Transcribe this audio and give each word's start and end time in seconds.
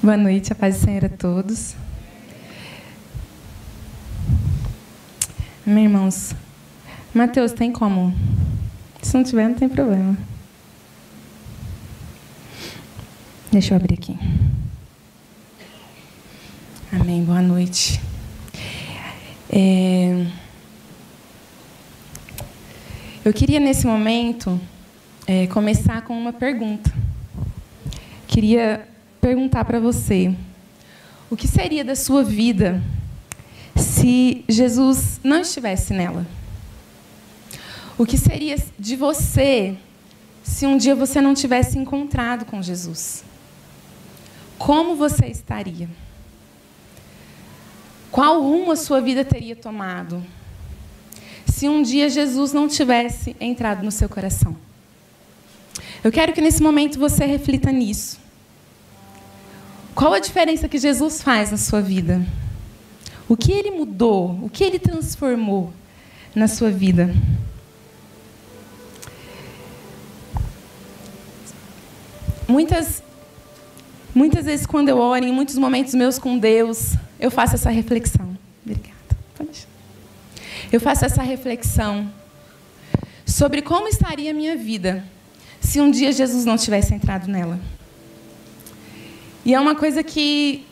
Boa 0.00 0.16
noite, 0.16 0.52
a 0.52 0.54
paz 0.54 0.76
do 0.78 0.84
Senhor 0.84 1.04
a 1.06 1.08
todos. 1.08 1.74
Amém, 5.66 5.86
irmãos. 5.86 6.36
Mateus, 7.12 7.50
tem 7.50 7.72
como? 7.72 8.14
Se 9.02 9.16
não 9.16 9.24
tiver, 9.24 9.48
não 9.48 9.56
tem 9.56 9.68
problema. 9.68 10.16
Deixa 13.50 13.74
eu 13.74 13.76
abrir 13.76 13.94
aqui. 13.94 14.16
Amém, 16.92 17.24
boa 17.24 17.42
noite. 17.42 18.00
É... 19.50 20.26
Eu 23.24 23.32
queria, 23.32 23.58
nesse 23.58 23.84
momento, 23.84 24.60
é, 25.26 25.48
começar 25.48 26.02
com 26.02 26.16
uma 26.16 26.32
pergunta. 26.32 26.88
Queria 28.28 28.86
perguntar 29.20 29.64
para 29.64 29.80
você: 29.80 30.34
o 31.30 31.36
que 31.36 31.46
seria 31.46 31.84
da 31.84 31.94
sua 31.94 32.24
vida 32.24 32.82
se 33.76 34.44
Jesus 34.48 35.20
não 35.22 35.40
estivesse 35.40 35.92
nela? 35.92 36.26
O 37.96 38.06
que 38.06 38.16
seria 38.16 38.56
de 38.78 38.96
você 38.96 39.76
se 40.42 40.66
um 40.66 40.76
dia 40.76 40.94
você 40.94 41.20
não 41.20 41.34
tivesse 41.34 41.78
encontrado 41.78 42.44
com 42.44 42.62
Jesus? 42.62 43.24
Como 44.56 44.96
você 44.96 45.26
estaria? 45.26 45.88
Qual 48.10 48.40
rumo 48.40 48.72
a 48.72 48.76
sua 48.76 49.00
vida 49.00 49.24
teria 49.24 49.54
tomado? 49.54 50.24
Se 51.46 51.68
um 51.68 51.82
dia 51.82 52.08
Jesus 52.08 52.52
não 52.52 52.68
tivesse 52.68 53.36
entrado 53.40 53.84
no 53.84 53.90
seu 53.90 54.08
coração. 54.08 54.56
Eu 56.02 56.12
quero 56.12 56.32
que 56.32 56.40
nesse 56.40 56.62
momento 56.62 56.98
você 56.98 57.24
reflita 57.24 57.70
nisso. 57.70 58.27
Qual 59.98 60.14
a 60.14 60.20
diferença 60.20 60.68
que 60.68 60.78
Jesus 60.78 61.20
faz 61.20 61.50
na 61.50 61.56
sua 61.56 61.82
vida? 61.82 62.24
O 63.28 63.36
que 63.36 63.50
ele 63.50 63.72
mudou? 63.72 64.38
O 64.44 64.48
que 64.48 64.62
ele 64.62 64.78
transformou 64.78 65.72
na 66.36 66.46
sua 66.46 66.70
vida? 66.70 67.12
Muitas, 72.46 73.02
muitas 74.14 74.44
vezes, 74.44 74.66
quando 74.66 74.88
eu 74.88 74.98
oro, 74.98 75.24
em 75.24 75.32
muitos 75.32 75.58
momentos 75.58 75.92
meus 75.94 76.16
com 76.16 76.38
Deus, 76.38 76.94
eu 77.18 77.28
faço 77.28 77.56
essa 77.56 77.68
reflexão. 77.68 78.38
Obrigada. 78.64 78.94
Eu 80.70 80.80
faço 80.80 81.06
essa 81.06 81.24
reflexão 81.24 82.08
sobre 83.26 83.62
como 83.62 83.88
estaria 83.88 84.30
a 84.30 84.34
minha 84.34 84.56
vida 84.56 85.02
se 85.60 85.80
um 85.80 85.90
dia 85.90 86.12
Jesus 86.12 86.44
não 86.44 86.56
tivesse 86.56 86.94
entrado 86.94 87.26
nela. 87.26 87.58
E 89.48 89.54
é 89.54 89.58
uma 89.58 89.74
coisa 89.74 90.02
que, 90.02 90.62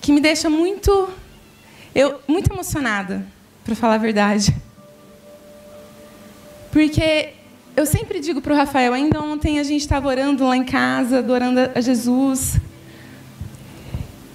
que 0.00 0.10
me 0.10 0.18
deixa 0.18 0.48
muito, 0.48 1.10
eu, 1.94 2.22
muito 2.26 2.50
emocionada, 2.50 3.22
para 3.62 3.74
falar 3.74 3.96
a 3.96 3.98
verdade. 3.98 4.56
Porque 6.72 7.34
eu 7.76 7.84
sempre 7.84 8.20
digo 8.20 8.40
para 8.40 8.54
o 8.54 8.56
Rafael, 8.56 8.94
ainda 8.94 9.20
ontem 9.20 9.58
a 9.58 9.62
gente 9.62 9.82
estava 9.82 10.08
orando 10.08 10.46
lá 10.46 10.56
em 10.56 10.64
casa, 10.64 11.18
adorando 11.18 11.60
a 11.74 11.80
Jesus. 11.82 12.58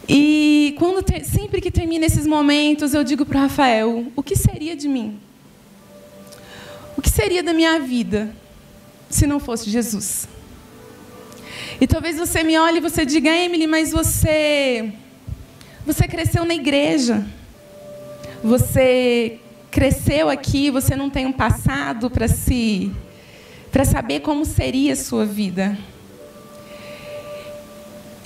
E 0.08 0.76
quando 0.78 1.04
sempre 1.24 1.60
que 1.60 1.72
termina 1.72 2.06
esses 2.06 2.28
momentos, 2.28 2.94
eu 2.94 3.04
digo 3.04 3.26
para 3.26 3.40
o 3.40 3.42
Rafael: 3.42 4.06
o 4.16 4.22
que 4.22 4.36
seria 4.36 4.76
de 4.76 4.88
mim? 4.88 5.20
O 6.96 7.02
que 7.02 7.10
seria 7.10 7.42
da 7.42 7.56
minha 7.56 7.80
vida 7.80 8.30
se 9.10 9.26
não 9.26 9.40
fosse 9.40 9.68
Jesus? 9.68 10.28
E 11.82 11.88
talvez 11.88 12.18
você 12.18 12.44
me 12.44 12.58
olhe 12.60 12.78
e 12.78 12.82
você 12.82 13.06
diga, 13.06 13.30
Emily, 13.30 13.66
mas 13.66 13.92
você 13.92 14.92
você 15.86 16.08
cresceu 16.08 16.44
na 16.44 16.54
igreja. 16.54 17.26
Você 18.44 19.40
cresceu 19.72 20.30
aqui, 20.30 20.70
você 20.70 20.96
não 20.96 21.10
tem 21.10 21.26
um 21.26 21.32
passado 21.32 22.10
para 22.10 22.28
se 22.28 22.92
para 23.72 23.86
saber 23.86 24.22
como 24.22 24.46
seria 24.46 24.94
a 24.94 24.96
sua 24.96 25.26
vida. 25.26 25.78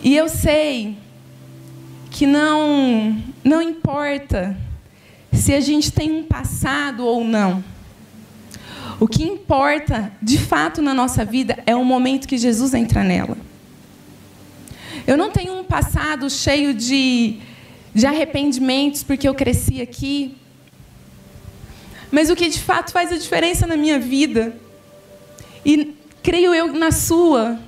E 0.01 0.15
eu 0.15 0.27
sei 0.27 0.97
que 2.09 2.25
não 2.25 3.21
não 3.43 3.61
importa 3.61 4.57
se 5.31 5.53
a 5.53 5.59
gente 5.59 5.91
tem 5.91 6.11
um 6.11 6.23
passado 6.23 7.05
ou 7.05 7.23
não. 7.23 7.63
O 8.99 9.07
que 9.07 9.23
importa, 9.23 10.11
de 10.21 10.37
fato, 10.37 10.81
na 10.81 10.93
nossa 10.93 11.25
vida 11.25 11.57
é 11.65 11.75
o 11.75 11.83
momento 11.83 12.27
que 12.27 12.37
Jesus 12.37 12.73
entra 12.73 13.03
nela. 13.03 13.37
Eu 15.05 15.17
não 15.17 15.31
tenho 15.31 15.53
um 15.53 15.63
passado 15.63 16.29
cheio 16.29 16.73
de, 16.73 17.39
de 17.93 18.05
arrependimentos 18.05 19.03
porque 19.03 19.27
eu 19.27 19.35
cresci 19.35 19.81
aqui. 19.81 20.37
Mas 22.11 22.29
o 22.29 22.35
que 22.35 22.47
de 22.47 22.59
fato 22.59 22.91
faz 22.91 23.11
a 23.11 23.17
diferença 23.17 23.65
na 23.65 23.75
minha 23.75 23.99
vida, 23.99 24.55
e 25.65 25.95
creio 26.21 26.53
eu 26.53 26.71
na 26.71 26.91
sua, 26.91 27.59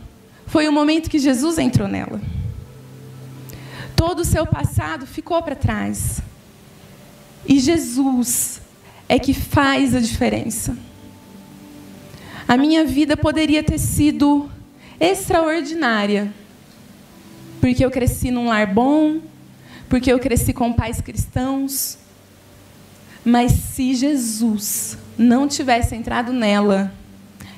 foi 0.45 0.67
o 0.67 0.71
momento 0.71 1.09
que 1.09 1.19
Jesus 1.19 1.57
entrou 1.57 1.87
nela. 1.87 2.21
Todo 3.95 4.19
o 4.19 4.25
seu 4.25 4.45
passado 4.45 5.07
ficou 5.07 5.41
para 5.41 5.55
trás. 5.55 6.21
E 7.47 7.59
Jesus 7.59 8.61
é 9.07 9.17
que 9.17 9.33
faz 9.33 9.95
a 9.95 9.99
diferença. 9.99 10.77
A 12.47 12.55
minha 12.57 12.85
vida 12.85 13.17
poderia 13.17 13.63
ter 13.63 13.79
sido 13.79 14.49
extraordinária, 14.99 16.31
porque 17.65 17.83
eu 17.83 17.89
cresci 17.89 18.29
num 18.29 18.45
lar 18.45 18.71
bom, 18.71 19.21
porque 19.89 20.13
eu 20.13 20.19
cresci 20.19 20.53
com 20.53 20.71
pais 20.71 21.01
cristãos. 21.01 21.97
Mas 23.25 23.53
se 23.53 23.95
Jesus 23.95 24.99
não 25.17 25.47
tivesse 25.47 25.95
entrado 25.95 26.31
nela, 26.31 26.93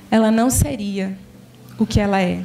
ela 0.09 0.31
não 0.31 0.49
seria 0.49 1.19
o 1.77 1.85
que 1.85 1.99
ela 1.99 2.21
é. 2.21 2.41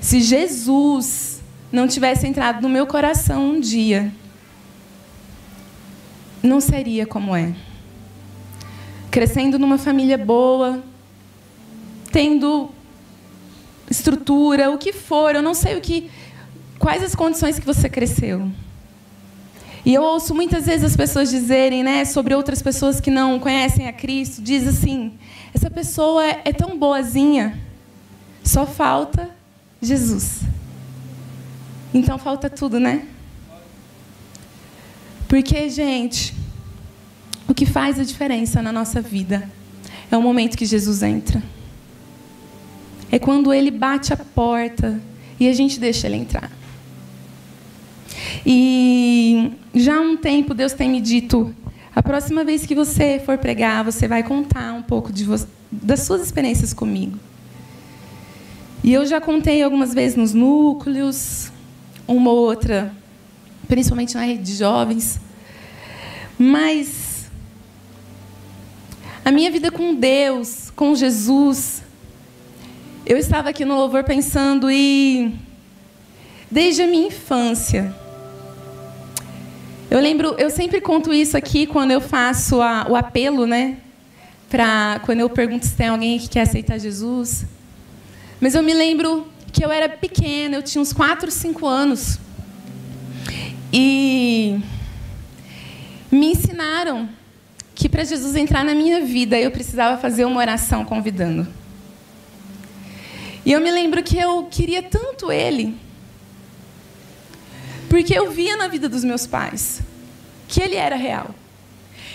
Se 0.00 0.20
Jesus 0.20 1.42
não 1.72 1.88
tivesse 1.88 2.28
entrado 2.28 2.62
no 2.62 2.68
meu 2.68 2.86
coração 2.86 3.50
um 3.50 3.58
dia, 3.58 4.12
não 6.40 6.60
seria 6.60 7.04
como 7.04 7.34
é 7.34 7.52
crescendo 9.10 9.58
numa 9.58 9.78
família 9.78 10.16
boa, 10.16 10.80
tendo 12.12 12.70
estrutura, 13.92 14.70
o 14.70 14.78
que 14.78 14.92
for, 14.92 15.34
eu 15.34 15.42
não 15.42 15.54
sei 15.54 15.76
o 15.76 15.80
que, 15.80 16.10
quais 16.78 17.02
as 17.02 17.14
condições 17.14 17.58
que 17.58 17.64
você 17.64 17.88
cresceu. 17.88 18.50
E 19.84 19.94
eu 19.94 20.02
ouço 20.02 20.34
muitas 20.34 20.66
vezes 20.66 20.84
as 20.84 20.96
pessoas 20.96 21.30
dizerem, 21.30 21.82
né, 21.82 22.04
sobre 22.04 22.34
outras 22.34 22.62
pessoas 22.62 23.00
que 23.00 23.10
não 23.10 23.38
conhecem 23.38 23.88
a 23.88 23.92
Cristo, 23.92 24.42
diz 24.42 24.66
assim: 24.66 25.12
essa 25.54 25.70
pessoa 25.70 26.24
é, 26.24 26.42
é 26.44 26.52
tão 26.52 26.78
boazinha, 26.78 27.58
só 28.42 28.66
falta 28.66 29.30
Jesus. 29.80 30.40
Então 31.92 32.16
falta 32.18 32.48
tudo, 32.48 32.80
né? 32.80 33.06
Porque, 35.28 35.68
gente, 35.68 36.34
o 37.48 37.54
que 37.54 37.66
faz 37.66 37.98
a 37.98 38.04
diferença 38.04 38.62
na 38.62 38.70
nossa 38.70 39.00
vida 39.00 39.48
é 40.10 40.16
o 40.16 40.22
momento 40.22 40.56
que 40.56 40.64
Jesus 40.64 41.02
entra. 41.02 41.42
É 43.12 43.18
quando 43.18 43.52
ele 43.52 43.70
bate 43.70 44.12
a 44.12 44.16
porta 44.16 44.98
e 45.38 45.46
a 45.46 45.52
gente 45.52 45.78
deixa 45.78 46.06
ele 46.06 46.16
entrar. 46.16 46.50
E 48.44 49.52
já 49.74 49.98
há 49.98 50.00
um 50.00 50.16
tempo 50.16 50.54
Deus 50.54 50.72
tem 50.72 50.88
me 50.88 51.00
dito: 51.00 51.54
a 51.94 52.02
próxima 52.02 52.42
vez 52.42 52.64
que 52.64 52.74
você 52.74 53.20
for 53.24 53.36
pregar, 53.36 53.84
você 53.84 54.08
vai 54.08 54.22
contar 54.22 54.72
um 54.72 54.82
pouco 54.82 55.10
das 55.70 56.00
suas 56.00 56.22
experiências 56.22 56.72
comigo. 56.72 57.18
E 58.82 58.92
eu 58.92 59.06
já 59.06 59.20
contei 59.20 59.62
algumas 59.62 59.92
vezes 59.92 60.16
nos 60.16 60.32
núcleos, 60.32 61.52
uma 62.08 62.30
ou 62.30 62.38
outra, 62.38 62.92
principalmente 63.68 64.14
na 64.14 64.22
rede 64.22 64.42
de 64.42 64.54
jovens. 64.54 65.20
Mas 66.38 67.30
a 69.22 69.30
minha 69.30 69.50
vida 69.50 69.70
com 69.70 69.94
Deus, 69.94 70.72
com 70.74 70.94
Jesus. 70.94 71.82
Eu 73.04 73.18
estava 73.18 73.48
aqui 73.48 73.64
no 73.64 73.74
louvor 73.74 74.04
pensando 74.04 74.70
e 74.70 75.34
desde 76.48 76.82
a 76.82 76.86
minha 76.86 77.08
infância. 77.08 77.92
Eu 79.90 79.98
lembro, 79.98 80.36
eu 80.38 80.48
sempre 80.48 80.80
conto 80.80 81.12
isso 81.12 81.36
aqui 81.36 81.66
quando 81.66 81.90
eu 81.90 82.00
faço 82.00 82.62
a, 82.62 82.86
o 82.88 82.94
apelo, 82.94 83.44
né? 83.44 83.78
Para 84.48 85.00
quando 85.04 85.18
eu 85.18 85.28
pergunto 85.28 85.66
se 85.66 85.74
tem 85.74 85.88
alguém 85.88 86.16
que 86.16 86.28
quer 86.28 86.42
aceitar 86.42 86.78
Jesus. 86.78 87.44
Mas 88.40 88.54
eu 88.54 88.62
me 88.62 88.72
lembro 88.72 89.26
que 89.52 89.64
eu 89.64 89.72
era 89.72 89.88
pequena, 89.88 90.54
eu 90.54 90.62
tinha 90.62 90.80
uns 90.80 90.92
4, 90.92 91.28
5 91.28 91.66
anos. 91.66 92.20
E 93.72 94.60
me 96.10 96.26
ensinaram 96.26 97.08
que 97.74 97.88
para 97.88 98.04
Jesus 98.04 98.36
entrar 98.36 98.64
na 98.64 98.76
minha 98.76 99.00
vida 99.00 99.36
eu 99.36 99.50
precisava 99.50 100.00
fazer 100.00 100.24
uma 100.24 100.38
oração 100.38 100.84
convidando. 100.84 101.61
E 103.44 103.52
eu 103.52 103.60
me 103.60 103.70
lembro 103.70 104.02
que 104.02 104.16
eu 104.16 104.46
queria 104.50 104.82
tanto 104.82 105.30
Ele, 105.30 105.76
Porque 107.88 108.16
eu 108.16 108.30
via 108.30 108.56
na 108.56 108.68
vida 108.68 108.88
dos 108.88 109.04
meus 109.04 109.26
pais 109.26 109.82
que 110.52 110.62
ele 110.62 110.76
era 110.76 110.96
real. 110.96 111.34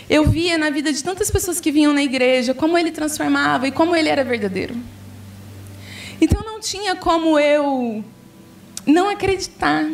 Eu 0.08 0.30
via 0.30 0.58
na 0.58 0.70
vida 0.70 0.94
de 0.94 1.04
tantas 1.04 1.30
pessoas 1.32 1.60
que 1.60 1.72
vinham 1.72 1.92
na 1.92 2.04
igreja 2.04 2.54
como 2.54 2.78
ele 2.78 2.92
transformava 2.92 3.68
e 3.68 3.72
como 3.72 3.96
ele 3.96 4.10
era 4.10 4.24
verdadeiro. 4.24 4.76
Então 6.22 6.44
não 6.44 6.60
tinha 6.60 6.96
como 6.96 7.40
eu 7.40 8.04
não 8.86 9.10
acreditar, 9.10 9.90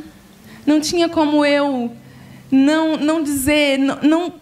não 0.65 0.79
tinha 0.79 1.07
como 1.07 1.45
eu 1.45 1.95
não, 2.51 2.97
não 2.97 3.23
dizer, 3.23 3.79
não, 3.79 3.99
não, 4.01 4.33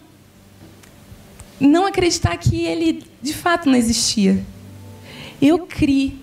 não 1.58 1.86
acreditar 1.86 2.36
que 2.36 2.64
ele 2.64 3.04
de 3.22 3.32
fato 3.32 3.68
não 3.68 3.76
existia. 3.76 4.44
Eu 5.40 5.60
criei. 5.60 6.21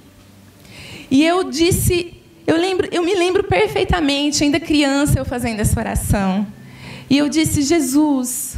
E 1.12 1.26
eu 1.26 1.44
disse, 1.46 2.20
eu, 2.50 2.58
lembro, 2.58 2.88
eu 2.92 3.04
me 3.04 3.14
lembro 3.14 3.44
perfeitamente, 3.44 4.44
ainda 4.44 4.60
criança, 4.60 5.20
eu 5.20 5.24
fazendo 5.24 5.60
essa 5.60 5.80
oração. 5.80 6.48
E 7.08 7.16
eu 7.16 7.30
disse: 7.30 7.62
Jesus, 7.62 8.58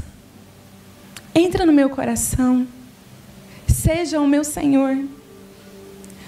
entra 1.36 1.66
no 1.66 1.74
meu 1.74 1.90
coração, 1.90 2.66
seja 3.68 4.22
o 4.22 4.28
meu 4.28 4.46
Senhor, 4.46 4.98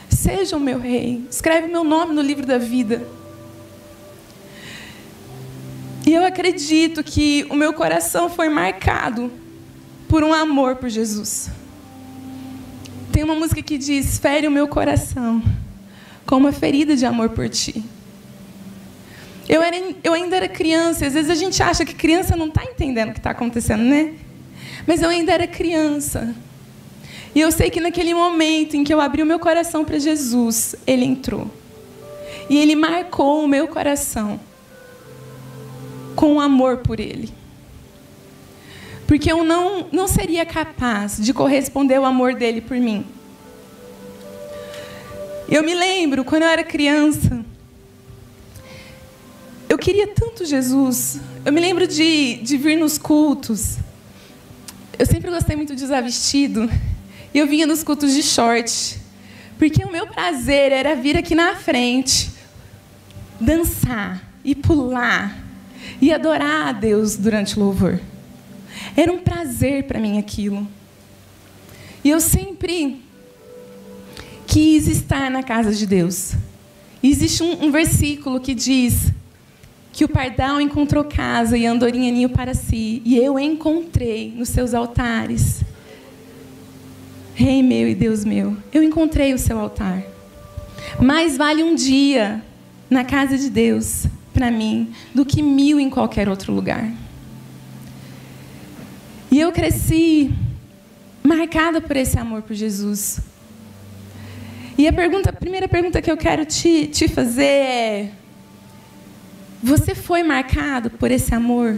seja 0.10 0.58
o 0.58 0.60
meu 0.60 0.78
Rei, 0.78 1.26
escreve 1.30 1.68
meu 1.68 1.86
nome 1.86 2.14
no 2.14 2.22
livro 2.22 2.46
da 2.46 2.58
vida. 2.58 3.08
E 6.06 6.14
eu 6.14 6.26
acredito 6.26 7.02
que 7.02 7.46
o 7.50 7.56
meu 7.56 7.72
coração 7.72 8.30
foi 8.30 8.50
marcado 8.50 9.32
por 10.10 10.22
um 10.22 10.34
amor 10.34 10.76
por 10.76 10.90
Jesus. 10.90 11.50
Tem 13.10 13.24
uma 13.24 13.36
música 13.36 13.62
que 13.62 13.78
diz: 13.78 14.18
Fere 14.18 14.48
o 14.48 14.52
meu 14.52 14.68
coração 14.68 15.42
com 16.26 16.38
uma 16.38 16.52
ferida 16.52 16.96
de 16.96 17.06
amor 17.06 17.30
por 17.30 17.50
ti. 17.50 17.84
Eu, 19.48 19.62
era, 19.62 19.76
eu 20.04 20.14
ainda 20.14 20.38
era 20.38 20.48
criança, 20.48 21.06
às 21.06 21.14
vezes 21.14 21.30
a 21.30 21.36
gente 21.36 21.62
acha 21.62 21.86
que 21.86 21.94
criança 21.94 22.36
não 22.36 22.48
está 22.48 22.64
entendendo 22.64 23.10
o 23.10 23.14
que 23.14 23.20
está 23.20 23.32
acontecendo, 23.32 23.84
né? 23.84 24.14
Mas 24.88 25.02
eu 25.02 25.10
ainda 25.10 25.34
era 25.34 25.48
criança. 25.48 26.34
E 27.36 27.40
eu 27.40 27.52
sei 27.52 27.70
que 27.70 27.82
naquele 27.82 28.14
momento 28.14 28.76
em 28.76 28.84
que 28.84 28.94
eu 28.94 29.02
abri 29.02 29.22
o 29.22 29.26
meu 29.26 29.40
coração 29.40 29.84
para 29.84 29.98
Jesus, 29.98 30.76
Ele 30.86 31.04
entrou. 31.04 31.50
E 32.50 32.58
Ele 32.58 32.76
marcou 32.76 33.44
o 33.44 33.48
meu 33.48 33.68
coração 33.68 34.40
com 36.16 36.40
amor 36.40 36.78
por 36.78 37.00
Ele. 37.00 37.34
Porque 39.08 39.32
eu 39.32 39.44
não, 39.44 39.88
não 39.92 40.08
seria 40.08 40.46
capaz 40.46 41.18
de 41.18 41.34
corresponder 41.34 41.96
ao 41.96 42.06
amor 42.06 42.36
dele 42.36 42.62
por 42.62 42.78
mim. 42.78 43.06
Eu 45.54 45.62
me 45.62 45.76
lembro, 45.76 46.26
quando 46.26 46.42
eu 46.42 46.50
era 46.50 46.64
criança, 46.64 47.46
eu 49.70 49.78
queria 49.78 50.08
tanto 50.08 50.44
Jesus. 50.48 51.20
Eu 51.46 51.54
me 51.54 51.62
lembro 51.62 51.86
de, 51.86 52.38
de 52.38 52.58
vir 52.58 52.76
nos 52.76 52.98
cultos. 52.98 53.78
Eu 54.98 55.06
sempre 55.06 55.30
gostei 55.30 55.56
muito 55.56 55.76
de 55.76 55.84
usar 55.84 56.02
vestido. 56.02 56.68
E 57.32 57.38
eu 57.38 57.46
vinha 57.46 57.68
nos 57.68 57.84
cultos 57.84 58.16
de 58.16 58.24
short. 58.24 58.98
Porque 59.60 59.86
o 59.86 59.92
meu 59.92 60.08
prazer 60.08 60.72
era 60.72 60.96
vir 60.96 61.16
aqui 61.16 61.36
na 61.36 61.56
frente, 61.56 62.32
dançar 63.40 64.28
e 64.44 64.56
pular 64.56 65.38
e 66.02 66.12
adorar 66.12 66.70
a 66.70 66.72
Deus 66.72 67.16
durante 67.16 67.60
o 67.60 67.64
louvor. 67.64 68.00
Era 68.98 69.14
um 69.14 69.20
prazer 69.20 69.84
para 69.84 70.00
mim 70.00 70.18
aquilo. 70.18 70.68
E 72.04 72.10
eu 72.10 72.20
sempre 72.20 73.03
quis 74.54 74.88
estar 74.88 75.32
na 75.32 75.42
casa 75.42 75.74
de 75.74 75.88
Deus. 75.88 76.34
Existe 77.02 77.42
um, 77.42 77.66
um, 77.66 77.72
versículo 77.72 78.40
que 78.40 78.54
diz 78.54 79.12
que 79.92 80.06
o 80.06 80.08
pardal 80.08 80.62
encontrou 80.62 81.04
casa 81.04 81.58
e 81.58 81.66
andorinha 81.66 82.12
ninho 82.12 82.30
para 82.30 82.54
si, 82.54 83.02
e 83.04 83.18
eu 83.18 83.40
encontrei 83.40 84.32
nos 84.32 84.50
seus 84.50 84.76
altares. 84.76 85.62
Rei 87.34 87.64
meu 87.64 87.88
e 87.88 87.96
Deus 87.96 88.24
meu, 88.24 88.56
eu 88.72 88.84
encontrei 88.84 89.34
o 89.34 89.40
seu 89.40 89.60
altar. 89.60 90.04
Mais 91.02 91.36
vale 91.36 91.64
um 91.64 91.74
dia 91.74 92.40
na 92.92 93.04
casa 93.04 93.40
de 93.40 93.50
Deus 93.50 94.06
para 94.36 94.52
mim 94.52 94.94
do 95.16 95.26
que 95.26 95.42
mil 95.42 95.80
em 95.80 95.90
qualquer 95.90 96.30
outro 96.30 96.54
lugar. 96.54 96.92
E 99.32 99.40
eu 99.40 99.52
cresci 99.52 100.32
marcada 101.24 101.82
por 101.82 101.98
esse 101.98 102.20
amor 102.20 102.44
por 102.44 102.54
Jesus. 102.54 103.33
E 104.78 104.88
a, 104.88 104.94
pergunta, 104.94 105.30
a 105.30 105.34
primeira 105.34 105.68
pergunta 105.68 106.02
que 106.02 106.10
eu 106.10 106.18
quero 106.18 106.46
te, 106.46 106.88
te 106.88 107.08
fazer 107.08 107.44
é: 107.44 108.12
Você 109.62 109.94
foi 109.94 110.24
marcado 110.24 110.90
por 110.90 111.12
esse 111.12 111.34
amor? 111.34 111.78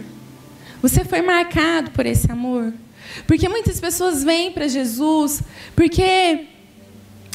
Você 0.81 1.03
foi 1.03 1.21
marcado 1.21 1.91
por 1.91 2.05
esse 2.05 2.31
amor? 2.31 2.73
Porque 3.27 3.49
muitas 3.49 3.79
pessoas 3.79 4.23
vêm 4.23 4.51
para 4.51 4.67
Jesus 4.67 5.41
porque 5.75 6.45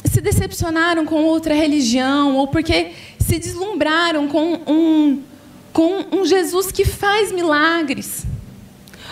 se 0.05 0.19
decepcionaram 0.19 1.05
com 1.05 1.23
outra 1.23 1.53
religião 1.53 2.35
ou 2.35 2.47
porque 2.47 2.91
se 3.19 3.39
deslumbraram 3.39 4.27
com 4.27 4.59
um, 4.67 5.21
com 5.71 6.05
um 6.11 6.25
Jesus 6.25 6.71
que 6.71 6.85
faz 6.85 7.31
milagres. 7.31 8.25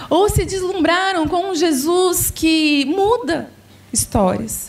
Ou 0.10 0.30
se 0.30 0.44
deslumbraram 0.46 1.28
com 1.28 1.52
um 1.52 1.56
Jesus 1.56 2.32
que 2.32 2.86
muda 2.86 3.52
histórias. 3.94 4.69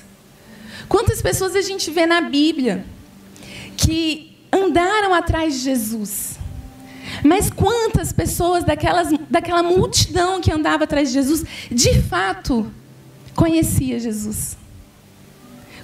Quantas 0.91 1.23
pessoas 1.23 1.55
a 1.55 1.61
gente 1.61 1.89
vê 1.89 2.05
na 2.05 2.21
Bíblia 2.21 2.85
que 3.77 4.37
andaram 4.53 5.15
atrás 5.15 5.55
de 5.55 5.61
Jesus? 5.61 6.37
Mas 7.25 7.49
quantas 7.49 8.13
pessoas 8.13 8.65
daquelas, 8.65 9.09
daquela 9.31 9.63
multidão 9.63 10.41
que 10.41 10.53
andava 10.53 10.83
atrás 10.83 11.07
de 11.07 11.15
Jesus, 11.15 11.45
de 11.71 12.03
fato, 12.03 12.69
conhecia 13.37 14.01
Jesus? 14.01 14.57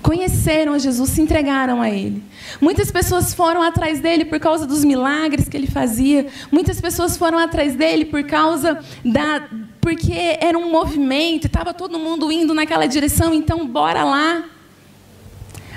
Conheceram 0.03 0.73
a 0.73 0.79
Jesus, 0.79 1.11
se 1.11 1.23
entregaram 1.23 1.81
a 1.81 1.89
Ele. 1.89 2.21
Muitas 2.61 2.91
pessoas 2.91 3.33
foram 3.33 3.63
atrás 3.63 4.01
dele 4.01 4.25
por 4.25 4.41
causa 4.41 4.67
dos 4.67 4.85
milagres 4.85 5.49
que 5.49 5.57
ele 5.57 5.69
fazia. 5.69 6.27
Muitas 6.51 6.81
pessoas 6.81 7.17
foram 7.17 7.39
atrás 7.39 7.77
dele 7.77 8.07
por 8.07 8.25
causa 8.25 8.81
da. 9.05 9.49
porque 9.81 10.37
era 10.41 10.59
um 10.59 10.69
movimento, 10.69 11.47
estava 11.47 11.73
todo 11.73 11.97
mundo 11.97 12.33
indo 12.33 12.53
naquela 12.53 12.87
direção, 12.87 13.33
então 13.33 13.65
bora 13.69 14.03
lá. 14.03 14.56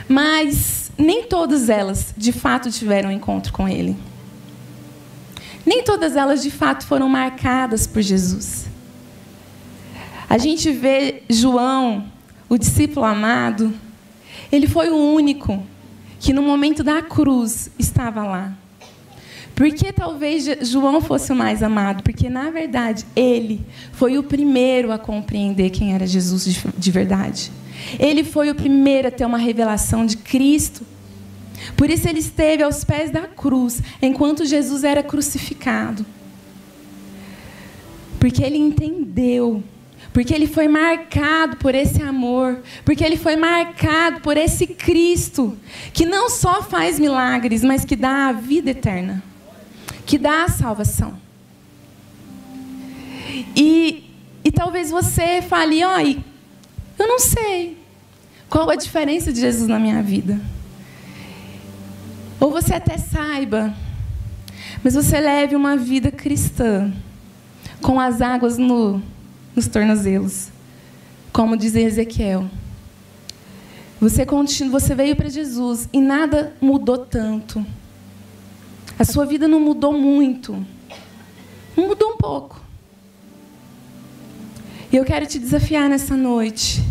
Mas 0.09 0.91
nem 0.97 1.23
todas 1.23 1.69
elas, 1.69 2.13
de 2.17 2.31
fato, 2.31 2.71
tiveram 2.71 3.09
um 3.09 3.13
encontro 3.13 3.53
com 3.53 3.69
Ele. 3.69 3.95
Nem 5.63 5.83
todas 5.83 6.16
elas, 6.16 6.42
de 6.42 6.49
fato, 6.49 6.83
foram 6.85 7.07
marcadas 7.07 7.85
por 7.85 8.01
Jesus. 8.01 8.66
A 10.28 10.37
gente 10.39 10.71
vê 10.71 11.21
João, 11.30 12.06
o 12.49 12.57
discípulo 12.57 13.06
amado, 13.06 13.71
ele 14.51 14.68
foi 14.68 14.89
o 14.89 14.95
único 14.95 15.63
que 16.19 16.33
no 16.33 16.42
momento 16.42 16.83
da 16.83 17.04
cruz 17.04 17.69
estava 17.78 18.23
lá. 18.23 18.54
Por 19.54 19.69
que 19.71 19.92
talvez 19.92 20.45
João 20.61 21.01
fosse 21.01 21.31
o 21.31 21.35
mais 21.35 21.61
amado? 21.61 22.01
Porque, 22.01 22.30
na 22.30 22.49
verdade, 22.49 23.06
ele 23.16 23.66
foi 23.92 24.18
o 24.18 24.23
primeiro 24.23 24.92
a 24.92 24.97
compreender 24.97 25.69
quem 25.69 25.94
era 25.94 26.07
Jesus 26.07 26.45
de 26.78 26.92
verdade. 26.92 27.51
Ele 28.00 28.24
foi 28.24 28.50
o 28.50 28.56
primeiro 28.56 29.07
a 29.07 29.12
ter 29.12 29.26
uma 29.26 29.38
revelação 29.38 30.06
de 30.06 30.18
Cristo. 30.18 30.86
Por 31.76 31.90
isso 31.90 32.07
ele 32.07 32.19
esteve 32.19 32.64
aos 32.64 32.83
pés 32.83 33.12
da 33.12 33.21
cruz, 33.21 33.81
enquanto 34.02 34.45
Jesus 34.45 34.83
era 34.83 35.04
crucificado. 35.04 36.06
Porque 38.19 38.44
ele 38.44 38.57
entendeu, 38.57 39.64
porque 40.12 40.33
ele 40.33 40.48
foi 40.48 40.68
marcado 40.68 41.57
por 41.57 41.74
esse 41.74 42.02
amor, 42.02 42.59
porque 42.83 43.04
ele 43.04 43.18
foi 43.18 43.36
marcado 43.36 44.21
por 44.21 44.36
esse 44.38 44.68
Cristo, 44.68 45.57
que 45.94 46.06
não 46.06 46.30
só 46.30 46.62
faz 46.62 47.00
milagres, 47.00 47.64
mas 47.64 47.86
que 47.86 47.95
dá 47.95 48.28
a 48.28 48.31
vida 48.31 48.71
eterna, 48.71 49.24
que 50.06 50.18
dá 50.18 50.44
a 50.45 50.50
salvação. 50.50 51.18
E, 53.56 54.04
e 54.44 54.52
talvez 54.52 54.90
você 54.90 55.42
fale, 55.42 55.81
ai, 55.81 56.24
eu 56.99 57.07
não 57.07 57.19
sei. 57.19 57.77
Qual 58.49 58.69
a 58.69 58.75
diferença 58.75 59.31
de 59.31 59.39
Jesus 59.39 59.68
na 59.68 59.79
minha 59.79 60.03
vida? 60.03 60.39
Ou 62.39 62.51
você 62.51 62.73
até 62.73 62.97
saiba, 62.97 63.73
mas 64.83 64.94
você 64.94 65.19
leve 65.19 65.56
uma 65.56 65.75
vida 65.75 66.11
cristã, 66.11 66.91
com 67.81 67.99
as 67.99 68.21
águas 68.21 68.57
no, 68.57 69.01
nos 69.56 69.68
tornozelos, 69.68 70.49
como 71.31 71.57
diz 71.57 71.75
Ezequiel. 71.75 72.49
Você, 73.99 74.25
continua, 74.25 74.79
você 74.79 74.95
veio 74.95 75.15
para 75.15 75.29
Jesus 75.29 75.89
e 75.91 75.99
nada 75.99 76.53
mudou 76.61 76.99
tanto. 76.99 77.65
A 78.97 79.03
sua 79.03 79.25
vida 79.25 79.47
não 79.47 79.59
mudou 79.59 79.91
muito. 79.91 80.65
Mudou 81.75 82.13
um 82.13 82.18
pouco. 82.18 82.69
E 84.92 84.96
eu 84.96 85.06
quero 85.06 85.28
te 85.28 85.38
desafiar 85.38 85.88
nessa 85.88 86.18
noite 86.18 86.84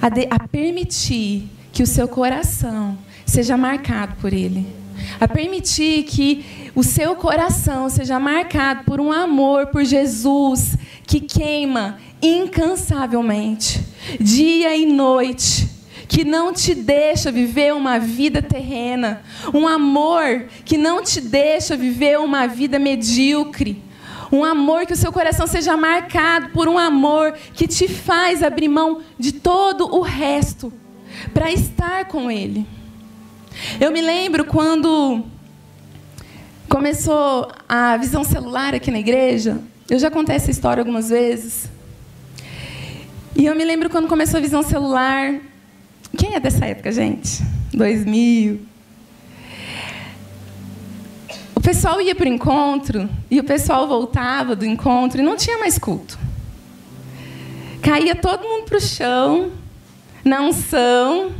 a, 0.00 0.08
de, 0.08 0.26
a 0.30 0.48
permitir 0.48 1.48
que 1.70 1.82
o 1.82 1.86
seu 1.86 2.08
coração 2.08 2.96
seja 3.26 3.56
marcado 3.56 4.16
por 4.16 4.32
Ele. 4.32 4.66
a 5.20 5.28
permitir 5.28 6.04
que 6.04 6.44
o 6.74 6.82
seu 6.82 7.14
coração 7.14 7.88
seja 7.90 8.18
marcado 8.18 8.84
por 8.84 9.00
um 9.00 9.12
amor 9.12 9.66
por 9.66 9.84
Jesus 9.84 10.76
que 11.06 11.20
queima 11.20 11.98
incansavelmente, 12.22 13.80
dia 14.18 14.74
e 14.76 14.86
noite, 14.86 15.68
que 16.08 16.24
não 16.24 16.52
te 16.52 16.74
deixa 16.74 17.30
viver 17.30 17.74
uma 17.74 17.98
vida 17.98 18.40
terrena, 18.40 19.22
um 19.52 19.66
amor 19.66 20.46
que 20.64 20.78
não 20.78 21.02
te 21.02 21.20
deixa 21.20 21.76
viver 21.76 22.18
uma 22.18 22.46
vida 22.46 22.78
medíocre. 22.78 23.82
Um 24.32 24.42
amor 24.42 24.86
que 24.86 24.94
o 24.94 24.96
seu 24.96 25.12
coração 25.12 25.46
seja 25.46 25.76
marcado 25.76 26.48
por 26.48 26.66
um 26.66 26.78
amor 26.78 27.34
que 27.52 27.68
te 27.68 27.86
faz 27.86 28.42
abrir 28.42 28.68
mão 28.68 29.02
de 29.18 29.32
todo 29.32 29.94
o 29.94 30.00
resto 30.00 30.72
para 31.34 31.52
estar 31.52 32.06
com 32.06 32.30
Ele. 32.30 32.66
Eu 33.78 33.92
me 33.92 34.00
lembro 34.00 34.46
quando 34.46 35.22
começou 36.66 37.52
a 37.68 37.98
visão 37.98 38.24
celular 38.24 38.74
aqui 38.74 38.90
na 38.90 38.98
igreja. 38.98 39.60
Eu 39.90 39.98
já 39.98 40.10
contei 40.10 40.36
essa 40.36 40.50
história 40.50 40.80
algumas 40.80 41.10
vezes. 41.10 41.70
E 43.36 43.44
eu 43.44 43.54
me 43.54 43.64
lembro 43.64 43.90
quando 43.90 44.08
começou 44.08 44.38
a 44.38 44.40
visão 44.40 44.62
celular. 44.62 45.38
Quem 46.16 46.34
é 46.34 46.40
dessa 46.40 46.64
época, 46.64 46.90
gente? 46.90 47.42
2000. 47.74 48.71
O 51.54 51.60
pessoal 51.60 52.00
ia 52.00 52.14
para 52.14 52.24
o 52.24 52.28
encontro 52.28 53.08
e 53.30 53.38
o 53.38 53.44
pessoal 53.44 53.86
voltava 53.86 54.56
do 54.56 54.64
encontro 54.64 55.20
e 55.20 55.24
não 55.24 55.36
tinha 55.36 55.58
mais 55.58 55.78
culto. 55.78 56.18
Caía 57.82 58.14
todo 58.14 58.42
mundo 58.42 58.64
para 58.64 58.78
o 58.78 58.80
chão, 58.80 59.52
na 60.24 60.40
unção, 60.40 61.32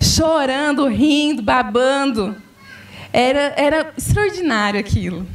chorando, 0.00 0.86
rindo, 0.86 1.42
babando. 1.42 2.36
Era, 3.12 3.54
era 3.56 3.92
extraordinário 3.96 4.78
aquilo. 4.78 5.26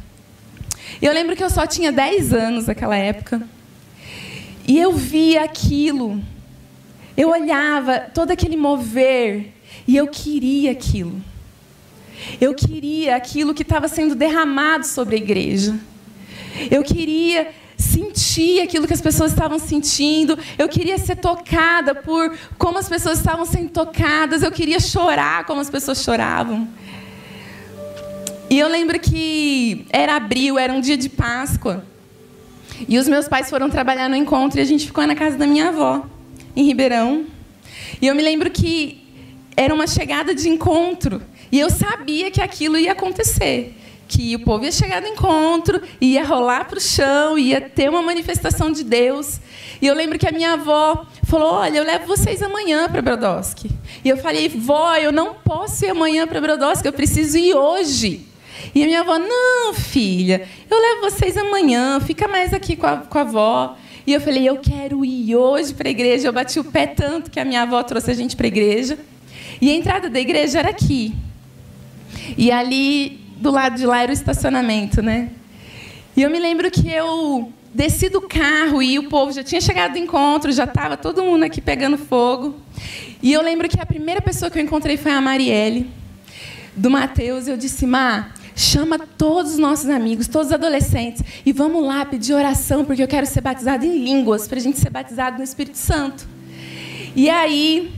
Eu 1.02 1.12
lembro 1.12 1.34
que 1.34 1.42
eu 1.42 1.50
só 1.50 1.66
tinha 1.66 1.90
10 1.90 2.32
anos 2.32 2.66
naquela 2.66 2.96
época. 2.96 3.42
E 4.66 4.78
eu 4.78 4.92
via 4.92 5.44
aquilo. 5.44 6.22
Eu 7.16 7.30
olhava 7.30 8.00
todo 8.00 8.30
aquele 8.30 8.56
mover 8.56 9.52
e 9.86 9.96
eu 9.96 10.06
queria 10.06 10.70
aquilo. 10.72 11.22
Eu 12.40 12.54
queria 12.54 13.16
aquilo 13.16 13.54
que 13.54 13.62
estava 13.62 13.88
sendo 13.88 14.14
derramado 14.14 14.86
sobre 14.86 15.16
a 15.16 15.18
igreja. 15.18 15.78
Eu 16.70 16.82
queria 16.82 17.48
sentir 17.76 18.60
aquilo 18.60 18.86
que 18.86 18.94
as 18.94 19.00
pessoas 19.00 19.32
estavam 19.32 19.58
sentindo. 19.58 20.38
Eu 20.58 20.68
queria 20.68 20.98
ser 20.98 21.16
tocada 21.16 21.94
por 21.94 22.36
como 22.56 22.78
as 22.78 22.88
pessoas 22.88 23.18
estavam 23.18 23.44
sendo 23.44 23.70
tocadas. 23.70 24.42
Eu 24.42 24.52
queria 24.52 24.80
chorar 24.80 25.44
como 25.44 25.60
as 25.60 25.70
pessoas 25.70 26.02
choravam. 26.02 26.68
E 28.48 28.58
eu 28.58 28.68
lembro 28.68 28.98
que 29.00 29.86
era 29.90 30.16
abril, 30.16 30.58
era 30.58 30.72
um 30.72 30.80
dia 30.80 30.96
de 30.96 31.08
Páscoa. 31.08 31.84
E 32.88 32.98
os 32.98 33.08
meus 33.08 33.28
pais 33.28 33.48
foram 33.48 33.70
trabalhar 33.70 34.08
no 34.08 34.16
encontro 34.16 34.58
e 34.58 34.62
a 34.62 34.64
gente 34.64 34.86
ficou 34.86 35.06
na 35.06 35.14
casa 35.14 35.36
da 35.36 35.46
minha 35.46 35.68
avó, 35.68 36.04
em 36.54 36.64
Ribeirão. 36.64 37.24
E 38.00 38.06
eu 38.06 38.14
me 38.14 38.22
lembro 38.22 38.50
que 38.50 39.02
era 39.56 39.72
uma 39.72 39.86
chegada 39.86 40.34
de 40.34 40.48
encontro. 40.48 41.22
E 41.50 41.58
eu 41.58 41.70
sabia 41.70 42.30
que 42.30 42.40
aquilo 42.40 42.78
ia 42.78 42.92
acontecer 42.92 43.74
que 44.06 44.34
o 44.36 44.40
povo 44.40 44.64
ia 44.64 44.72
chegar 44.72 45.00
no 45.00 45.08
encontro, 45.08 45.80
ia 46.00 46.24
rolar 46.24 46.66
para 46.66 46.78
o 46.78 46.80
chão, 46.80 47.38
ia 47.38 47.60
ter 47.60 47.88
uma 47.88 48.02
manifestação 48.02 48.70
de 48.70 48.84
Deus. 48.84 49.40
E 49.80 49.86
eu 49.86 49.94
lembro 49.94 50.18
que 50.18 50.28
a 50.28 50.32
minha 50.32 50.52
avó 50.52 51.06
falou: 51.24 51.54
Olha, 51.54 51.78
eu 51.78 51.84
levo 51.84 52.06
vocês 52.06 52.42
amanhã 52.42 52.88
para 52.88 53.02
Brodowski. 53.02 53.70
E 54.04 54.08
eu 54.08 54.16
falei: 54.16 54.48
Vó, 54.48 54.94
eu 54.96 55.12
não 55.12 55.34
posso 55.34 55.84
ir 55.84 55.90
amanhã 55.90 56.26
para 56.26 56.40
Brodowski, 56.40 56.86
eu 56.86 56.92
preciso 56.92 57.38
ir 57.38 57.54
hoje. 57.54 58.26
E 58.74 58.82
a 58.82 58.86
minha 58.86 59.00
avó: 59.00 59.18
Não, 59.18 59.74
filha, 59.74 60.46
eu 60.70 60.78
levo 60.78 61.10
vocês 61.10 61.36
amanhã, 61.36 61.98
fica 62.00 62.28
mais 62.28 62.52
aqui 62.52 62.76
com 62.76 62.86
a, 62.86 62.98
com 62.98 63.18
a 63.18 63.22
avó. 63.22 63.76
E 64.06 64.12
eu 64.12 64.20
falei: 64.20 64.48
Eu 64.48 64.58
quero 64.58 65.04
ir 65.04 65.34
hoje 65.34 65.74
para 65.74 65.88
a 65.88 65.90
igreja. 65.90 66.28
Eu 66.28 66.32
bati 66.32 66.60
o 66.60 66.64
pé 66.64 66.86
tanto 66.86 67.30
que 67.30 67.40
a 67.40 67.44
minha 67.44 67.62
avó 67.62 67.82
trouxe 67.82 68.10
a 68.10 68.14
gente 68.14 68.36
para 68.36 68.46
a 68.46 68.48
igreja. 68.48 68.98
E 69.60 69.70
a 69.70 69.74
entrada 69.74 70.10
da 70.10 70.20
igreja 70.20 70.58
era 70.58 70.70
aqui. 70.70 71.14
E 72.36 72.50
ali 72.50 73.20
do 73.36 73.50
lado 73.50 73.76
de 73.76 73.86
lá 73.86 74.02
era 74.02 74.10
o 74.10 74.14
estacionamento, 74.14 75.02
né? 75.02 75.30
E 76.16 76.22
eu 76.22 76.30
me 76.30 76.38
lembro 76.38 76.70
que 76.70 76.88
eu 76.90 77.52
desci 77.74 78.08
do 78.08 78.20
carro 78.20 78.80
e 78.80 78.98
o 78.98 79.08
povo 79.08 79.32
já 79.32 79.42
tinha 79.42 79.60
chegado 79.60 79.92
do 79.92 79.98
encontro, 79.98 80.52
já 80.52 80.64
estava 80.64 80.96
todo 80.96 81.24
mundo 81.24 81.42
aqui 81.42 81.60
pegando 81.60 81.98
fogo. 81.98 82.54
E 83.20 83.32
eu 83.32 83.42
lembro 83.42 83.68
que 83.68 83.80
a 83.80 83.86
primeira 83.86 84.20
pessoa 84.20 84.50
que 84.50 84.58
eu 84.58 84.62
encontrei 84.62 84.96
foi 84.96 85.10
a 85.10 85.20
Marielle, 85.20 85.90
do 86.76 86.90
Mateus. 86.90 87.48
Eu 87.48 87.56
disse, 87.56 87.84
Má, 87.86 88.32
chama 88.54 88.98
todos 88.98 89.52
os 89.52 89.58
nossos 89.58 89.88
amigos, 89.90 90.28
todos 90.28 90.48
os 90.48 90.52
adolescentes, 90.52 91.22
e 91.44 91.52
vamos 91.52 91.84
lá 91.84 92.04
pedir 92.04 92.34
oração, 92.34 92.84
porque 92.84 93.02
eu 93.02 93.08
quero 93.08 93.26
ser 93.26 93.40
batizado 93.40 93.84
em 93.84 94.04
línguas, 94.04 94.46
para 94.46 94.58
a 94.58 94.62
gente 94.62 94.78
ser 94.78 94.90
batizado 94.90 95.38
no 95.38 95.44
Espírito 95.44 95.78
Santo. 95.78 96.28
E 97.16 97.28
aí, 97.28 97.92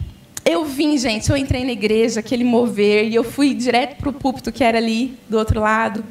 eu 0.46 0.64
vim, 0.64 0.96
gente, 0.96 1.28
eu 1.28 1.36
entrei 1.36 1.64
na 1.64 1.72
igreja, 1.72 2.20
aquele 2.20 2.44
mover, 2.44 3.08
e 3.08 3.14
eu 3.16 3.24
fui 3.24 3.52
direto 3.52 3.96
para 3.96 4.08
o 4.08 4.12
púlpito 4.12 4.52
que 4.52 4.62
era 4.62 4.78
ali, 4.78 5.18
do 5.28 5.36
outro 5.36 5.60
lado. 5.60 6.04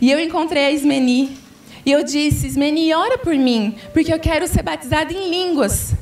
E 0.00 0.10
eu 0.10 0.18
encontrei 0.18 0.64
a 0.64 0.70
Ismeni. 0.70 1.36
E 1.84 1.92
eu 1.92 2.02
disse, 2.02 2.46
Ismeni, 2.46 2.94
ora 2.94 3.18
por 3.18 3.34
mim, 3.34 3.74
porque 3.92 4.10
eu 4.12 4.18
quero 4.18 4.48
ser 4.48 4.62
batizada 4.62 5.12
em 5.12 5.28
línguas. 5.28 5.92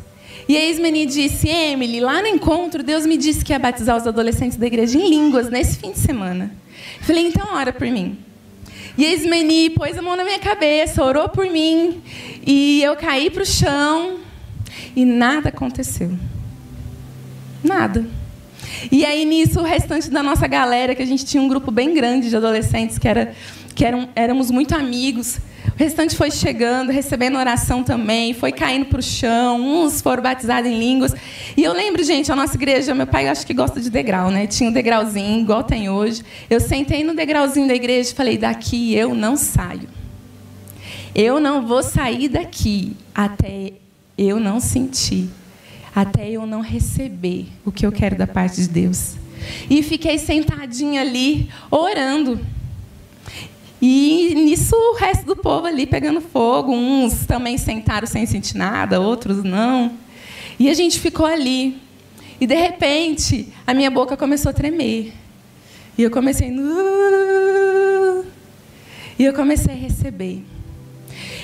E 0.49 0.57
a 0.57 0.71
Ismeni 0.71 1.07
disse, 1.07 1.49
Emily, 1.49 1.99
lá 1.99 2.23
no 2.23 2.29
encontro, 2.29 2.85
Deus 2.85 3.05
me 3.05 3.17
disse 3.17 3.45
que 3.45 3.53
ia 3.53 3.59
batizar 3.59 3.97
os 3.97 4.07
adolescentes 4.07 4.57
da 4.57 4.67
igreja 4.67 4.97
em 4.97 5.11
línguas 5.11 5.51
nesse 5.51 5.79
fim 5.79 5.91
de 5.91 5.99
semana. 5.99 6.55
Falei, 7.01 7.27
então 7.27 7.49
ora 7.53 7.73
por 7.73 7.89
mim. 7.89 8.17
E 8.97 9.05
a 9.05 9.13
Ismeni 9.13 9.71
pôs 9.71 9.99
a 9.99 10.03
mão 10.03 10.15
na 10.15 10.23
minha 10.23 10.39
cabeça, 10.39 11.03
orou 11.03 11.29
por 11.29 11.47
mim, 11.47 12.01
e 12.47 12.81
eu 12.81 12.95
caí 12.95 13.29
para 13.29 13.43
o 13.43 13.47
chão, 13.47 14.19
e 14.95 15.05
nada 15.05 15.49
aconteceu. 15.49 16.13
Nada. 17.63 18.05
E 18.91 19.05
aí, 19.05 19.25
nisso, 19.25 19.61
o 19.61 19.63
restante 19.63 20.11
da 20.11 20.23
nossa 20.23 20.47
galera, 20.47 20.95
que 20.95 21.03
a 21.03 21.07
gente 21.07 21.25
tinha 21.25 21.43
um 21.43 21.49
grupo 21.49 21.71
bem 21.71 21.95
grande 21.95 22.29
de 22.29 22.37
adolescentes, 22.37 22.99
que, 22.99 23.07
era, 23.07 23.33
que 23.75 23.85
eram, 23.85 24.09
éramos 24.15 24.51
muito 24.51 24.75
amigos, 24.75 25.39
o 25.75 25.79
restante 25.79 26.17
foi 26.17 26.31
chegando, 26.31 26.91
recebendo 26.91 27.39
oração 27.39 27.83
também, 27.83 28.35
foi 28.35 28.53
caindo 28.53 28.87
para 28.87 28.99
o 28.99 29.03
chão, 29.03 29.61
uns 29.61 30.03
foram 30.03 30.23
batizados 30.23 30.71
em 30.71 30.79
línguas. 30.79 31.15
E 31.57 31.63
eu 31.63 31.73
lembro, 31.73 32.03
gente, 32.03 32.31
a 32.31 32.37
nossa 32.37 32.57
igreja, 32.57 32.95
meu 32.95 33.07
pai 33.07 33.29
acho 33.29 33.47
que 33.47 33.55
gosta 33.55 33.81
de 33.81 33.89
degrau, 33.89 34.31
né? 34.31 34.47
Tinha 34.47 34.69
um 34.69 34.73
degrauzinho, 34.73 35.41
igual 35.41 35.63
tem 35.63 35.89
hoje. 35.89 36.23
Eu 36.51 36.61
sentei 36.61 37.03
no 37.03 37.15
degrauzinho 37.15 37.67
da 37.67 37.75
igreja 37.75 38.11
e 38.11 38.15
falei: 38.15 38.37
daqui 38.37 38.95
eu 38.95 39.15
não 39.15 39.37
saio. 39.37 39.89
Eu 41.15 41.41
não 41.41 41.67
vou 41.67 41.83
sair 41.83 42.29
daqui 42.29 42.97
até 43.15 43.73
eu 44.17 44.39
não 44.39 44.61
sentir 44.61 45.29
até 45.95 46.31
eu 46.31 46.47
não 46.47 46.61
receber 46.61 47.47
o 47.65 47.73
que 47.73 47.85
eu 47.85 47.93
quero 47.93 48.17
da 48.17 48.27
parte 48.27 48.61
de 48.63 48.69
Deus. 48.69 49.15
E 49.69 49.83
fiquei 49.83 50.19
sentadinha 50.19 51.01
ali, 51.01 51.51
orando. 51.71 52.41
E 53.81 54.35
nisso 54.35 54.77
o 54.77 54.95
resto 54.95 55.27
do 55.27 55.37
povo 55.37 55.67
ali 55.67 55.87
pegando 55.87 56.21
fogo, 56.21 56.73
uns 56.73 57.27
também 57.27 57.59
sentaram 57.59 58.07
sem 58.07 58.25
sentir 58.25 58.57
nada, 58.57 59.01
outros 59.01 59.43
não. 59.43 59.93
E 60.59 60.71
a 60.71 60.75
gente 60.75 61.01
ficou 61.01 61.27
ali. 61.27 61.77
E 62.41 62.47
de 62.47 62.55
repente, 62.55 63.49
a 63.67 63.75
minha 63.75 63.91
boca 63.91 64.17
começou 64.17 64.51
a 64.51 64.53
tremer. 64.53 65.13
E 65.99 66.03
eu 66.03 66.11
comecei. 66.11 66.51
E 69.19 69.25
eu 69.25 69.35
comecei 69.35 69.75
a 69.75 69.77
receber. 69.77 70.45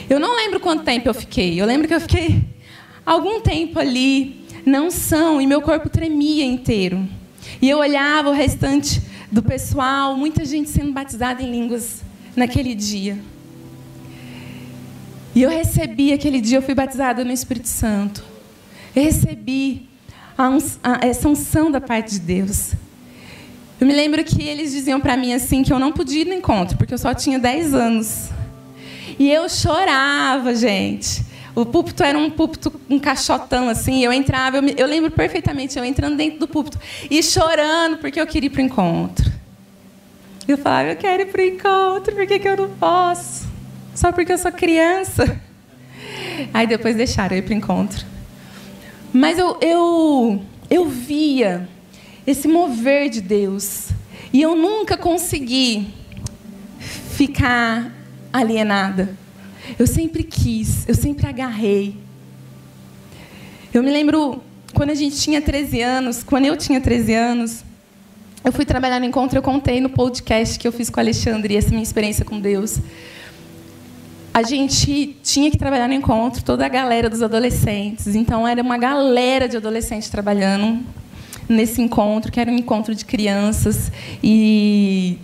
Eu 0.09 0.19
não 0.19 0.35
lembro 0.37 0.59
quanto 0.61 0.85
tempo 0.85 1.09
eu 1.09 1.14
fiquei. 1.14 1.61
Eu 1.61 1.67
lembro 1.67 1.87
que 1.87 1.95
eu 1.95 2.00
fiquei 2.00 2.43
algum 3.09 3.41
tempo 3.41 3.79
ali, 3.79 4.45
não 4.67 4.91
são, 4.91 5.41
e 5.41 5.47
meu 5.47 5.62
corpo 5.62 5.88
tremia 5.88 6.45
inteiro. 6.45 7.09
E 7.61 7.69
eu 7.69 7.79
olhava 7.79 8.29
o 8.29 8.33
restante 8.33 9.00
do 9.33 9.43
pessoal, 9.43 10.15
muita 10.15 10.45
gente 10.45 10.69
sendo 10.69 10.93
batizada 10.93 11.43
em 11.43 11.50
línguas 11.50 12.03
naquele 12.37 12.75
dia. 12.75 13.19
E 15.35 15.43
eu 15.43 15.49
recebi 15.49 16.12
aquele 16.12 16.41
dia, 16.41 16.59
eu 16.59 16.62
fui 16.62 16.75
batizada 16.75 17.25
no 17.25 17.33
Espírito 17.33 17.69
Santo. 17.69 18.23
Eu 18.95 19.03
recebi 19.03 19.88
a, 20.37 20.49
a, 20.83 21.07
essa 21.07 21.29
unção 21.29 21.71
da 21.71 21.81
parte 21.81 22.12
de 22.12 22.21
Deus. 22.21 22.73
Eu 23.81 23.87
me 23.87 23.95
lembro 23.95 24.23
que 24.23 24.43
eles 24.43 24.73
diziam 24.73 25.00
para 25.00 25.17
mim 25.17 25.33
assim 25.33 25.62
que 25.62 25.73
eu 25.73 25.79
não 25.79 25.93
podia 25.93 26.23
ir 26.23 26.27
no 26.27 26.35
encontro, 26.35 26.77
porque 26.77 26.93
eu 26.93 26.99
só 26.99 27.15
tinha 27.15 27.38
10 27.38 27.73
anos. 27.73 28.29
E 29.19 29.31
eu 29.31 29.49
chorava, 29.49 30.55
gente. 30.55 31.23
O 31.59 31.67
púlpito 31.67 32.05
era 32.05 32.17
um 32.17 32.31
púlpito, 32.31 32.73
um 32.88 33.00
caixotão, 33.00 33.69
assim. 33.69 34.05
Eu 34.05 34.12
entrava, 34.12 34.59
eu, 34.59 34.62
me, 34.62 34.75
eu 34.77 34.87
lembro 34.87 35.11
perfeitamente, 35.11 35.77
eu 35.77 35.85
entrando 35.85 36.17
dentro 36.17 36.38
do 36.38 36.47
púlpito 36.47 36.79
e 37.11 37.21
chorando 37.21 37.99
porque 37.99 38.21
eu 38.21 38.27
queria 38.29 38.47
ir 38.47 38.50
para 38.50 38.62
o 38.62 38.65
encontro. 38.65 39.33
Eu 40.47 40.57
falava, 40.57 40.91
eu 40.91 40.97
quero 40.97 41.23
ir 41.23 41.27
para 41.27 41.43
o 41.43 41.45
encontro, 41.45 42.15
por 42.15 42.27
que, 42.29 42.38
que 42.38 42.49
eu 42.49 42.57
não 42.57 42.69
posso? 42.71 43.49
Só 43.93 44.12
porque 44.12 44.33
eu 44.33 44.38
sou 44.38 44.53
criança. 44.53 45.41
Aí 46.55 46.65
depois 46.65 46.95
deixaram 46.95 47.35
eu 47.35 47.41
ir 47.41 47.43
para 47.43 47.55
o 47.55 47.57
encontro. 47.57 48.07
Mas 49.12 49.37
eu, 49.37 49.59
eu, 49.61 50.41
eu 50.71 50.88
via 50.88 51.69
esse 52.25 52.47
mover 52.47 53.11
de 53.11 53.21
Deus. 53.21 53.88
E 54.33 54.41
eu 54.41 54.55
nunca 54.55 54.97
consegui 54.97 55.93
ficar 56.79 57.93
alienada. 58.33 59.17
Eu 59.77 59.87
sempre 59.87 60.23
quis, 60.23 60.89
eu 60.89 60.95
sempre 60.95 61.27
agarrei. 61.27 61.97
Eu 63.75 63.83
me 63.83 63.91
lembro 63.91 64.43
quando 64.75 64.91
a 64.91 64.95
gente 64.95 65.17
tinha 65.17 65.43
13 65.43 65.81
anos, 65.83 66.23
quando 66.23 66.45
eu 66.45 66.57
tinha 66.57 66.81
13 66.81 67.15
anos, 67.15 67.65
eu 68.45 68.53
fui 68.53 68.65
trabalhar 68.65 69.01
no 69.01 69.07
encontro, 69.07 69.37
eu 69.37 69.43
contei 69.43 69.81
no 69.81 69.91
podcast 69.91 70.59
que 70.59 70.67
eu 70.67 70.73
fiz 70.73 70.89
com 70.89 70.99
o 70.99 71.03
Alexandre, 71.03 71.57
essa 71.57 71.71
minha 71.71 71.83
experiência 71.83 72.25
com 72.25 72.41
Deus. 72.41 72.79
A 74.33 74.43
gente 74.43 75.17
tinha 75.23 75.51
que 75.51 75.59
trabalhar 75.59 75.89
no 75.89 75.95
encontro, 75.95 76.45
toda 76.45 76.65
a 76.65 76.69
galera 76.69 77.11
dos 77.11 77.23
adolescentes. 77.23 78.15
Então, 78.15 78.47
era 78.47 78.63
uma 78.63 78.79
galera 78.79 79.49
de 79.49 79.57
adolescentes 79.57 80.09
trabalhando 80.09 80.81
nesse 81.49 81.83
encontro, 81.83 82.31
que 82.31 82.39
era 82.39 82.51
um 82.51 82.57
encontro 82.57 82.95
de 82.95 83.05
crianças. 83.05 83.91
E 84.23 85.19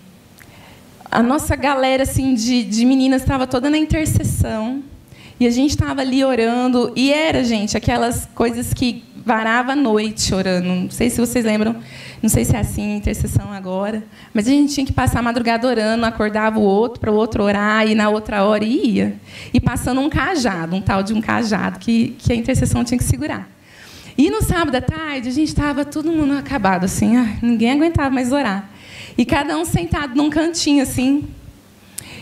a 1.14 1.22
nossa 1.22 1.54
galera 1.54 2.02
assim 2.02 2.34
de, 2.34 2.64
de 2.64 2.84
meninas 2.84 3.22
estava 3.22 3.46
toda 3.46 3.70
na 3.70 3.78
intercessão. 3.78 4.82
E 5.38 5.46
a 5.46 5.50
gente 5.50 5.70
estava 5.70 6.00
ali 6.00 6.24
orando. 6.24 6.92
E 6.96 7.12
era, 7.12 7.44
gente, 7.44 7.76
aquelas 7.76 8.28
coisas 8.34 8.74
que 8.74 9.04
varava 9.24 9.72
a 9.72 9.76
noite 9.76 10.34
orando. 10.34 10.68
Não 10.68 10.90
sei 10.90 11.08
se 11.08 11.20
vocês 11.20 11.44
lembram, 11.44 11.76
não 12.20 12.28
sei 12.28 12.44
se 12.44 12.56
é 12.56 12.58
assim, 12.58 12.96
intercessão 12.96 13.52
agora, 13.52 14.02
mas 14.34 14.46
a 14.46 14.50
gente 14.50 14.74
tinha 14.74 14.84
que 14.84 14.92
passar 14.92 15.20
a 15.20 15.22
madrugada 15.22 15.66
orando, 15.66 16.04
acordava 16.04 16.58
o 16.58 16.62
outro 16.62 17.00
para 17.00 17.10
o 17.10 17.14
outro 17.14 17.42
orar, 17.44 17.86
e 17.86 17.94
na 17.94 18.10
outra 18.10 18.44
hora 18.44 18.64
ia. 18.64 19.14
E 19.52 19.60
passando 19.60 20.00
um 20.00 20.10
cajado, 20.10 20.74
um 20.74 20.80
tal 20.80 21.02
de 21.02 21.14
um 21.14 21.20
cajado, 21.20 21.78
que, 21.78 22.16
que 22.18 22.32
a 22.32 22.36
intercessão 22.36 22.84
tinha 22.84 22.98
que 22.98 23.04
segurar. 23.04 23.48
E 24.18 24.30
no 24.30 24.42
sábado 24.42 24.74
à 24.74 24.80
tarde, 24.80 25.28
a 25.28 25.32
gente 25.32 25.48
estava 25.48 25.84
todo 25.84 26.12
mundo 26.12 26.34
acabado, 26.34 26.84
assim, 26.84 27.16
ah, 27.16 27.36
ninguém 27.40 27.72
aguentava 27.72 28.10
mais 28.10 28.30
orar. 28.30 28.73
E 29.16 29.24
cada 29.24 29.56
um 29.56 29.64
sentado 29.64 30.14
num 30.14 30.28
cantinho, 30.28 30.82
assim. 30.82 31.24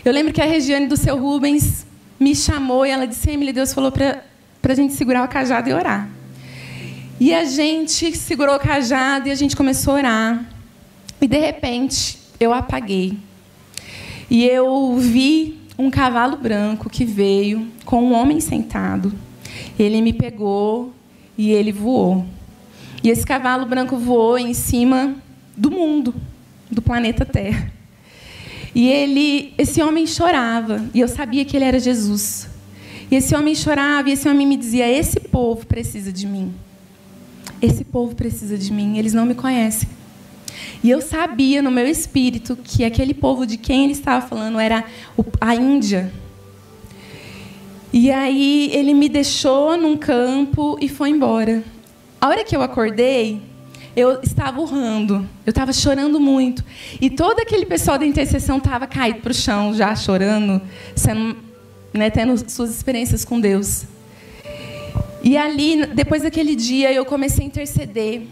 Eu 0.05 0.11
lembro 0.11 0.33
que 0.33 0.41
a 0.41 0.45
Regiane 0.45 0.87
do 0.87 0.97
seu 0.97 1.17
Rubens 1.17 1.85
me 2.19 2.35
chamou 2.35 2.85
e 2.85 2.89
ela 2.89 3.07
disse: 3.07 3.29
Emily, 3.29 3.51
Deus 3.51 3.73
falou 3.73 3.91
para 3.91 4.21
a 4.63 4.75
gente 4.75 4.93
segurar 4.93 5.23
o 5.23 5.27
cajado 5.27 5.69
e 5.69 5.73
orar. 5.73 6.09
E 7.19 7.33
a 7.33 7.45
gente 7.45 8.15
segurou 8.15 8.55
o 8.55 8.59
cajado 8.59 9.27
e 9.27 9.31
a 9.31 9.35
gente 9.35 9.55
começou 9.55 9.93
a 9.93 9.97
orar. 9.97 10.45
E 11.21 11.27
de 11.27 11.37
repente, 11.37 12.19
eu 12.39 12.53
apaguei. 12.53 13.17
E 14.29 14.45
eu 14.45 14.97
vi 14.97 15.59
um 15.77 15.89
cavalo 15.89 16.37
branco 16.37 16.89
que 16.89 17.05
veio 17.05 17.67
com 17.85 18.03
um 18.03 18.13
homem 18.13 18.39
sentado. 18.39 19.13
Ele 19.77 20.01
me 20.01 20.13
pegou 20.13 20.93
e 21.37 21.51
ele 21.51 21.71
voou. 21.71 22.25
E 23.03 23.09
esse 23.09 23.25
cavalo 23.25 23.65
branco 23.65 23.97
voou 23.97 24.37
em 24.37 24.53
cima 24.53 25.15
do 25.55 25.69
mundo, 25.69 26.13
do 26.73 26.81
planeta 26.81 27.25
Terra. 27.25 27.71
E 28.75 28.87
ele, 28.87 29.53
esse 29.57 29.81
homem 29.81 30.07
chorava, 30.07 30.83
e 30.93 30.99
eu 30.99 31.07
sabia 31.07 31.45
que 31.45 31.55
ele 31.55 31.65
era 31.65 31.79
Jesus. 31.79 32.49
E 33.11 33.15
esse 33.15 33.35
homem 33.35 33.53
chorava, 33.53 34.09
e 34.09 34.13
esse 34.13 34.27
homem 34.27 34.47
me 34.47 34.57
dizia: 34.57 34.89
Esse 34.89 35.19
povo 35.19 35.65
precisa 35.65 36.11
de 36.11 36.25
mim. 36.25 36.53
Esse 37.61 37.83
povo 37.83 38.15
precisa 38.15 38.57
de 38.57 38.73
mim, 38.73 38.97
eles 38.97 39.13
não 39.13 39.25
me 39.25 39.35
conhecem. 39.35 39.87
E 40.83 40.89
eu 40.89 41.01
sabia 41.01 41.61
no 41.61 41.71
meu 41.71 41.87
espírito 41.87 42.57
que 42.61 42.83
aquele 42.83 43.13
povo 43.13 43.45
de 43.45 43.57
quem 43.57 43.85
ele 43.85 43.93
estava 43.93 44.25
falando 44.25 44.59
era 44.59 44.83
a 45.39 45.55
Índia. 45.55 46.11
E 47.91 48.11
aí 48.11 48.71
ele 48.73 48.93
me 48.93 49.07
deixou 49.07 49.77
num 49.77 49.95
campo 49.95 50.77
e 50.81 50.89
foi 50.89 51.09
embora. 51.09 51.63
A 52.19 52.27
hora 52.27 52.43
que 52.43 52.55
eu 52.55 52.61
acordei, 52.61 53.41
eu 53.95 54.21
estava 54.21 54.59
urrando, 54.59 55.27
eu 55.45 55.51
estava 55.51 55.71
chorando 55.71 56.19
muito. 56.19 56.63
E 56.99 57.09
todo 57.09 57.39
aquele 57.39 57.65
pessoal 57.65 57.97
da 57.97 58.05
intercessão 58.05 58.57
estava 58.57 58.87
caído 58.87 59.19
para 59.19 59.31
o 59.31 59.33
chão, 59.33 59.73
já 59.73 59.95
chorando, 59.95 60.61
sendo, 60.95 61.37
né, 61.93 62.09
tendo 62.09 62.49
suas 62.49 62.71
experiências 62.71 63.23
com 63.23 63.39
Deus. 63.39 63.85
E 65.23 65.37
ali, 65.37 65.85
depois 65.87 66.23
daquele 66.23 66.55
dia, 66.55 66.91
eu 66.91 67.05
comecei 67.05 67.45
a 67.45 67.47
interceder 67.47 68.23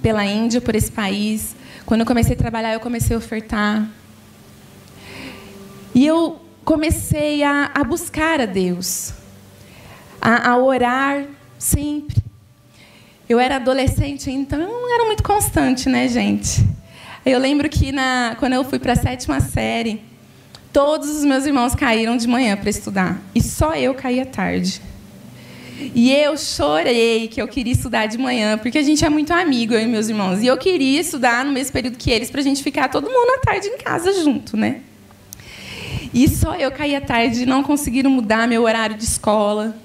pela 0.00 0.24
Índia, 0.24 0.60
por 0.60 0.74
esse 0.74 0.90
país. 0.90 1.54
Quando 1.84 2.00
eu 2.00 2.06
comecei 2.06 2.34
a 2.34 2.38
trabalhar, 2.38 2.72
eu 2.72 2.80
comecei 2.80 3.14
a 3.14 3.18
ofertar. 3.18 3.88
E 5.94 6.06
eu 6.06 6.40
comecei 6.64 7.42
a, 7.42 7.70
a 7.74 7.84
buscar 7.84 8.40
a 8.40 8.44
Deus, 8.46 9.14
a, 10.20 10.50
a, 10.50 10.58
orar 10.58 11.24
sempre. 11.58 12.25
Eu 13.28 13.40
era 13.40 13.56
adolescente, 13.56 14.30
então 14.30 14.60
eu 14.60 14.68
não 14.68 14.94
era 14.94 15.04
muito 15.06 15.22
constante, 15.24 15.88
né, 15.88 16.06
gente? 16.06 16.64
Eu 17.24 17.40
lembro 17.40 17.68
que 17.68 17.90
na, 17.90 18.36
quando 18.38 18.52
eu 18.52 18.62
fui 18.62 18.78
para 18.78 18.92
a 18.92 18.96
sétima 18.96 19.40
série, 19.40 20.00
todos 20.72 21.10
os 21.10 21.24
meus 21.24 21.44
irmãos 21.44 21.74
caíram 21.74 22.16
de 22.16 22.28
manhã 22.28 22.56
para 22.56 22.70
estudar 22.70 23.20
e 23.34 23.42
só 23.42 23.74
eu 23.74 23.94
caía 23.94 24.24
tarde. 24.24 24.80
E 25.92 26.12
eu 26.12 26.38
chorei 26.38 27.26
que 27.26 27.42
eu 27.42 27.48
queria 27.48 27.72
estudar 27.72 28.06
de 28.06 28.16
manhã, 28.16 28.56
porque 28.56 28.78
a 28.78 28.82
gente 28.82 29.04
é 29.04 29.10
muito 29.10 29.32
amigo, 29.32 29.74
eu 29.74 29.80
e 29.80 29.86
meus 29.86 30.08
irmãos. 30.08 30.40
E 30.40 30.46
eu 30.46 30.56
queria 30.56 31.00
estudar 31.00 31.44
no 31.44 31.52
mesmo 31.52 31.72
período 31.72 31.98
que 31.98 32.12
eles, 32.12 32.30
para 32.30 32.40
a 32.40 32.44
gente 32.44 32.62
ficar 32.62 32.88
todo 32.88 33.10
mundo 33.10 33.30
à 33.34 33.38
tarde 33.38 33.66
em 33.66 33.76
casa 33.76 34.22
junto, 34.22 34.56
né? 34.56 34.82
E 36.14 36.28
só 36.28 36.54
eu 36.54 36.70
caía 36.70 37.00
tarde 37.00 37.44
não 37.44 37.64
conseguiram 37.64 38.08
mudar 38.08 38.46
meu 38.46 38.62
horário 38.62 38.96
de 38.96 39.04
escola. 39.04 39.76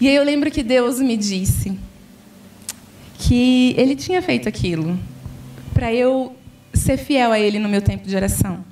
E 0.00 0.08
aí 0.08 0.16
eu 0.16 0.24
lembro 0.24 0.50
que 0.50 0.64
Deus 0.64 0.98
me 0.98 1.16
disse 1.16 1.78
que 3.22 3.74
Ele 3.78 3.94
tinha 3.94 4.20
feito 4.20 4.48
aquilo 4.48 4.98
para 5.72 5.94
eu 5.94 6.34
ser 6.74 6.96
fiel 6.96 7.30
a 7.30 7.38
Ele 7.38 7.58
no 7.58 7.68
meu 7.68 7.80
tempo 7.80 8.06
de 8.06 8.16
oração. 8.16 8.64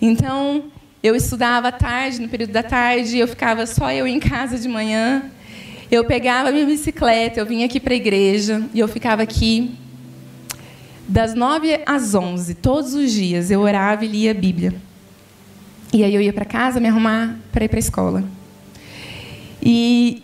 Então, 0.00 0.64
eu 1.02 1.16
estudava 1.16 1.68
à 1.68 1.72
tarde, 1.72 2.20
no 2.20 2.28
período 2.28 2.52
da 2.52 2.62
tarde, 2.62 3.18
eu 3.18 3.26
ficava 3.26 3.66
só 3.66 3.90
eu 3.90 4.06
em 4.06 4.20
casa 4.20 4.58
de 4.58 4.68
manhã. 4.68 5.30
Eu 5.90 6.04
pegava 6.04 6.50
minha 6.50 6.66
bicicleta, 6.66 7.40
eu 7.40 7.46
vinha 7.46 7.66
aqui 7.66 7.80
para 7.80 7.92
a 7.92 7.96
igreja 7.96 8.62
e 8.74 8.80
eu 8.80 8.88
ficava 8.88 9.22
aqui 9.22 9.74
das 11.08 11.34
nove 11.34 11.80
às 11.86 12.14
onze, 12.14 12.54
todos 12.54 12.94
os 12.94 13.12
dias. 13.12 13.50
Eu 13.50 13.60
orava 13.60 14.04
e 14.04 14.08
lia 14.08 14.30
a 14.30 14.34
Bíblia. 14.34 14.74
E 15.92 16.04
aí 16.04 16.14
eu 16.14 16.20
ia 16.20 16.32
para 16.32 16.44
casa 16.44 16.80
me 16.80 16.88
arrumar 16.88 17.36
para 17.52 17.64
ir 17.64 17.68
para 17.68 17.78
a 17.78 17.80
escola. 17.80 18.24
E, 19.62 20.22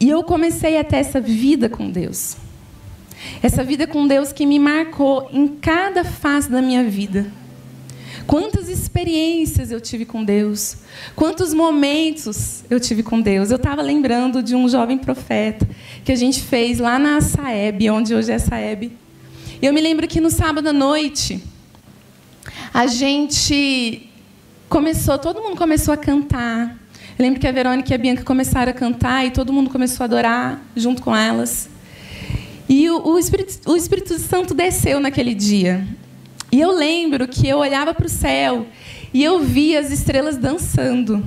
e 0.00 0.10
eu 0.10 0.22
comecei 0.22 0.78
a 0.78 0.84
ter 0.84 0.96
essa 0.96 1.20
vida 1.20 1.68
com 1.68 1.90
Deus. 1.90 2.36
Essa 3.42 3.62
vida 3.62 3.86
com 3.86 4.06
Deus 4.06 4.32
que 4.32 4.46
me 4.46 4.58
marcou 4.58 5.28
em 5.32 5.48
cada 5.48 6.04
fase 6.04 6.50
da 6.50 6.62
minha 6.62 6.84
vida. 6.84 7.26
Quantas 8.26 8.68
experiências 8.68 9.70
eu 9.70 9.80
tive 9.80 10.06
com 10.06 10.24
Deus, 10.24 10.78
quantos 11.14 11.52
momentos 11.52 12.64
eu 12.70 12.80
tive 12.80 13.02
com 13.02 13.20
Deus. 13.20 13.50
Eu 13.50 13.56
estava 13.56 13.82
lembrando 13.82 14.42
de 14.42 14.54
um 14.54 14.68
jovem 14.68 14.96
profeta 14.96 15.68
que 16.04 16.10
a 16.10 16.16
gente 16.16 16.40
fez 16.40 16.78
lá 16.78 16.98
na 16.98 17.20
Saeb, 17.20 17.90
onde 17.90 18.14
hoje 18.14 18.32
é 18.32 18.38
Saeb. 18.38 18.92
E 19.60 19.66
eu 19.66 19.72
me 19.72 19.80
lembro 19.80 20.08
que 20.08 20.20
no 20.20 20.30
sábado 20.30 20.68
à 20.68 20.72
noite, 20.72 21.42
a 22.72 22.86
gente 22.86 24.08
começou, 24.68 25.18
todo 25.18 25.42
mundo 25.42 25.56
começou 25.56 25.92
a 25.92 25.96
cantar. 25.96 26.78
Eu 27.18 27.22
lembro 27.22 27.38
que 27.38 27.46
a 27.46 27.52
Verônica 27.52 27.92
e 27.92 27.94
a 27.94 27.98
Bianca 27.98 28.24
começaram 28.24 28.70
a 28.70 28.74
cantar 28.74 29.26
e 29.26 29.30
todo 29.30 29.52
mundo 29.52 29.70
começou 29.70 30.02
a 30.02 30.06
adorar 30.06 30.62
junto 30.74 31.02
com 31.02 31.14
elas. 31.14 31.68
E 32.68 32.88
o, 32.88 33.08
o, 33.08 33.18
Espírito, 33.18 33.70
o 33.70 33.76
Espírito 33.76 34.18
Santo 34.18 34.54
desceu 34.54 35.00
naquele 35.00 35.34
dia. 35.34 35.86
E 36.50 36.60
eu 36.60 36.70
lembro 36.70 37.26
que 37.28 37.48
eu 37.48 37.58
olhava 37.58 37.92
para 37.92 38.06
o 38.06 38.08
céu 38.08 38.66
e 39.12 39.22
eu 39.22 39.40
via 39.40 39.80
as 39.80 39.90
estrelas 39.90 40.36
dançando. 40.36 41.24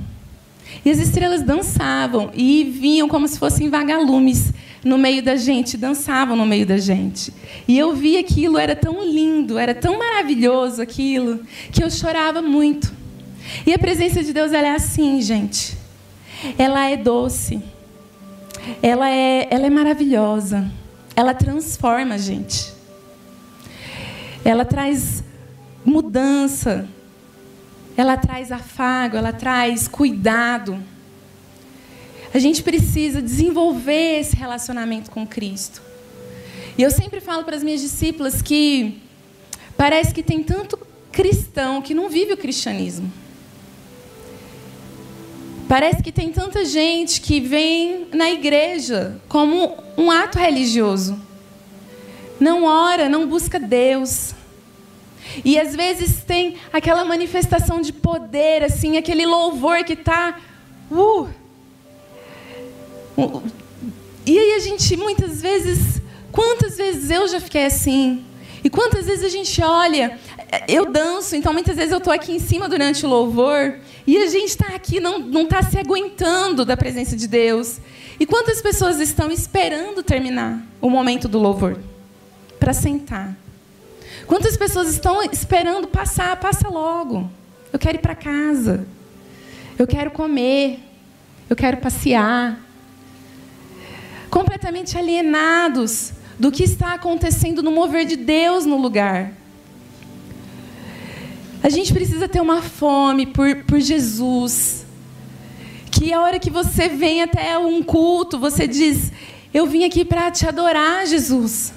E 0.84 0.90
as 0.90 0.98
estrelas 0.98 1.42
dançavam 1.42 2.30
e 2.34 2.64
vinham 2.64 3.08
como 3.08 3.26
se 3.26 3.38
fossem 3.38 3.68
vagalumes 3.68 4.52
no 4.84 4.96
meio 4.96 5.22
da 5.22 5.36
gente, 5.36 5.76
dançavam 5.76 6.36
no 6.36 6.46
meio 6.46 6.66
da 6.66 6.78
gente. 6.78 7.32
E 7.66 7.78
eu 7.78 7.94
via 7.94 8.20
aquilo, 8.20 8.58
era 8.58 8.76
tão 8.76 9.04
lindo, 9.04 9.58
era 9.58 9.74
tão 9.74 9.98
maravilhoso 9.98 10.80
aquilo, 10.80 11.40
que 11.72 11.82
eu 11.82 11.90
chorava 11.90 12.40
muito. 12.40 12.92
E 13.66 13.72
a 13.72 13.78
presença 13.78 14.22
de 14.22 14.32
Deus 14.32 14.52
ela 14.52 14.68
é 14.68 14.74
assim, 14.74 15.20
gente. 15.20 15.76
Ela 16.56 16.88
é 16.88 16.96
doce. 16.96 17.60
Ela 18.82 19.10
é, 19.10 19.48
ela 19.50 19.66
é 19.66 19.70
maravilhosa. 19.70 20.70
Ela 21.18 21.34
transforma 21.34 22.14
a 22.14 22.18
gente 22.18 22.78
ela 24.44 24.64
traz 24.64 25.22
mudança, 25.84 26.88
ela 27.96 28.16
traz 28.16 28.52
afago, 28.52 29.16
ela 29.16 29.32
traz 29.32 29.88
cuidado. 29.88 30.82
A 32.32 32.38
gente 32.38 32.62
precisa 32.62 33.20
desenvolver 33.20 34.20
esse 34.20 34.36
relacionamento 34.36 35.10
com 35.10 35.26
Cristo. 35.26 35.82
E 36.76 36.82
eu 36.82 36.90
sempre 36.90 37.20
falo 37.20 37.44
para 37.44 37.56
as 37.56 37.62
minhas 37.62 37.80
discípulas 37.80 38.40
que 38.40 39.02
parece 39.76 40.14
que 40.14 40.22
tem 40.22 40.42
tanto 40.42 40.78
cristão 41.10 41.82
que 41.82 41.94
não 41.94 42.08
vive 42.08 42.32
o 42.32 42.36
cristianismo. 42.36 43.12
Parece 45.68 46.02
que 46.02 46.10
tem 46.10 46.32
tanta 46.32 46.64
gente 46.64 47.20
que 47.20 47.40
vem 47.40 48.08
na 48.14 48.30
igreja 48.30 49.20
como 49.28 49.76
um 49.98 50.10
ato 50.10 50.38
religioso. 50.38 51.20
Não 52.40 52.64
ora, 52.64 53.06
não 53.06 53.28
busca 53.28 53.60
Deus. 53.60 54.34
E 55.44 55.60
às 55.60 55.76
vezes 55.76 56.24
tem 56.24 56.56
aquela 56.72 57.04
manifestação 57.04 57.82
de 57.82 57.92
poder, 57.92 58.64
assim, 58.64 58.96
aquele 58.96 59.26
louvor 59.26 59.84
que 59.84 59.92
está. 59.92 60.40
Uh, 60.90 61.28
e 64.24 64.38
aí 64.38 64.54
a 64.54 64.60
gente 64.60 64.96
muitas 64.96 65.42
vezes, 65.42 66.00
quantas 66.32 66.78
vezes 66.78 67.10
eu 67.10 67.28
já 67.28 67.40
fiquei 67.40 67.66
assim? 67.66 68.24
E 68.64 68.70
quantas 68.70 69.04
vezes 69.04 69.24
a 69.24 69.28
gente 69.28 69.62
olha, 69.62 70.18
eu 70.66 70.90
danço, 70.90 71.36
então 71.36 71.52
muitas 71.52 71.76
vezes 71.76 71.92
eu 71.92 71.98
estou 71.98 72.12
aqui 72.12 72.32
em 72.32 72.38
cima 72.38 72.68
durante 72.68 73.04
o 73.04 73.08
louvor 73.08 73.74
e 74.06 74.16
a 74.16 74.26
gente 74.26 74.48
está 74.48 74.68
aqui, 74.74 75.00
não 75.00 75.42
está 75.42 75.62
se 75.62 75.78
aguentando 75.78 76.64
da 76.64 76.76
presença 76.76 77.16
de 77.16 77.28
Deus. 77.28 77.78
E 78.18 78.26
quantas 78.26 78.60
pessoas 78.60 78.98
estão 78.98 79.30
esperando 79.30 80.02
terminar 80.02 80.60
o 80.80 80.88
momento 80.88 81.28
do 81.28 81.38
louvor 81.38 81.78
para 82.58 82.72
sentar? 82.72 83.36
Quantas 84.26 84.56
pessoas 84.56 84.88
estão 84.88 85.22
esperando 85.22 85.86
passar? 85.86 86.36
Passa 86.36 86.68
logo. 86.68 87.30
Eu 87.72 87.78
quero 87.78 87.98
ir 87.98 88.00
para 88.00 88.14
casa. 88.14 88.86
Eu 89.78 89.86
quero 89.86 90.10
comer. 90.10 90.80
Eu 91.48 91.56
quero 91.56 91.76
passear. 91.76 92.58
Completamente 94.28 94.98
alienados 94.98 96.12
do 96.38 96.50
que 96.50 96.62
está 96.62 96.94
acontecendo 96.94 97.62
no 97.62 97.70
mover 97.70 98.04
de 98.04 98.16
Deus 98.16 98.66
no 98.66 98.76
lugar. 98.76 99.32
A 101.62 101.68
gente 101.68 101.92
precisa 101.92 102.28
ter 102.28 102.40
uma 102.40 102.62
fome 102.62 103.26
por, 103.26 103.64
por 103.64 103.80
Jesus. 103.80 104.86
Que 105.90 106.12
a 106.12 106.20
hora 106.20 106.38
que 106.38 106.50
você 106.50 106.88
vem 106.88 107.22
até 107.22 107.58
um 107.58 107.82
culto, 107.82 108.38
você 108.38 108.66
diz: 108.66 109.12
Eu 109.52 109.66
vim 109.66 109.84
aqui 109.84 110.04
para 110.04 110.30
te 110.30 110.46
adorar, 110.46 111.06
Jesus. 111.06 111.72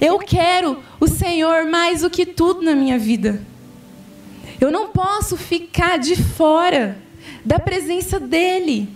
Eu 0.00 0.18
quero 0.18 0.82
o 0.98 1.06
Senhor 1.06 1.66
mais 1.66 2.00
do 2.00 2.10
que 2.10 2.24
tudo 2.24 2.62
na 2.62 2.74
minha 2.74 2.98
vida. 2.98 3.40
Eu 4.60 4.70
não 4.70 4.88
posso 4.88 5.36
ficar 5.36 5.98
de 5.98 6.16
fora 6.16 6.96
da 7.44 7.58
presença 7.58 8.18
dEle. 8.18 8.88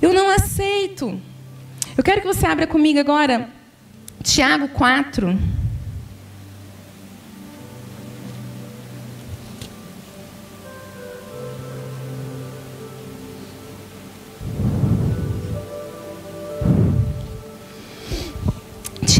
Eu 0.00 0.12
não 0.12 0.28
aceito. 0.28 1.20
Eu 1.96 2.04
quero 2.04 2.20
que 2.20 2.26
você 2.26 2.46
abra 2.46 2.66
comigo 2.66 2.98
agora 2.98 3.48
Tiago 4.22 4.68
4. 4.68 5.61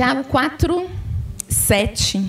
Tiago 0.03 0.25
4, 0.25 0.91
7. 1.49 2.29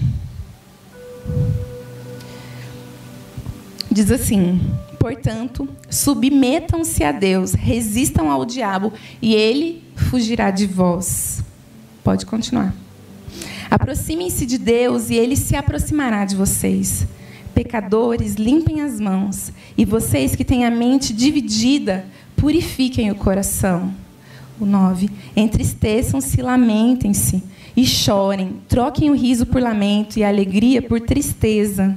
Diz 3.91 4.11
assim: 4.11 4.61
Portanto, 4.99 5.67
submetam-se 5.89 7.03
a 7.03 7.11
Deus, 7.11 7.53
resistam 7.53 8.29
ao 8.29 8.45
diabo, 8.45 8.93
e 9.19 9.33
ele 9.33 9.83
fugirá 9.95 10.51
de 10.51 10.67
vós. 10.67 11.43
Pode 12.03 12.27
continuar. 12.27 12.75
Aproximem-se 13.71 14.45
de 14.45 14.59
Deus 14.59 15.09
e 15.09 15.15
ele 15.15 15.35
se 15.35 15.55
aproximará 15.55 16.25
de 16.25 16.35
vocês. 16.35 17.07
Pecadores, 17.55 18.35
limpem 18.35 18.81
as 18.81 18.99
mãos. 18.99 19.51
E 19.75 19.83
vocês 19.83 20.35
que 20.35 20.45
têm 20.45 20.63
a 20.63 20.69
mente 20.69 21.11
dividida, 21.11 22.05
purifiquem 22.35 23.09
o 23.09 23.15
coração. 23.15 23.91
O 24.59 24.65
9. 24.67 25.09
Entristeçam-se, 25.35 26.39
lamentem-se 26.39 27.51
e 27.75 27.85
chorem. 27.85 28.61
Troquem 28.67 29.09
o 29.09 29.15
riso 29.15 29.45
por 29.45 29.61
lamento 29.61 30.17
e 30.17 30.23
a 30.23 30.27
alegria 30.27 30.81
por 30.81 31.01
tristeza. 31.01 31.95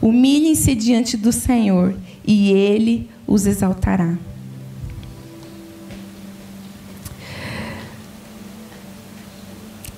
Humilhem-se 0.00 0.74
diante 0.74 1.16
do 1.16 1.32
Senhor 1.32 1.94
e 2.26 2.50
ele 2.52 3.08
os 3.26 3.46
exaltará. 3.46 4.16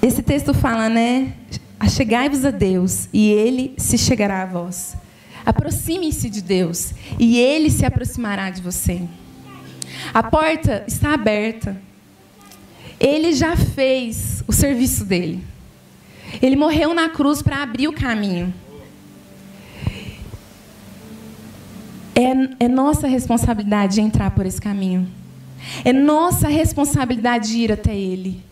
Esse 0.01 0.23
texto 0.23 0.53
fala, 0.53 0.89
né? 0.89 1.33
Achegai-vos 1.81 2.45
a 2.45 2.51
Deus 2.51 3.09
e 3.13 3.31
ele 3.31 3.75
se 3.79 3.97
chegará 3.97 4.43
a 4.43 4.47
vós. 4.47 4.95
Aproxime-se 5.47 6.29
de 6.29 6.43
Deus 6.43 6.93
e 7.19 7.39
ele 7.39 7.71
se 7.71 7.85
aproximará 7.85 8.51
de 8.51 8.61
você. 8.61 9.03
A 10.13 10.23
porta 10.23 10.85
está 10.87 11.15
aberta. 11.15 11.81
Ele 13.01 13.33
já 13.33 13.57
fez 13.57 14.43
o 14.47 14.53
serviço 14.53 15.05
dele. 15.05 15.45
Ele 16.41 16.57
morreu 16.57 16.95
na 16.95 17.09
cruz 17.09 17.43
para 17.43 17.63
abrir 17.63 17.89
o 17.89 17.93
caminho. 17.93 18.53
É, 22.15 22.65
é, 22.65 22.69
nossa 22.69 23.07
responsabilidade 23.07 24.01
entrar 24.01 24.31
por 24.31 24.47
esse 24.47 24.61
caminho. 24.61 25.09
É 25.85 25.93
nossa 25.93 26.49
responsabilidade 26.49 27.57
ir 27.57 27.73
até 27.73 27.97
Ele 27.97 28.43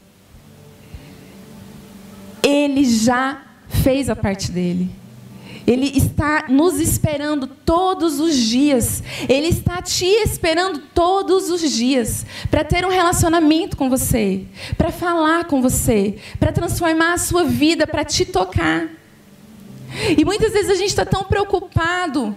ele 2.42 2.84
já 2.84 3.40
fez 3.68 4.10
a 4.10 4.16
parte 4.16 4.50
dele. 4.50 4.90
Ele 5.66 5.86
está 5.96 6.46
nos 6.48 6.80
esperando 6.80 7.46
todos 7.46 8.18
os 8.20 8.34
dias. 8.34 9.02
Ele 9.28 9.48
está 9.48 9.80
te 9.80 10.06
esperando 10.06 10.80
todos 10.94 11.50
os 11.50 11.70
dias 11.70 12.26
para 12.50 12.64
ter 12.64 12.84
um 12.84 12.90
relacionamento 12.90 13.76
com 13.76 13.88
você, 13.88 14.44
para 14.76 14.90
falar 14.90 15.44
com 15.44 15.62
você, 15.62 16.16
para 16.38 16.52
transformar 16.52 17.14
a 17.14 17.18
sua 17.18 17.44
vida, 17.44 17.86
para 17.86 18.04
te 18.04 18.24
tocar. 18.24 18.88
E 20.16 20.24
muitas 20.24 20.52
vezes 20.52 20.70
a 20.70 20.74
gente 20.74 20.88
está 20.88 21.04
tão 21.04 21.24
preocupado 21.24 22.34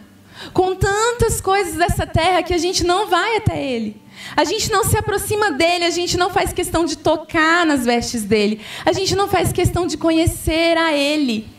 com 0.53 0.75
tantas 0.75 1.39
coisas 1.39 1.75
dessa 1.75 2.05
terra 2.05 2.43
que 2.43 2.53
a 2.53 2.57
gente 2.57 2.83
não 2.83 3.07
vai 3.07 3.37
até 3.37 3.63
Ele. 3.63 4.05
A 4.35 4.43
gente 4.43 4.71
não 4.71 4.83
se 4.83 4.97
aproxima 4.97 5.51
dele, 5.51 5.85
a 5.85 5.89
gente 5.89 6.17
não 6.17 6.29
faz 6.29 6.53
questão 6.53 6.85
de 6.85 6.97
tocar 6.97 7.65
nas 7.65 7.85
vestes 7.85 8.23
dele, 8.23 8.61
a 8.85 8.91
gente 8.91 9.15
não 9.15 9.27
faz 9.27 9.51
questão 9.51 9.85
de 9.85 9.97
conhecer 9.97 10.77
a 10.77 10.93
ele. 10.93 11.54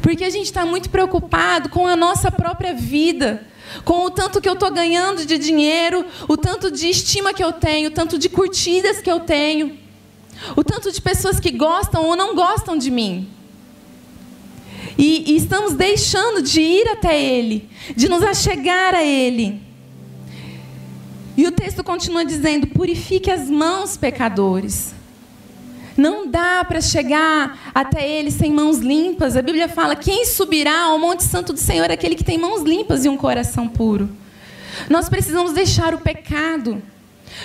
Porque 0.00 0.24
a 0.24 0.30
gente 0.30 0.46
está 0.46 0.64
muito 0.64 0.90
preocupado 0.90 1.68
com 1.68 1.86
a 1.86 1.96
nossa 1.96 2.30
própria 2.30 2.74
vida, 2.74 3.46
com 3.84 4.04
o 4.04 4.10
tanto 4.10 4.40
que 4.40 4.48
eu 4.48 4.54
estou 4.54 4.70
ganhando 4.70 5.24
de 5.24 5.38
dinheiro, 5.38 6.04
o 6.28 6.36
tanto 6.36 6.70
de 6.70 6.88
estima 6.88 7.32
que 7.32 7.42
eu 7.42 7.52
tenho, 7.52 7.88
o 7.88 7.92
tanto 7.92 8.18
de 8.18 8.28
curtidas 8.28 9.00
que 9.00 9.10
eu 9.10 9.20
tenho, 9.20 9.78
o 10.56 10.64
tanto 10.64 10.90
de 10.90 11.00
pessoas 11.00 11.38
que 11.38 11.50
gostam 11.50 12.04
ou 12.04 12.16
não 12.16 12.34
gostam 12.34 12.76
de 12.76 12.90
mim. 12.90 13.28
E, 14.96 15.32
e 15.32 15.36
estamos 15.36 15.74
deixando 15.74 16.42
de 16.42 16.60
ir 16.60 16.88
até 16.88 17.20
Ele, 17.20 17.68
de 17.96 18.08
nos 18.08 18.22
achegar 18.22 18.94
a 18.94 19.02
Ele. 19.02 19.60
E 21.36 21.46
o 21.46 21.52
texto 21.52 21.82
continua 21.82 22.24
dizendo: 22.24 22.66
purifique 22.66 23.30
as 23.30 23.48
mãos, 23.48 23.96
pecadores. 23.96 24.92
Não 26.00 26.26
dá 26.26 26.64
para 26.64 26.80
chegar 26.80 27.70
até 27.74 28.08
ele 28.08 28.30
sem 28.30 28.50
mãos 28.50 28.78
limpas. 28.78 29.36
A 29.36 29.42
Bíblia 29.42 29.68
fala: 29.68 29.94
quem 29.94 30.24
subirá 30.24 30.84
ao 30.84 30.98
Monte 30.98 31.22
Santo 31.22 31.52
do 31.52 31.58
Senhor 31.58 31.90
é 31.90 31.92
aquele 31.92 32.14
que 32.14 32.24
tem 32.24 32.38
mãos 32.38 32.62
limpas 32.62 33.04
e 33.04 33.08
um 33.10 33.18
coração 33.18 33.68
puro. 33.68 34.08
Nós 34.88 35.10
precisamos 35.10 35.52
deixar 35.52 35.92
o 35.92 35.98
pecado. 35.98 36.82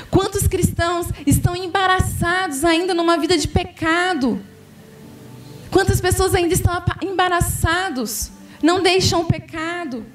Quantos 0.10 0.48
cristãos 0.48 1.08
estão 1.28 1.54
embaraçados 1.54 2.64
ainda 2.64 2.94
numa 2.94 3.18
vida 3.18 3.38
de 3.38 3.46
pecado? 3.46 4.40
Quantas 5.70 6.00
pessoas 6.00 6.34
ainda 6.34 6.54
estão 6.54 6.82
embaraçados? 7.04 8.32
Não 8.64 8.82
deixam 8.82 9.24
o 9.24 9.26
pecado. 9.26 10.06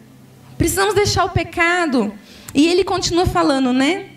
Precisamos 0.56 0.94
deixar 0.94 1.26
o 1.26 1.30
pecado. 1.30 2.10
E 2.54 2.66
ele 2.68 2.84
continua 2.84 3.26
falando, 3.26 3.70
né? 3.70 4.09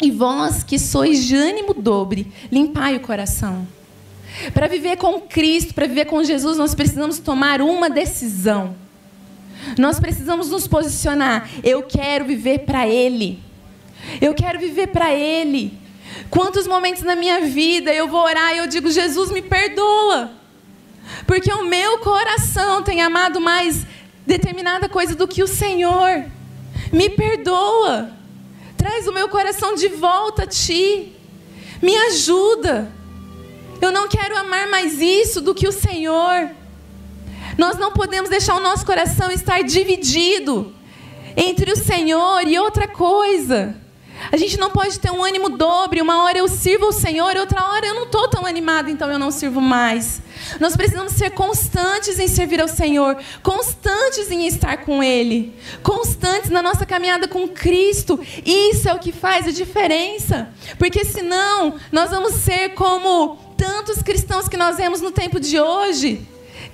E 0.00 0.10
vós 0.10 0.62
que 0.62 0.78
sois 0.78 1.24
de 1.24 1.34
ânimo 1.34 1.72
dobre, 1.74 2.30
limpai 2.50 2.96
o 2.96 3.00
coração. 3.00 3.66
Para 4.52 4.66
viver 4.66 4.96
com 4.96 5.20
Cristo, 5.20 5.72
para 5.72 5.86
viver 5.86 6.04
com 6.04 6.22
Jesus, 6.22 6.58
nós 6.58 6.74
precisamos 6.74 7.18
tomar 7.18 7.62
uma 7.62 7.88
decisão. 7.88 8.76
Nós 9.78 9.98
precisamos 9.98 10.50
nos 10.50 10.66
posicionar. 10.66 11.48
Eu 11.64 11.82
quero 11.82 12.26
viver 12.26 12.60
para 12.60 12.86
Ele. 12.86 13.42
Eu 14.20 14.34
quero 14.34 14.58
viver 14.58 14.88
para 14.88 15.12
Ele. 15.14 15.78
Quantos 16.30 16.66
momentos 16.66 17.02
na 17.02 17.16
minha 17.16 17.40
vida 17.40 17.92
eu 17.92 18.08
vou 18.08 18.22
orar 18.22 18.54
e 18.54 18.58
eu 18.58 18.66
digo, 18.66 18.90
Jesus, 18.90 19.30
me 19.30 19.42
perdoa. 19.42 20.30
Porque 21.26 21.52
o 21.52 21.64
meu 21.64 21.98
coração 21.98 22.82
tem 22.82 23.00
amado 23.00 23.40
mais 23.40 23.86
determinada 24.26 24.88
coisa 24.88 25.14
do 25.14 25.26
que 25.26 25.42
o 25.42 25.48
Senhor. 25.48 26.24
Me 26.92 27.08
perdoa. 27.08 28.10
Traz 28.86 29.08
o 29.08 29.12
meu 29.12 29.28
coração 29.28 29.74
de 29.74 29.88
volta 29.88 30.44
a 30.44 30.46
ti. 30.46 31.12
Me 31.82 31.96
ajuda. 32.06 32.88
Eu 33.80 33.90
não 33.90 34.06
quero 34.06 34.38
amar 34.38 34.68
mais 34.68 35.00
isso 35.00 35.40
do 35.40 35.52
que 35.52 35.66
o 35.66 35.72
Senhor. 35.72 36.50
Nós 37.58 37.76
não 37.78 37.90
podemos 37.90 38.30
deixar 38.30 38.54
o 38.54 38.60
nosso 38.60 38.86
coração 38.86 39.28
estar 39.32 39.60
dividido 39.64 40.72
entre 41.36 41.72
o 41.72 41.76
Senhor 41.76 42.46
e 42.46 42.60
outra 42.60 42.86
coisa. 42.86 43.74
A 44.30 44.36
gente 44.36 44.58
não 44.58 44.70
pode 44.70 44.98
ter 44.98 45.10
um 45.10 45.22
ânimo 45.22 45.50
dobre. 45.50 46.00
Uma 46.00 46.24
hora 46.24 46.38
eu 46.38 46.48
sirvo 46.48 46.86
o 46.86 46.92
Senhor, 46.92 47.36
outra 47.36 47.64
hora 47.64 47.86
eu 47.86 47.94
não 47.94 48.04
estou 48.04 48.28
tão 48.28 48.46
animado, 48.46 48.90
então 48.90 49.10
eu 49.10 49.18
não 49.18 49.30
sirvo 49.30 49.60
mais. 49.60 50.20
Nós 50.60 50.76
precisamos 50.76 51.12
ser 51.12 51.30
constantes 51.30 52.18
em 52.18 52.28
servir 52.28 52.60
ao 52.60 52.68
Senhor, 52.68 53.16
constantes 53.42 54.30
em 54.30 54.46
estar 54.46 54.78
com 54.78 55.02
Ele, 55.02 55.54
constantes 55.82 56.50
na 56.50 56.62
nossa 56.62 56.84
caminhada 56.86 57.26
com 57.26 57.48
Cristo. 57.48 58.20
Isso 58.44 58.88
é 58.88 58.94
o 58.94 58.98
que 58.98 59.12
faz 59.12 59.46
a 59.46 59.50
diferença. 59.50 60.48
Porque 60.78 61.04
senão 61.04 61.74
nós 61.90 62.10
vamos 62.10 62.34
ser 62.34 62.70
como 62.70 63.36
tantos 63.56 64.02
cristãos 64.02 64.48
que 64.48 64.56
nós 64.56 64.76
vemos 64.76 65.00
no 65.00 65.10
tempo 65.10 65.40
de 65.40 65.58
hoje 65.58 66.26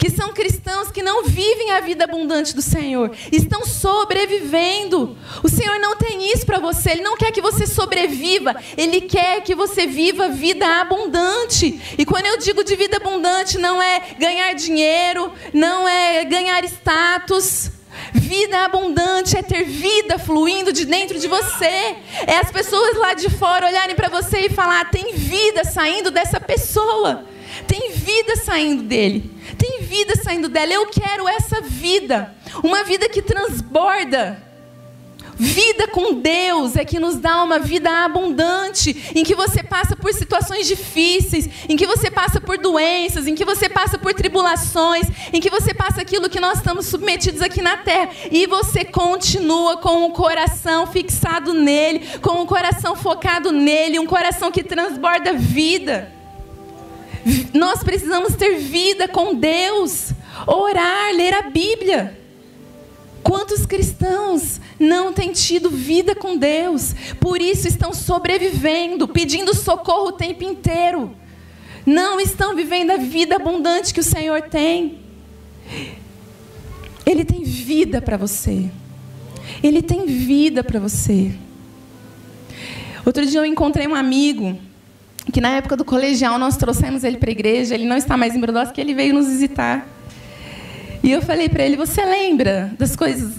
que 0.03 0.11
são 0.11 0.33
cristãos 0.33 0.91
que 0.91 1.01
não 1.01 1.23
vivem 1.23 1.71
a 1.71 1.79
vida 1.79 2.03
abundante 2.03 2.57
do 2.57 2.61
Senhor, 2.61 3.13
estão 3.31 3.65
sobrevivendo. 3.65 5.17
O 5.45 5.49
Senhor 5.49 5.79
não 5.79 5.95
tem 5.95 6.33
isso 6.33 6.45
para 6.45 6.59
você, 6.59 6.91
Ele 6.91 7.03
não 7.03 7.17
quer 7.17 7.31
que 7.31 7.41
você 7.41 7.69
sobreviva, 7.69 8.57
Ele 8.77 9.03
quer 9.03 9.43
que 9.43 9.55
você 9.55 9.87
viva 9.87 10.29
vida 10.29 10.67
abundante. 10.81 11.81
E 11.97 12.05
quando 12.05 12.27
eu 12.27 12.37
digo 12.37 12.65
de 12.65 12.75
vida 12.75 12.97
abundante, 12.97 13.59
não 13.59 13.81
é 13.81 14.03
ganhar 14.19 14.53
dinheiro, 14.55 15.33
não 15.55 15.87
é 15.87 16.25
ganhar 16.25 16.65
status. 16.65 17.71
Vida 18.13 18.65
abundante 18.65 19.37
é 19.37 19.43
ter 19.43 19.63
vida 19.63 20.19
fluindo 20.19 20.73
de 20.73 20.85
dentro 20.85 21.17
de 21.17 21.29
você. 21.29 21.95
É 22.27 22.39
as 22.43 22.51
pessoas 22.51 22.97
lá 22.97 23.15
de 23.15 23.31
fora 23.31 23.69
olharem 23.69 23.95
para 23.95 24.09
você 24.09 24.47
e 24.47 24.51
falar: 24.51 24.81
ah, 24.81 24.85
tem 24.85 25.15
vida 25.15 25.63
saindo 25.63 26.11
dessa 26.11 26.41
pessoa. 26.41 27.25
Tem 27.67 27.93
vida 27.93 28.37
saindo 28.37 28.83
dele. 28.83 29.31
Tem 29.59 29.72
vida 29.93 30.17
saindo 30.17 30.49
dela. 30.49 30.73
Eu 30.73 30.87
quero 30.87 31.29
essa 31.29 31.61
vida. 31.61 32.35
Uma 32.65 32.83
vida 32.83 33.11
que 33.11 33.21
transborda. 33.21 34.43
Vida 35.35 35.89
com 35.89 36.15
Deus 36.15 36.77
é 36.77 36.85
que 36.85 37.01
nos 37.01 37.17
dá 37.17 37.43
uma 37.43 37.59
vida 37.59 37.91
abundante, 38.05 39.13
em 39.15 39.25
que 39.25 39.35
você 39.35 39.63
passa 39.63 39.97
por 39.97 40.13
situações 40.13 40.67
difíceis, 40.67 41.49
em 41.69 41.77
que 41.77 41.87
você 41.87 42.11
passa 42.11 42.41
por 42.41 42.59
doenças, 42.59 43.27
em 43.27 43.35
que 43.35 43.45
você 43.45 43.69
passa 43.69 43.99
por 43.99 44.15
tribulações, 44.15 45.07
em 45.33 45.41
que 45.41 45.51
você 45.51 45.75
passa 45.75 46.03
aquilo 46.03 46.29
que 46.29 46.39
nós 46.39 46.59
estamos 46.59 46.87
submetidos 46.87 47.43
aqui 47.43 47.61
na 47.61 47.79
terra, 47.79 48.11
e 48.31 48.47
você 48.47 48.85
continua 48.85 49.79
com 49.79 50.05
o 50.05 50.13
coração 50.13 50.87
fixado 50.87 51.53
nele, 51.53 52.07
com 52.21 52.43
o 52.43 52.47
coração 52.47 52.95
focado 52.95 53.51
nele, 53.51 53.99
um 53.99 54.07
coração 54.07 54.53
que 54.53 54.63
transborda 54.63 55.33
vida. 55.33 56.22
Nós 57.55 57.83
precisamos 57.83 58.35
ter 58.35 58.59
vida 58.59 59.07
com 59.07 59.35
Deus, 59.35 60.13
orar, 60.47 61.15
ler 61.15 61.35
a 61.35 61.43
Bíblia. 61.43 62.19
Quantos 63.23 63.65
cristãos 63.65 64.61
não 64.79 65.13
têm 65.13 65.33
tido 65.33 65.71
vida 65.71 66.15
com 66.15 66.37
Deus? 66.37 66.95
Por 67.21 67.41
isso 67.41 67.69
estão 67.69 67.93
sobrevivendo, 67.93 69.07
pedindo 69.07 69.55
socorro 69.55 70.09
o 70.09 70.13
tempo 70.13 70.43
inteiro. 70.43 71.15
Não 71.87 72.21
estão 72.21 72.55
vivendo 72.55 72.91
a 72.91 72.97
vida 72.97 73.37
abundante 73.37 73.95
que 73.95 74.01
o 74.01 74.05
Senhor 74.05 74.43
tem. 74.43 75.01
Ele 77.07 77.25
tem 77.25 77.45
vida 77.45 78.01
para 78.03 78.17
você. 78.17 78.69
Ele 79.63 79.83
tem 79.83 80.07
vida 80.07 80.65
para 80.65 80.81
você. 80.81 81.33
Outro 83.05 83.25
dia 83.27 83.41
eu 83.41 83.45
encontrei 83.45 83.87
um 83.87 83.95
amigo 83.95 84.59
que 85.31 85.41
na 85.41 85.51
época 85.51 85.77
do 85.77 85.85
colegial 85.85 86.39
nós 86.39 86.57
trouxemos 86.57 87.05
ele 87.05 87.17
para 87.17 87.31
a 87.31 87.33
igreja, 87.33 87.75
ele 87.75 87.85
não 87.85 87.97
está 87.97 88.17
mais 88.17 88.35
em 88.35 88.41
Brodowski, 88.41 88.81
ele 88.81 88.95
veio 88.95 89.15
nos 89.15 89.29
visitar. 89.29 89.87
E 91.03 91.13
eu 91.13 91.23
falei 91.23 91.49
para 91.49 91.65
ele: 91.65 91.77
Você 91.77 92.05
lembra 92.05 92.73
das 92.79 92.97
coisas 92.97 93.35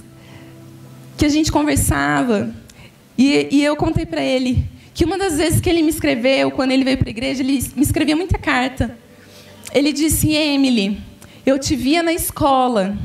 que 1.17 1.25
a 1.25 1.29
gente 1.29 1.51
conversava? 1.51 2.53
E, 3.17 3.47
e 3.51 3.63
eu 3.63 3.75
contei 3.75 4.05
para 4.05 4.21
ele 4.21 4.65
que 4.93 5.03
uma 5.03 5.17
das 5.17 5.37
vezes 5.37 5.59
que 5.59 5.69
ele 5.69 5.81
me 5.81 5.89
escreveu, 5.89 6.51
quando 6.51 6.71
ele 6.71 6.83
veio 6.83 6.97
para 6.97 7.09
a 7.09 7.11
igreja, 7.11 7.41
ele 7.43 7.63
me 7.75 7.83
escrevia 7.83 8.15
muita 8.15 8.37
carta. 8.37 8.97
Ele 9.73 9.91
disse: 9.91 10.31
Emily, 10.31 11.01
eu 11.45 11.59
te 11.59 11.75
via 11.75 12.01
na 12.01 12.13
escola 12.13 12.97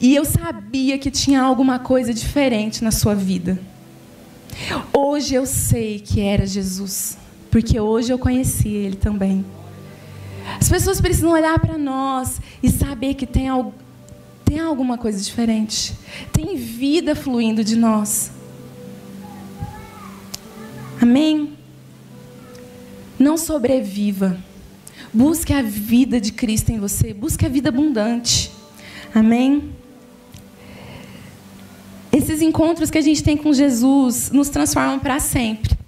e 0.00 0.14
eu 0.14 0.24
sabia 0.24 0.96
que 0.98 1.10
tinha 1.10 1.42
alguma 1.42 1.78
coisa 1.78 2.12
diferente 2.14 2.82
na 2.82 2.90
sua 2.90 3.14
vida. 3.14 3.58
Hoje 4.92 5.34
eu 5.34 5.46
sei 5.46 5.98
que 5.98 6.20
era 6.20 6.46
Jesus 6.46 7.21
porque 7.52 7.78
hoje 7.78 8.10
eu 8.10 8.18
conheci 8.18 8.70
Ele 8.70 8.96
também. 8.96 9.44
As 10.58 10.70
pessoas 10.70 11.02
precisam 11.02 11.30
olhar 11.30 11.58
para 11.58 11.76
nós 11.76 12.40
e 12.62 12.70
saber 12.70 13.12
que 13.12 13.26
tem, 13.26 13.48
tem 14.42 14.58
alguma 14.58 14.96
coisa 14.96 15.22
diferente. 15.22 15.94
Tem 16.32 16.56
vida 16.56 17.14
fluindo 17.14 17.62
de 17.62 17.76
nós. 17.76 18.32
Amém? 20.98 21.52
Não 23.18 23.36
sobreviva. 23.36 24.38
Busque 25.12 25.52
a 25.52 25.60
vida 25.60 26.18
de 26.18 26.32
Cristo 26.32 26.70
em 26.70 26.80
você. 26.80 27.12
Busque 27.12 27.44
a 27.44 27.50
vida 27.50 27.68
abundante. 27.68 28.50
Amém? 29.14 29.74
Esses 32.10 32.40
encontros 32.40 32.90
que 32.90 32.96
a 32.96 33.02
gente 33.02 33.22
tem 33.22 33.36
com 33.36 33.52
Jesus 33.52 34.30
nos 34.30 34.48
transformam 34.48 34.98
para 34.98 35.20
sempre. 35.20 35.81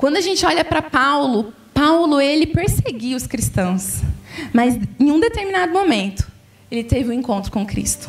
Quando 0.00 0.16
a 0.16 0.22
gente 0.22 0.46
olha 0.46 0.64
para 0.64 0.80
Paulo, 0.80 1.52
Paulo 1.74 2.22
ele 2.22 2.46
perseguia 2.46 3.14
os 3.14 3.26
cristãos, 3.26 4.00
mas 4.50 4.80
em 4.98 5.12
um 5.12 5.20
determinado 5.20 5.74
momento 5.74 6.26
ele 6.70 6.82
teve 6.82 7.10
um 7.10 7.12
encontro 7.12 7.52
com 7.52 7.66
Cristo. 7.66 8.08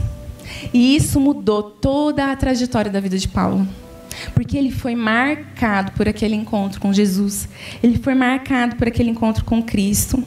E 0.74 0.96
isso 0.96 1.20
mudou 1.20 1.62
toda 1.62 2.32
a 2.32 2.36
trajetória 2.38 2.90
da 2.90 3.02
vida 3.02 3.18
de 3.18 3.28
Paulo. 3.28 3.68
Porque 4.34 4.58
ele 4.58 4.72
foi 4.72 4.96
marcado 4.96 5.92
por 5.92 6.08
aquele 6.08 6.34
encontro 6.34 6.80
com 6.80 6.94
Jesus. 6.94 7.50
Ele 7.84 7.98
foi 7.98 8.16
marcado 8.16 8.78
por 8.78 8.88
aquele 8.88 9.10
encontro 9.10 9.44
com 9.44 9.62
Cristo. 9.62 10.24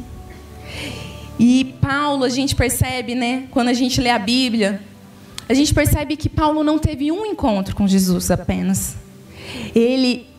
E 1.38 1.74
Paulo, 1.80 2.24
a 2.24 2.28
gente 2.28 2.54
percebe, 2.54 3.14
né, 3.14 3.44
quando 3.50 3.68
a 3.68 3.74
gente 3.74 4.02
lê 4.02 4.10
a 4.10 4.18
Bíblia, 4.18 4.82
a 5.48 5.54
gente 5.54 5.72
percebe 5.72 6.14
que 6.14 6.28
Paulo 6.28 6.62
não 6.62 6.78
teve 6.78 7.10
um 7.10 7.24
encontro 7.24 7.74
com 7.74 7.88
Jesus 7.88 8.30
apenas. 8.30 8.96
Ele 9.74 10.33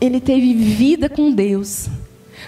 ele 0.00 0.20
teve 0.20 0.54
vida 0.54 1.08
com 1.08 1.30
Deus. 1.30 1.88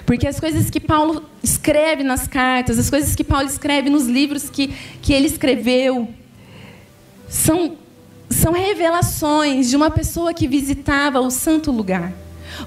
Porque 0.06 0.26
as 0.26 0.40
coisas 0.40 0.70
que 0.70 0.80
Paulo 0.80 1.24
escreve 1.42 2.02
nas 2.02 2.26
cartas, 2.26 2.78
as 2.78 2.88
coisas 2.88 3.14
que 3.14 3.22
Paulo 3.22 3.46
escreve 3.46 3.90
nos 3.90 4.06
livros 4.06 4.48
que, 4.48 4.68
que 5.00 5.12
ele 5.12 5.26
escreveu, 5.26 6.08
são, 7.28 7.76
são 8.28 8.52
revelações 8.52 9.68
de 9.68 9.76
uma 9.76 9.90
pessoa 9.90 10.32
que 10.32 10.48
visitava 10.48 11.20
o 11.20 11.30
santo 11.30 11.70
lugar. 11.70 12.12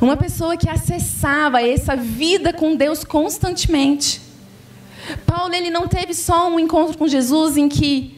Uma 0.02 0.18
pessoa 0.18 0.58
que 0.58 0.70
acessava 0.70 1.62
essa 1.62 1.96
vida 1.96 2.54
com 2.54 2.76
Deus 2.76 3.04
constantemente. 3.04 4.22
Paulo 5.26 5.54
ele 5.54 5.70
não 5.70 5.88
teve 5.88 6.14
só 6.14 6.50
um 6.50 6.60
encontro 6.60 6.98
com 6.98 7.08
Jesus 7.08 7.58
em 7.58 7.70
que 7.70 8.16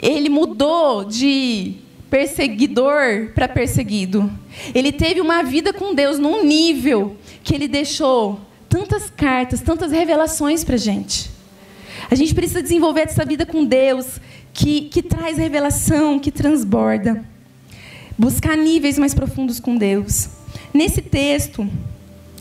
ele 0.00 0.28
mudou 0.28 1.04
de 1.04 1.74
perseguidor 2.10 3.32
para 3.34 3.48
perseguido. 3.48 4.30
Ele 4.74 4.92
teve 4.92 5.20
uma 5.20 5.42
vida 5.42 5.72
com 5.72 5.94
Deus 5.94 6.18
num 6.18 6.44
nível 6.44 7.16
que 7.42 7.54
ele 7.54 7.68
deixou 7.68 8.40
tantas 8.68 9.10
cartas, 9.10 9.60
tantas 9.60 9.92
revelações 9.92 10.64
para 10.64 10.74
a 10.74 10.78
gente. 10.78 11.30
A 12.10 12.14
gente 12.14 12.34
precisa 12.34 12.62
desenvolver 12.62 13.02
essa 13.02 13.24
vida 13.24 13.44
com 13.44 13.64
Deus 13.64 14.20
que, 14.52 14.82
que 14.82 15.02
traz 15.02 15.38
revelação, 15.38 16.18
que 16.18 16.30
transborda. 16.30 17.24
Buscar 18.16 18.56
níveis 18.56 18.98
mais 18.98 19.14
profundos 19.14 19.60
com 19.60 19.76
Deus. 19.76 20.28
Nesse 20.72 21.02
texto 21.02 21.68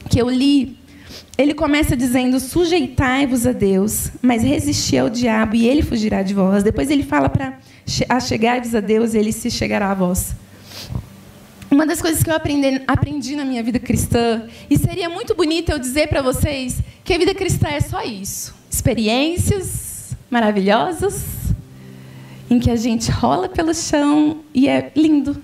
que 0.10 0.20
eu 0.20 0.30
li, 0.30 0.77
ele 1.38 1.54
começa 1.54 1.96
dizendo: 1.96 2.40
sujeitai-vos 2.40 3.46
a 3.46 3.52
Deus, 3.52 4.12
mas 4.22 4.42
resisti 4.44 4.98
ao 4.98 5.10
diabo 5.10 5.56
e 5.56 5.68
ele 5.68 5.82
fugirá 5.82 6.24
de 6.24 6.34
vós. 6.34 6.64
Depois 6.64 6.90
ele 6.90 7.04
fala 7.04 7.30
para 7.30 7.60
chegar-vos 8.20 8.74
a 8.74 8.80
Deus 8.80 9.14
e 9.14 9.18
ele 9.18 9.32
se 9.32 9.52
chegará 9.52 9.92
a 9.92 9.94
vós. 9.94 10.36
Uma 11.70 11.86
das 11.86 12.02
coisas 12.02 12.24
que 12.24 12.30
eu 12.30 12.36
aprendi, 12.36 12.82
aprendi 12.88 13.36
na 13.36 13.44
minha 13.44 13.62
vida 13.62 13.78
cristã, 13.78 14.48
e 14.70 14.78
seria 14.78 15.10
muito 15.10 15.36
bonito 15.36 15.70
eu 15.70 15.78
dizer 15.78 16.08
para 16.08 16.22
vocês 16.22 16.80
que 17.04 17.14
a 17.14 17.18
vida 17.18 17.36
cristã 17.36 17.68
é 17.68 17.82
só 17.82 18.04
isso: 18.04 18.56
experiências 18.70 20.16
maravilhosas, 20.30 21.24
em 22.50 22.58
que 22.60 22.72
a 22.72 22.76
gente 22.76 23.12
rola 23.12 23.48
pelo 23.48 23.74
chão 23.74 24.42
e 24.54 24.68
é 24.68 24.92
lindo. 24.96 25.42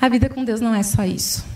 A 0.00 0.08
vida 0.08 0.28
com 0.28 0.44
Deus 0.44 0.60
não 0.60 0.74
é 0.74 0.82
só 0.82 1.04
isso. 1.04 1.53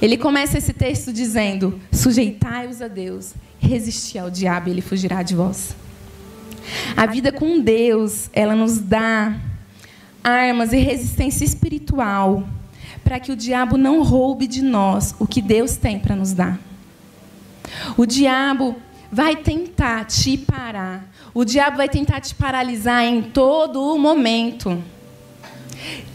Ele 0.00 0.16
começa 0.16 0.58
esse 0.58 0.72
texto 0.72 1.12
dizendo: 1.12 1.80
Sujeitai-vos 1.92 2.80
a 2.80 2.88
Deus, 2.88 3.34
resisti 3.58 4.18
ao 4.18 4.30
diabo 4.30 4.68
e 4.68 4.72
ele 4.72 4.80
fugirá 4.80 5.22
de 5.22 5.34
vós. 5.34 5.76
A 6.96 7.06
vida 7.06 7.32
com 7.32 7.60
Deus, 7.60 8.30
ela 8.32 8.54
nos 8.54 8.78
dá 8.78 9.36
armas 10.22 10.72
e 10.72 10.78
resistência 10.78 11.44
espiritual 11.44 12.46
para 13.02 13.18
que 13.18 13.32
o 13.32 13.36
diabo 13.36 13.76
não 13.76 14.02
roube 14.02 14.46
de 14.46 14.62
nós 14.62 15.14
o 15.18 15.26
que 15.26 15.42
Deus 15.42 15.76
tem 15.76 15.98
para 15.98 16.14
nos 16.14 16.32
dar. 16.32 16.58
O 17.96 18.06
diabo 18.06 18.76
vai 19.10 19.36
tentar 19.36 20.04
te 20.04 20.36
parar. 20.38 21.04
O 21.34 21.44
diabo 21.44 21.76
vai 21.76 21.88
tentar 21.88 22.20
te 22.20 22.34
paralisar 22.34 23.04
em 23.04 23.22
todo 23.22 23.82
o 23.82 23.98
momento. 23.98 24.82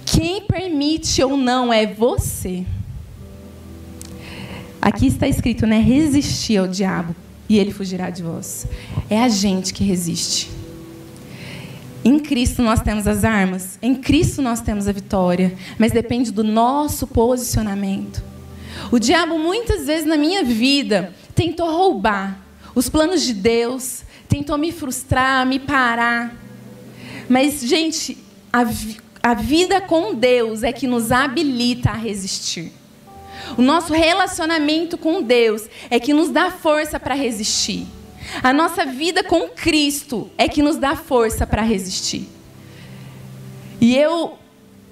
Quem 0.05 0.41
permite 0.41 1.21
ou 1.23 1.35
não 1.35 1.73
é 1.73 1.85
você. 1.85 2.65
Aqui 4.85 5.07
está 5.07 5.27
escrito, 5.27 5.65
né? 5.65 5.79
Resistir 5.79 6.57
ao 6.57 6.67
diabo 6.67 7.15
e 7.49 7.57
ele 7.57 7.71
fugirá 7.71 8.11
de 8.11 8.21
vós. 8.21 8.67
É 9.09 9.19
a 9.19 9.27
gente 9.27 9.73
que 9.73 9.83
resiste. 9.83 10.47
Em 12.03 12.19
Cristo 12.19 12.61
nós 12.61 12.81
temos 12.81 13.07
as 13.07 13.23
armas, 13.23 13.79
em 13.81 13.95
Cristo 13.95 14.43
nós 14.43 14.61
temos 14.61 14.87
a 14.87 14.91
vitória, 14.91 15.55
mas 15.79 15.91
depende 15.91 16.31
do 16.31 16.43
nosso 16.43 17.07
posicionamento. 17.07 18.23
O 18.91 18.99
diabo 18.99 19.39
muitas 19.39 19.87
vezes 19.87 20.05
na 20.05 20.17
minha 20.17 20.43
vida 20.43 21.11
tentou 21.33 21.67
roubar 21.67 22.39
os 22.75 22.87
planos 22.87 23.23
de 23.23 23.33
Deus, 23.33 24.03
tentou 24.29 24.55
me 24.55 24.71
frustrar, 24.71 25.47
me 25.47 25.57
parar. 25.57 26.35
Mas, 27.27 27.61
gente, 27.61 28.19
a, 28.53 28.63
a 29.23 29.33
vida 29.33 29.81
com 29.81 30.13
Deus 30.13 30.61
é 30.61 30.71
que 30.71 30.85
nos 30.85 31.11
habilita 31.11 31.89
a 31.89 31.95
resistir. 31.95 32.71
O 33.57 33.61
nosso 33.61 33.93
relacionamento 33.93 34.97
com 34.97 35.21
Deus 35.21 35.67
é 35.89 35.99
que 35.99 36.13
nos 36.13 36.29
dá 36.29 36.51
força 36.51 36.99
para 36.99 37.15
resistir. 37.15 37.85
A 38.41 38.51
nossa 38.51 38.85
vida 38.85 39.23
com 39.23 39.49
Cristo 39.49 40.29
é 40.37 40.47
que 40.47 40.61
nos 40.61 40.77
dá 40.77 40.95
força 40.95 41.45
para 41.45 41.61
resistir. 41.61 42.27
E 43.79 43.95
eu 43.95 44.37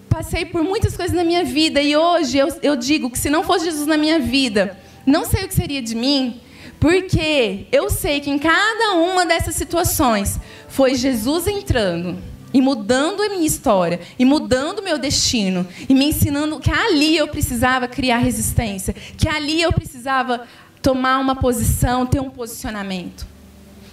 passei 0.10 0.46
por 0.46 0.64
muitas 0.64 0.96
coisas 0.96 1.16
na 1.16 1.24
minha 1.24 1.44
vida 1.44 1.82
e 1.82 1.96
hoje 1.96 2.38
eu, 2.38 2.48
eu 2.62 2.76
digo 2.76 3.10
que 3.10 3.18
se 3.18 3.30
não 3.30 3.44
fosse 3.44 3.66
Jesus 3.66 3.88
na 3.88 3.98
minha 3.98 4.20
vida, 4.20 4.78
não 5.06 5.26
sei 5.26 5.46
o 5.46 5.48
que 5.48 5.56
seria 5.56 5.82
de 5.82 5.96
mim, 5.96 6.40
porque 6.80 7.66
eu 7.72 7.90
sei 7.90 8.20
que 8.20 8.30
em 8.30 8.38
cada 8.38 8.94
uma 8.94 9.26
dessas 9.26 9.56
situações 9.56 10.40
foi 10.68 10.96
Jesus 10.96 11.48
entrando 11.48 12.18
e 12.54 12.62
mudando 12.62 13.22
a 13.24 13.30
minha 13.30 13.46
história, 13.48 14.00
e 14.18 14.24
mudando 14.24 14.80
o 14.80 14.84
meu 14.84 14.98
destino, 14.98 15.68
e 15.89 15.94
me 15.94 16.06
ensinando 16.06 16.60
que 16.60 16.72
ali 16.72 17.18
eu 17.18 17.28
precisava 17.28 17.88
criar 17.88 18.18
resistência, 18.18 18.94
que 19.18 19.28
ali 19.28 19.62
eu 19.62 19.74
precisava 19.74 20.46
tomar 20.82 21.20
uma 21.20 21.36
posição, 21.36 22.06
ter 22.06 22.20
um 22.20 22.30
posicionamento. 22.30 23.26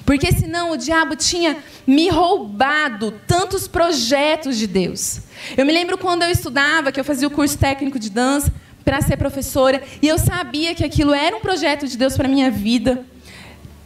Porque 0.04 0.32
senão 0.32 0.72
o 0.72 0.76
diabo 0.76 1.14
tinha 1.14 1.58
me 1.86 2.08
roubado 2.08 3.14
tantos 3.26 3.68
projetos 3.68 4.58
de 4.58 4.66
Deus. 4.66 5.20
Eu 5.56 5.64
me 5.64 5.72
lembro 5.72 5.96
quando 5.96 6.24
eu 6.24 6.30
estudava, 6.30 6.90
que 6.90 6.98
eu 6.98 7.04
fazia 7.04 7.28
o 7.28 7.30
curso 7.30 7.56
técnico 7.56 7.98
de 7.98 8.10
dança 8.10 8.52
para 8.84 9.00
ser 9.00 9.16
professora, 9.16 9.82
e 10.02 10.08
eu 10.08 10.18
sabia 10.18 10.74
que 10.74 10.84
aquilo 10.84 11.14
era 11.14 11.36
um 11.36 11.40
projeto 11.40 11.86
de 11.86 11.96
Deus 11.96 12.16
para 12.16 12.26
minha 12.26 12.50
vida. 12.50 13.04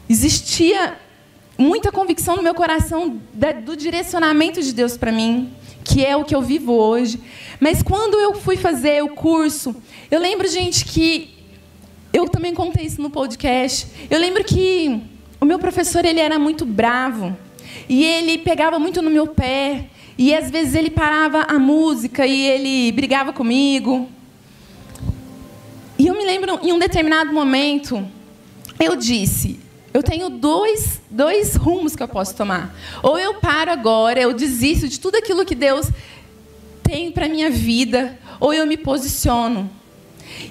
Existia 0.08 0.96
muita 1.56 1.92
convicção 1.92 2.36
no 2.36 2.42
meu 2.42 2.54
coração 2.54 3.20
do 3.64 3.76
direcionamento 3.76 4.62
de 4.62 4.72
Deus 4.72 4.96
para 4.96 5.12
mim, 5.12 5.52
que 5.84 6.04
é 6.04 6.16
o 6.16 6.24
que 6.24 6.34
eu 6.34 6.42
vivo 6.42 6.72
hoje. 6.72 7.20
Mas 7.60 7.82
quando 7.82 8.18
eu 8.18 8.34
fui 8.34 8.56
fazer 8.56 9.02
o 9.02 9.10
curso, 9.10 9.74
eu 10.10 10.20
lembro, 10.20 10.48
gente, 10.48 10.84
que 10.84 11.34
eu 12.12 12.28
também 12.28 12.54
contei 12.54 12.86
isso 12.86 13.00
no 13.00 13.10
podcast. 13.10 13.86
Eu 14.10 14.18
lembro 14.18 14.44
que 14.44 15.00
o 15.40 15.44
meu 15.44 15.58
professor 15.58 16.04
ele 16.04 16.20
era 16.20 16.38
muito 16.38 16.64
bravo 16.64 17.36
e 17.88 18.04
ele 18.04 18.38
pegava 18.38 18.78
muito 18.78 19.02
no 19.02 19.10
meu 19.10 19.26
pé 19.26 19.86
e 20.16 20.34
às 20.34 20.50
vezes 20.50 20.74
ele 20.74 20.90
parava 20.90 21.42
a 21.42 21.58
música 21.58 22.26
e 22.26 22.46
ele 22.46 22.92
brigava 22.92 23.32
comigo. 23.32 24.08
E 25.98 26.06
eu 26.06 26.14
me 26.14 26.24
lembro 26.24 26.58
em 26.62 26.72
um 26.72 26.78
determinado 26.78 27.32
momento 27.32 28.04
eu 28.78 28.96
disse: 28.96 29.60
eu 29.94 30.02
tenho 30.02 30.28
dois, 30.28 31.00
dois 31.08 31.54
rumos 31.54 31.94
que 31.94 32.02
eu 32.02 32.08
posso 32.08 32.34
tomar. 32.34 32.76
Ou 33.00 33.16
eu 33.16 33.34
paro 33.34 33.70
agora, 33.70 34.20
eu 34.20 34.32
desisto 34.32 34.88
de 34.88 34.98
tudo 34.98 35.14
aquilo 35.14 35.44
que 35.44 35.54
Deus 35.54 35.88
tem 36.82 37.12
para 37.12 37.28
minha 37.28 37.48
vida, 37.48 38.18
ou 38.40 38.52
eu 38.52 38.66
me 38.66 38.76
posiciono. 38.76 39.70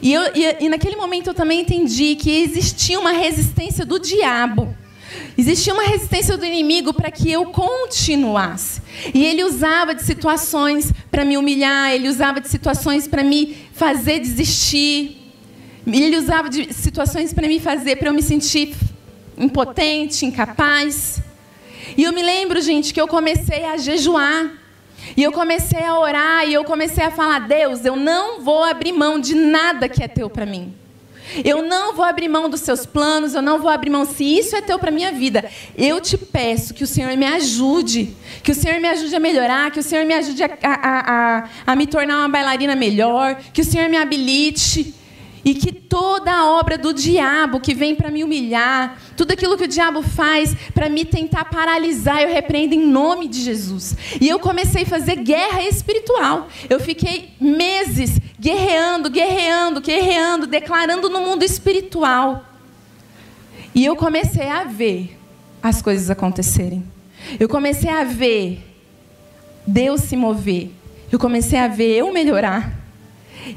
E, 0.01 0.13
eu, 0.13 0.21
e, 0.33 0.63
e 0.63 0.69
naquele 0.69 0.95
momento 0.95 1.27
eu 1.27 1.33
também 1.33 1.59
entendi 1.59 2.15
que 2.15 2.31
existia 2.31 2.97
uma 2.97 3.11
resistência 3.11 3.85
do 3.85 3.99
diabo. 3.99 4.73
Existia 5.37 5.73
uma 5.73 5.83
resistência 5.83 6.37
do 6.37 6.45
inimigo 6.45 6.93
para 6.93 7.11
que 7.11 7.29
eu 7.29 7.47
continuasse. 7.47 8.81
E 9.13 9.25
ele 9.25 9.43
usava 9.43 9.93
de 9.93 10.03
situações 10.03 10.89
para 11.11 11.25
me 11.25 11.37
humilhar, 11.37 11.91
ele 11.91 12.07
usava 12.07 12.39
de 12.39 12.47
situações 12.47 13.09
para 13.09 13.21
me 13.21 13.57
fazer 13.73 14.19
desistir. 14.19 15.17
Ele 15.85 16.15
usava 16.15 16.49
de 16.49 16.73
situações 16.73 17.33
para 17.33 17.45
me 17.45 17.59
fazer, 17.59 17.97
para 17.97 18.07
eu 18.07 18.13
me 18.13 18.21
sentir 18.23 18.73
impotente, 19.37 20.25
incapaz. 20.25 21.21
E 21.97 22.03
eu 22.03 22.13
me 22.13 22.23
lembro, 22.23 22.61
gente, 22.61 22.93
que 22.93 23.01
eu 23.01 23.07
comecei 23.07 23.65
a 23.65 23.77
jejuar. 23.77 24.51
E 25.17 25.23
eu 25.23 25.31
comecei 25.31 25.83
a 25.83 25.99
orar 25.99 26.47
e 26.47 26.53
eu 26.53 26.63
comecei 26.63 27.03
a 27.03 27.11
falar: 27.11 27.39
Deus, 27.39 27.83
eu 27.85 27.95
não 27.95 28.41
vou 28.41 28.63
abrir 28.63 28.93
mão 28.93 29.19
de 29.19 29.35
nada 29.35 29.89
que 29.89 30.01
é 30.01 30.07
teu 30.07 30.29
para 30.29 30.45
mim. 30.45 30.73
Eu 31.43 31.63
não 31.63 31.95
vou 31.95 32.03
abrir 32.03 32.27
mão 32.27 32.49
dos 32.49 32.61
seus 32.61 32.85
planos, 32.85 33.33
eu 33.33 33.41
não 33.41 33.57
vou 33.59 33.69
abrir 33.69 33.89
mão 33.89 34.05
se 34.05 34.23
isso 34.23 34.55
é 34.55 34.61
teu 34.61 34.77
para 34.77 34.91
minha 34.91 35.11
vida. 35.11 35.49
Eu 35.75 35.99
te 36.01 36.17
peço 36.17 36.73
que 36.73 36.83
o 36.83 36.87
Senhor 36.87 37.15
me 37.15 37.25
ajude, 37.25 38.15
que 38.43 38.51
o 38.51 38.55
Senhor 38.55 38.79
me 38.79 38.87
ajude 38.87 39.15
a 39.15 39.19
melhorar, 39.19 39.71
que 39.71 39.79
o 39.79 39.83
Senhor 39.83 40.05
me 40.05 40.13
ajude 40.13 40.43
a, 40.43 40.49
a, 40.61 41.37
a, 41.37 41.49
a 41.65 41.75
me 41.75 41.87
tornar 41.87 42.19
uma 42.19 42.29
bailarina 42.29 42.75
melhor, 42.75 43.41
que 43.53 43.61
o 43.61 43.65
Senhor 43.65 43.89
me 43.89 43.97
habilite. 43.97 44.93
E 45.45 45.53
que 45.53 45.73
toda 45.73 46.31
a 46.31 46.49
obra 46.51 46.77
do 46.77 46.93
diabo 46.93 47.59
que 47.59 47.73
vem 47.73 47.95
para 47.95 48.09
me 48.09 48.23
humilhar, 48.23 48.97
tudo 49.17 49.31
aquilo 49.31 49.57
que 49.57 49.65
o 49.65 49.67
diabo 49.67 50.01
faz 50.01 50.55
para 50.73 50.87
me 50.87 51.03
tentar 51.03 51.45
paralisar, 51.45 52.21
eu 52.21 52.29
repreendo 52.29 52.73
em 52.73 52.85
nome 52.85 53.27
de 53.27 53.41
Jesus. 53.41 53.95
E 54.21 54.29
eu 54.29 54.39
comecei 54.39 54.83
a 54.83 54.85
fazer 54.85 55.17
guerra 55.17 55.61
espiritual. 55.63 56.47
Eu 56.69 56.79
fiquei 56.79 57.31
meses 57.41 58.19
guerreando, 58.39 59.09
guerreando, 59.09 59.81
guerreando, 59.81 60.47
declarando 60.47 61.09
no 61.09 61.19
mundo 61.19 61.43
espiritual. 61.43 62.45
E 63.75 63.83
eu 63.83 63.95
comecei 63.95 64.47
a 64.47 64.63
ver 64.63 65.17
as 65.61 65.81
coisas 65.81 66.09
acontecerem. 66.09 66.83
Eu 67.39 67.49
comecei 67.49 67.89
a 67.89 68.03
ver 68.03 68.63
Deus 69.65 70.01
se 70.01 70.15
mover. 70.15 70.71
Eu 71.11 71.17
comecei 71.17 71.57
a 71.57 71.67
ver 71.67 71.97
eu 71.97 72.11
melhorar. 72.11 72.82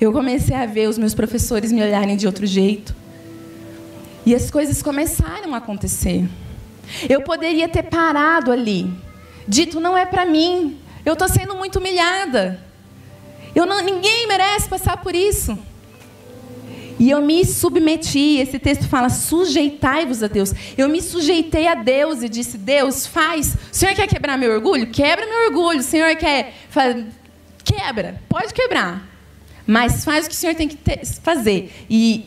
Eu 0.01 0.13
comecei 0.13 0.57
a 0.57 0.67
ver 0.67 0.89
os 0.89 0.99
meus 0.99 1.15
professores 1.15 1.73
me 1.73 1.83
olharem 1.83 2.17
de 2.17 2.27
outro 2.27 2.47
jeito. 2.47 2.95
E 4.25 4.35
as 4.35 4.51
coisas 4.51 4.83
começaram 4.83 5.55
a 5.55 5.59
acontecer. 5.59 6.29
Eu 7.09 7.23
poderia 7.23 7.69
ter 7.69 7.85
parado 7.85 8.51
ali, 8.51 8.93
dito 9.47 9.81
não 9.81 9.97
é 9.97 10.05
para 10.05 10.25
mim. 10.25 10.79
Eu 11.05 11.13
estou 11.13 11.29
sendo 11.29 11.55
muito 11.57 11.79
humilhada. 11.79 12.61
Eu 13.55 13.65
não, 13.65 13.81
ninguém 13.81 14.27
merece 14.27 14.69
passar 14.69 14.97
por 14.99 15.15
isso. 15.15 15.57
E 16.99 17.11
eu 17.11 17.21
me 17.21 17.45
submeti. 17.45 18.39
Esse 18.39 18.59
texto 18.59 18.89
fala: 18.89 19.09
sujeitai-vos 19.09 20.23
a 20.23 20.27
Deus. 20.27 20.53
Eu 20.77 20.89
me 20.89 21.01
sujeitei 21.01 21.69
a 21.69 21.75
Deus 21.75 22.23
e 22.23 22.29
disse: 22.29 22.59
Deus, 22.59 23.07
faz. 23.07 23.55
O 23.55 23.59
Senhor 23.71 23.95
quer 23.95 24.09
quebrar 24.09 24.37
meu 24.37 24.53
orgulho? 24.53 24.91
Quebra 24.91 25.27
meu 25.27 25.47
orgulho. 25.47 25.81
O 25.81 25.85
Senhor 25.85 26.15
quer. 26.17 26.55
Quebra. 27.65 28.21
Pode 28.29 28.53
quebrar. 28.53 29.16
Mas 29.67 30.05
faz 30.05 30.27
o 30.27 30.29
que 30.29 30.35
o 30.35 30.39
Senhor 30.39 30.55
tem 30.55 30.69
que 30.69 30.77
ter, 30.77 31.05
fazer. 31.05 31.73
E 31.91 32.27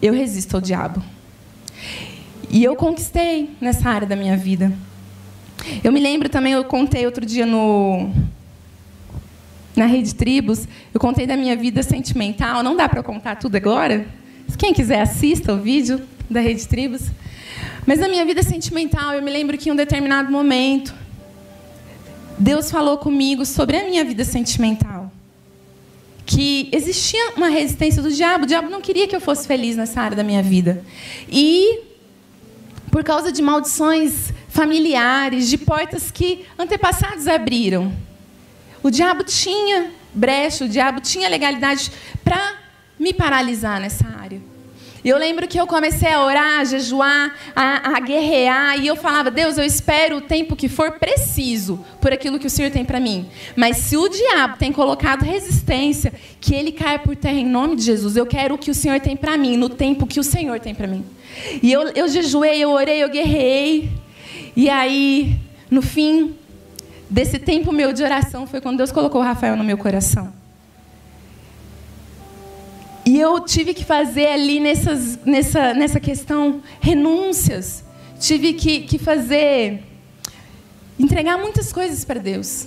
eu 0.00 0.12
resisto 0.12 0.54
ao 0.54 0.60
diabo. 0.60 1.02
E 2.48 2.62
eu 2.62 2.76
conquistei 2.76 3.50
nessa 3.60 3.88
área 3.88 4.06
da 4.06 4.14
minha 4.14 4.36
vida. 4.36 4.72
Eu 5.82 5.90
me 5.90 6.00
lembro 6.00 6.28
também, 6.28 6.52
eu 6.52 6.64
contei 6.64 7.04
outro 7.06 7.24
dia 7.26 7.46
no 7.46 8.10
na 9.74 9.86
Rede 9.86 10.14
Tribos, 10.14 10.68
eu 10.92 11.00
contei 11.00 11.26
da 11.26 11.34
minha 11.34 11.56
vida 11.56 11.82
sentimental. 11.82 12.62
Não 12.62 12.76
dá 12.76 12.88
para 12.88 13.02
contar 13.02 13.36
tudo 13.36 13.56
agora. 13.56 14.06
Quem 14.58 14.74
quiser 14.74 15.00
assista 15.00 15.54
o 15.54 15.58
vídeo 15.58 16.00
da 16.28 16.40
Rede 16.40 16.68
Tribos. 16.68 17.10
Mas 17.86 17.98
na 17.98 18.06
minha 18.06 18.24
vida 18.24 18.42
sentimental, 18.42 19.14
eu 19.14 19.22
me 19.22 19.30
lembro 19.30 19.56
que 19.56 19.70
em 19.70 19.72
um 19.72 19.76
determinado 19.76 20.30
momento 20.30 20.94
Deus 22.38 22.70
falou 22.70 22.98
comigo 22.98 23.46
sobre 23.46 23.76
a 23.78 23.84
minha 23.84 24.04
vida 24.04 24.24
sentimental 24.24 25.01
que 26.24 26.68
existia 26.72 27.32
uma 27.36 27.48
resistência 27.48 28.02
do 28.02 28.10
diabo. 28.10 28.44
O 28.44 28.46
diabo 28.46 28.70
não 28.70 28.80
queria 28.80 29.06
que 29.08 29.14
eu 29.14 29.20
fosse 29.20 29.46
feliz 29.46 29.76
nessa 29.76 30.00
área 30.00 30.16
da 30.16 30.22
minha 30.22 30.42
vida. 30.42 30.84
E 31.28 31.80
por 32.90 33.02
causa 33.02 33.32
de 33.32 33.40
maldições 33.40 34.32
familiares, 34.48 35.48
de 35.48 35.56
portas 35.56 36.10
que 36.10 36.44
antepassados 36.58 37.26
abriram, 37.26 37.92
o 38.82 38.90
diabo 38.90 39.24
tinha 39.24 39.90
brecha, 40.14 40.64
o 40.64 40.68
diabo 40.68 41.00
tinha 41.00 41.28
legalidade 41.28 41.90
para 42.22 42.54
me 42.98 43.12
paralisar 43.12 43.80
nessa 43.80 44.06
área. 44.06 44.51
E 45.04 45.08
eu 45.08 45.18
lembro 45.18 45.48
que 45.48 45.58
eu 45.58 45.66
comecei 45.66 46.12
a 46.12 46.24
orar, 46.24 46.60
a 46.60 46.64
jejuar, 46.64 47.34
a, 47.56 47.96
a 47.96 48.00
guerrear, 48.00 48.78
e 48.78 48.86
eu 48.86 48.94
falava: 48.94 49.30
Deus, 49.30 49.58
eu 49.58 49.64
espero 49.64 50.18
o 50.18 50.20
tempo 50.20 50.54
que 50.54 50.68
for 50.68 50.92
preciso 50.92 51.84
por 52.00 52.12
aquilo 52.12 52.38
que 52.38 52.46
o 52.46 52.50
Senhor 52.50 52.70
tem 52.70 52.84
para 52.84 53.00
mim. 53.00 53.26
Mas 53.56 53.78
se 53.78 53.96
o 53.96 54.08
diabo 54.08 54.56
tem 54.58 54.72
colocado 54.72 55.22
resistência, 55.22 56.12
que 56.40 56.54
ele 56.54 56.72
caia 56.72 56.98
por 56.98 57.16
terra 57.16 57.38
em 57.38 57.46
nome 57.46 57.76
de 57.76 57.82
Jesus. 57.82 58.16
Eu 58.16 58.26
quero 58.26 58.56
o 58.56 58.58
que 58.58 58.70
o 58.70 58.74
Senhor 58.74 59.00
tem 59.00 59.16
para 59.16 59.36
mim, 59.36 59.56
no 59.56 59.68
tempo 59.68 60.06
que 60.06 60.20
o 60.20 60.24
Senhor 60.24 60.58
tem 60.60 60.74
para 60.74 60.86
mim. 60.86 61.04
E 61.62 61.72
eu, 61.72 61.88
eu 61.90 62.08
jejuei, 62.08 62.58
eu 62.58 62.70
orei, 62.70 63.02
eu 63.02 63.08
guerreei. 63.08 63.90
E 64.54 64.68
aí, 64.68 65.38
no 65.70 65.80
fim, 65.80 66.34
desse 67.08 67.38
tempo 67.38 67.72
meu 67.72 67.92
de 67.92 68.02
oração 68.02 68.46
foi 68.46 68.60
quando 68.60 68.78
Deus 68.78 68.92
colocou 68.92 69.20
o 69.20 69.24
Rafael 69.24 69.56
no 69.56 69.64
meu 69.64 69.78
coração. 69.78 70.41
E 73.12 73.20
eu 73.20 73.40
tive 73.40 73.74
que 73.74 73.84
fazer 73.84 74.26
ali 74.28 74.58
nessas, 74.58 75.18
nessa, 75.22 75.74
nessa 75.74 76.00
questão 76.00 76.62
renúncias. 76.80 77.84
Tive 78.18 78.54
que, 78.54 78.80
que 78.80 78.96
fazer. 78.98 79.82
entregar 80.98 81.36
muitas 81.36 81.74
coisas 81.74 82.06
para 82.06 82.18
Deus. 82.18 82.66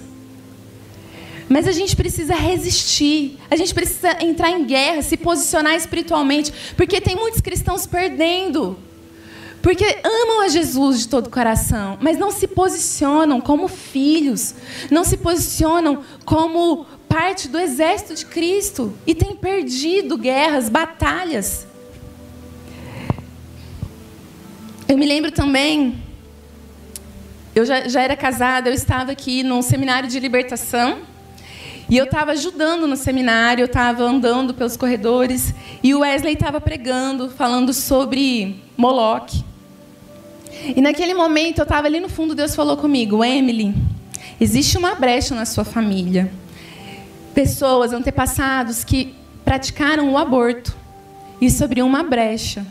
Mas 1.50 1.68
a 1.68 1.72
gente 1.72 1.96
precisa 1.96 2.36
resistir, 2.36 3.40
a 3.50 3.56
gente 3.56 3.74
precisa 3.74 4.24
entrar 4.24 4.52
em 4.52 4.68
guerra, 4.68 5.02
se 5.02 5.18
posicionar 5.18 5.74
espiritualmente, 5.74 6.54
porque 6.78 7.02
tem 7.02 7.16
muitos 7.16 7.42
cristãos 7.42 7.88
perdendo. 7.88 8.78
Porque 9.64 9.98
amam 10.04 10.42
a 10.42 10.48
Jesus 10.48 11.00
de 11.00 11.08
todo 11.08 11.26
o 11.26 11.32
coração, 11.32 11.98
mas 12.00 12.20
não 12.20 12.30
se 12.30 12.46
posicionam 12.46 13.42
como 13.42 13.68
filhos, 13.68 14.54
não 14.92 15.04
se 15.04 15.18
posicionam 15.18 16.04
como 16.24 16.86
parte 17.16 17.48
do 17.48 17.58
exército 17.58 18.14
de 18.14 18.26
Cristo 18.26 18.94
e 19.08 19.16
têm 19.16 19.38
perdido 19.38 20.18
guerras, 20.18 20.68
batalhas. 20.68 21.66
Eu 24.86 24.98
me 24.98 25.06
lembro 25.06 25.32
também, 25.32 25.96
eu 27.56 27.66
já, 27.66 27.88
já 27.88 28.02
era 28.02 28.18
casada, 28.18 28.70
eu 28.70 28.74
estava 28.74 29.14
aqui 29.14 29.44
num 29.44 29.62
seminário 29.62 30.10
de 30.10 30.20
libertação. 30.20 31.04
E 31.90 31.96
eu 31.96 32.04
estava 32.04 32.32
ajudando 32.32 32.86
no 32.86 32.98
seminário, 32.98 33.62
eu 33.62 33.68
estava 33.68 34.04
andando 34.04 34.54
pelos 34.54 34.76
corredores 34.76 35.54
e 35.82 35.96
o 35.96 36.00
Wesley 36.00 36.34
estava 36.34 36.60
pregando, 36.60 37.30
falando 37.30 37.74
sobre 37.74 38.62
Moloque. 38.76 39.42
E 40.76 40.82
naquele 40.82 41.14
momento 41.14 41.60
eu 41.60 41.64
estava 41.64 41.88
ali 41.88 42.02
no 42.02 42.10
fundo, 42.10 42.36
Deus 42.36 42.54
falou 42.54 42.76
comigo: 42.76 43.24
Emily, 43.24 43.74
existe 44.38 44.78
uma 44.78 44.96
brecha 44.96 45.34
na 45.34 45.46
sua 45.46 45.64
família. 45.64 46.30
Pessoas, 47.36 47.94
antepassados 47.94 48.84
que 48.84 49.14
praticaram 49.44 50.12
o 50.12 50.18
aborto. 50.18 50.76
Isso 51.40 51.64
abriu 51.64 51.86
uma 51.86 52.02
brecha. 52.02 52.66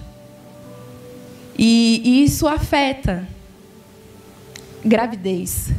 E, 1.56 2.02
e 2.04 2.24
isso 2.24 2.48
afeta 2.48 3.28
gravidez. 4.84 5.70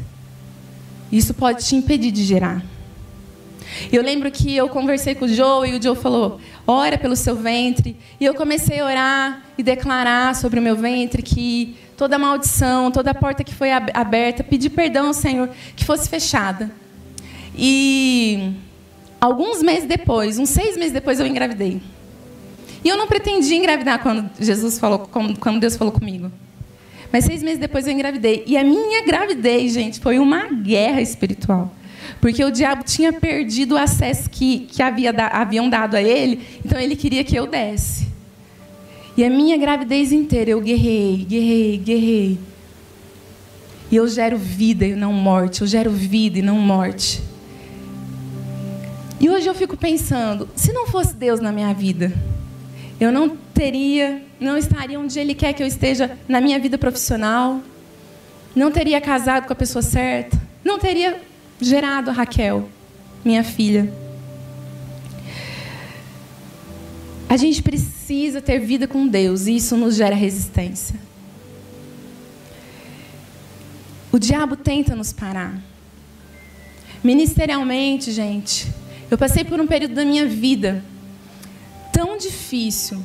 Isso 1.11 1.33
pode 1.33 1.65
te 1.65 1.75
impedir 1.75 2.11
de 2.11 2.23
gerar. 2.23 2.63
Eu 3.91 4.01
lembro 4.01 4.31
que 4.31 4.55
eu 4.55 4.69
conversei 4.69 5.15
com 5.15 5.25
o 5.25 5.27
Joe 5.27 5.69
e 5.69 5.77
o 5.77 5.81
Joe 5.81 5.95
falou: 5.95 6.39
ora 6.65 6.97
pelo 6.97 7.15
seu 7.15 7.35
ventre. 7.35 7.97
E 8.19 8.25
eu 8.25 8.33
comecei 8.33 8.79
a 8.79 8.85
orar 8.85 9.45
e 9.57 9.63
declarar 9.63 10.35
sobre 10.35 10.59
o 10.59 10.63
meu 10.63 10.75
ventre 10.75 11.21
que 11.21 11.75
toda 11.97 12.17
maldição, 12.17 12.91
toda 12.91 13.13
porta 13.13 13.43
que 13.43 13.53
foi 13.53 13.71
aberta, 13.71 14.43
pedir 14.43 14.69
perdão 14.69 15.07
ao 15.07 15.13
Senhor 15.13 15.49
que 15.75 15.83
fosse 15.83 16.09
fechada. 16.09 16.71
E 17.57 18.53
alguns 19.25 19.61
meses 19.61 19.87
depois, 19.87 20.37
uns 20.37 20.49
seis 20.49 20.77
meses 20.77 20.93
depois, 20.93 21.19
eu 21.19 21.25
engravidei. 21.25 21.81
E 22.83 22.89
eu 22.89 22.95
não 22.95 23.07
pretendia 23.07 23.57
engravidar 23.57 24.01
quando 24.01 24.29
Jesus 24.39 24.77
falou, 24.77 25.09
quando 25.39 25.59
Deus 25.59 25.75
falou 25.75 25.91
comigo. 25.91 26.31
Mas 27.11 27.25
seis 27.25 27.41
meses 27.41 27.57
depois 27.57 27.87
eu 27.87 27.93
engravidei. 27.93 28.43
E 28.45 28.55
a 28.55 28.63
minha 28.63 29.03
gravidez, 29.03 29.73
gente, 29.73 29.99
foi 29.99 30.19
uma 30.19 30.47
guerra 30.47 31.01
espiritual. 31.01 31.73
Porque 32.21 32.43
o 32.43 32.51
diabo 32.51 32.83
tinha 32.83 33.11
perdido 33.11 33.75
o 33.75 33.77
acesso 33.77 34.29
que, 34.29 34.59
que 34.59 34.83
havia 34.83 35.11
da, 35.11 35.27
haviam 35.27 35.67
dado 35.67 35.95
a 35.95 36.01
ele, 36.01 36.41
então 36.63 36.79
ele 36.79 36.95
queria 36.95 37.23
que 37.23 37.35
eu 37.35 37.47
desse. 37.47 38.07
E 39.17 39.23
a 39.23 39.29
minha 39.29 39.57
gravidez 39.57 40.11
inteira 40.11 40.51
eu 40.51 40.61
guerrei, 40.61 41.25
guerrei, 41.27 41.77
guerrei. 41.77 42.39
E 43.91 43.95
eu 43.95 44.07
gero 44.07 44.37
vida 44.37 44.85
e 44.85 44.93
não 44.93 45.13
morte, 45.13 45.61
eu 45.61 45.67
gero 45.67 45.89
vida 45.89 46.39
e 46.39 46.41
não 46.41 46.59
morte. 46.59 47.21
E 49.19 49.29
hoje 49.29 49.47
eu 49.47 49.55
fico 49.55 49.77
pensando, 49.77 50.49
se 50.55 50.73
não 50.73 50.87
fosse 50.87 51.15
Deus 51.15 51.39
na 51.39 51.51
minha 51.51 51.73
vida, 51.73 52.11
eu 52.99 53.11
não 53.11 53.29
teria, 53.29 54.21
não 54.39 54.57
estaria 54.57 54.99
onde 54.99 55.17
Ele 55.17 55.33
quer 55.33 55.53
que 55.53 55.63
eu 55.63 55.67
esteja 55.67 56.17
na 56.27 56.41
minha 56.41 56.59
vida 56.59 56.77
profissional, 56.77 57.61
não 58.55 58.71
teria 58.71 58.99
casado 58.99 59.47
com 59.47 59.53
a 59.53 59.55
pessoa 59.55 59.81
certa, 59.81 60.39
não 60.63 60.77
teria 60.77 61.21
gerado 61.59 62.09
a 62.09 62.13
Raquel, 62.13 62.69
minha 63.23 63.43
filha. 63.43 63.91
A 67.27 67.37
gente 67.37 67.61
precisa 67.61 68.41
ter 68.41 68.59
vida 68.59 68.87
com 68.87 69.07
Deus 69.07 69.47
e 69.47 69.55
isso 69.55 69.75
nos 69.75 69.95
gera 69.95 70.15
resistência. 70.15 70.95
O 74.11 74.19
diabo 74.19 74.55
tenta 74.55 74.95
nos 74.95 75.11
parar. 75.11 75.59
Ministerialmente, 77.03 78.11
gente, 78.11 78.67
eu 79.09 79.17
passei 79.17 79.43
por 79.43 79.59
um 79.59 79.67
período 79.67 79.95
da 79.95 80.05
minha 80.05 80.25
vida 80.25 80.83
tão 81.91 82.17
difícil 82.17 83.03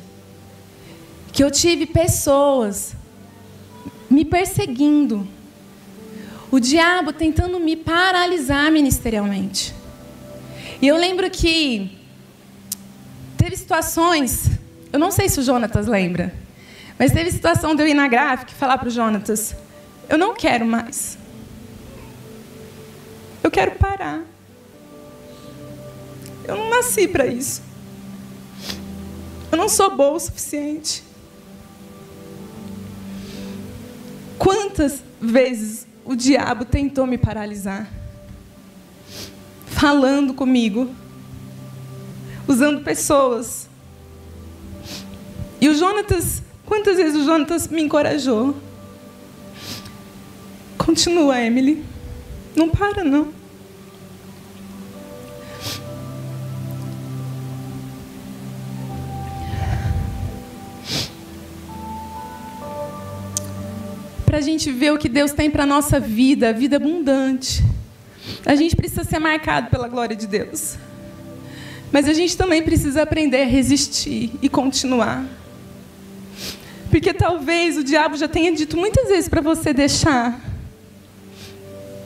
que 1.31 1.43
eu 1.43 1.49
tive 1.49 1.85
pessoas 1.85 2.93
me 4.09 4.25
perseguindo 4.25 5.27
o 6.51 6.59
diabo 6.59 7.13
tentando 7.13 7.59
me 7.59 7.77
paralisar 7.77 8.69
ministerialmente. 8.71 9.73
E 10.81 10.87
eu 10.87 10.97
lembro 10.97 11.29
que 11.29 11.97
teve 13.37 13.55
situações, 13.55 14.49
eu 14.91 14.99
não 14.99 15.11
sei 15.11 15.29
se 15.29 15.39
o 15.39 15.43
Jonatas 15.43 15.87
lembra, 15.87 16.33
mas 16.99 17.11
teve 17.11 17.31
situação 17.31 17.73
de 17.73 17.81
eu 17.81 17.87
ir 17.87 17.93
na 17.93 18.07
gráfica 18.07 18.51
e 18.51 18.55
falar 18.55 18.77
para 18.77 18.89
o 18.89 18.91
Jonatas: 18.91 19.55
eu 20.09 20.17
não 20.17 20.33
quero 20.33 20.65
mais. 20.65 21.17
Eu 23.41 23.49
quero 23.49 23.71
parar. 23.71 24.30
Eu 26.45 26.55
não 26.57 26.69
nasci 26.69 27.07
para 27.07 27.25
isso. 27.25 27.61
Eu 29.51 29.57
não 29.57 29.69
sou 29.69 29.95
boa 29.95 30.13
o 30.13 30.19
suficiente. 30.19 31.03
Quantas 34.37 35.03
vezes 35.19 35.85
o 36.03 36.15
diabo 36.15 36.65
tentou 36.65 37.05
me 37.05 37.17
paralisar. 37.17 37.89
Falando 39.67 40.33
comigo, 40.33 40.89
usando 42.47 42.83
pessoas. 42.83 43.69
E 45.59 45.69
o 45.69 45.75
Jonatas, 45.75 46.41
quantas 46.65 46.97
vezes 46.97 47.21
o 47.21 47.23
Jonatas 47.23 47.67
me 47.67 47.81
encorajou? 47.81 48.55
Continua, 50.77 51.39
Emily. 51.39 51.83
Não 52.55 52.69
para, 52.69 53.03
não. 53.03 53.40
Para 64.31 64.37
a 64.37 64.41
gente 64.41 64.71
ver 64.71 64.93
o 64.93 64.97
que 64.97 65.09
Deus 65.09 65.33
tem 65.33 65.51
para 65.51 65.63
a 65.63 65.65
nossa 65.65 65.99
vida, 65.99 66.51
a 66.51 66.53
vida 66.53 66.77
abundante. 66.77 67.61
A 68.45 68.55
gente 68.55 68.77
precisa 68.77 69.03
ser 69.03 69.19
marcado 69.19 69.69
pela 69.69 69.89
glória 69.89 70.15
de 70.15 70.25
Deus. 70.25 70.77
Mas 71.91 72.07
a 72.07 72.13
gente 72.13 72.37
também 72.37 72.63
precisa 72.63 73.01
aprender 73.01 73.41
a 73.41 73.45
resistir 73.45 74.31
e 74.41 74.47
continuar. 74.47 75.25
Porque 76.89 77.13
talvez 77.13 77.75
o 77.75 77.83
diabo 77.83 78.15
já 78.15 78.29
tenha 78.29 78.53
dito 78.53 78.77
muitas 78.77 79.09
vezes 79.09 79.27
para 79.27 79.41
você 79.41 79.73
deixar, 79.73 80.39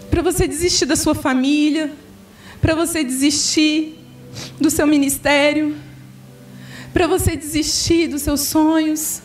para 0.10 0.24
você 0.24 0.48
desistir 0.48 0.88
da 0.88 0.96
sua 0.96 1.14
família, 1.14 1.94
para 2.60 2.74
você 2.74 3.04
desistir 3.04 4.00
do 4.60 4.72
seu 4.72 4.88
ministério, 4.88 5.76
para 6.92 7.06
você 7.06 7.36
desistir 7.36 8.08
dos 8.08 8.24
seus 8.24 8.42
sonhos. 8.42 9.22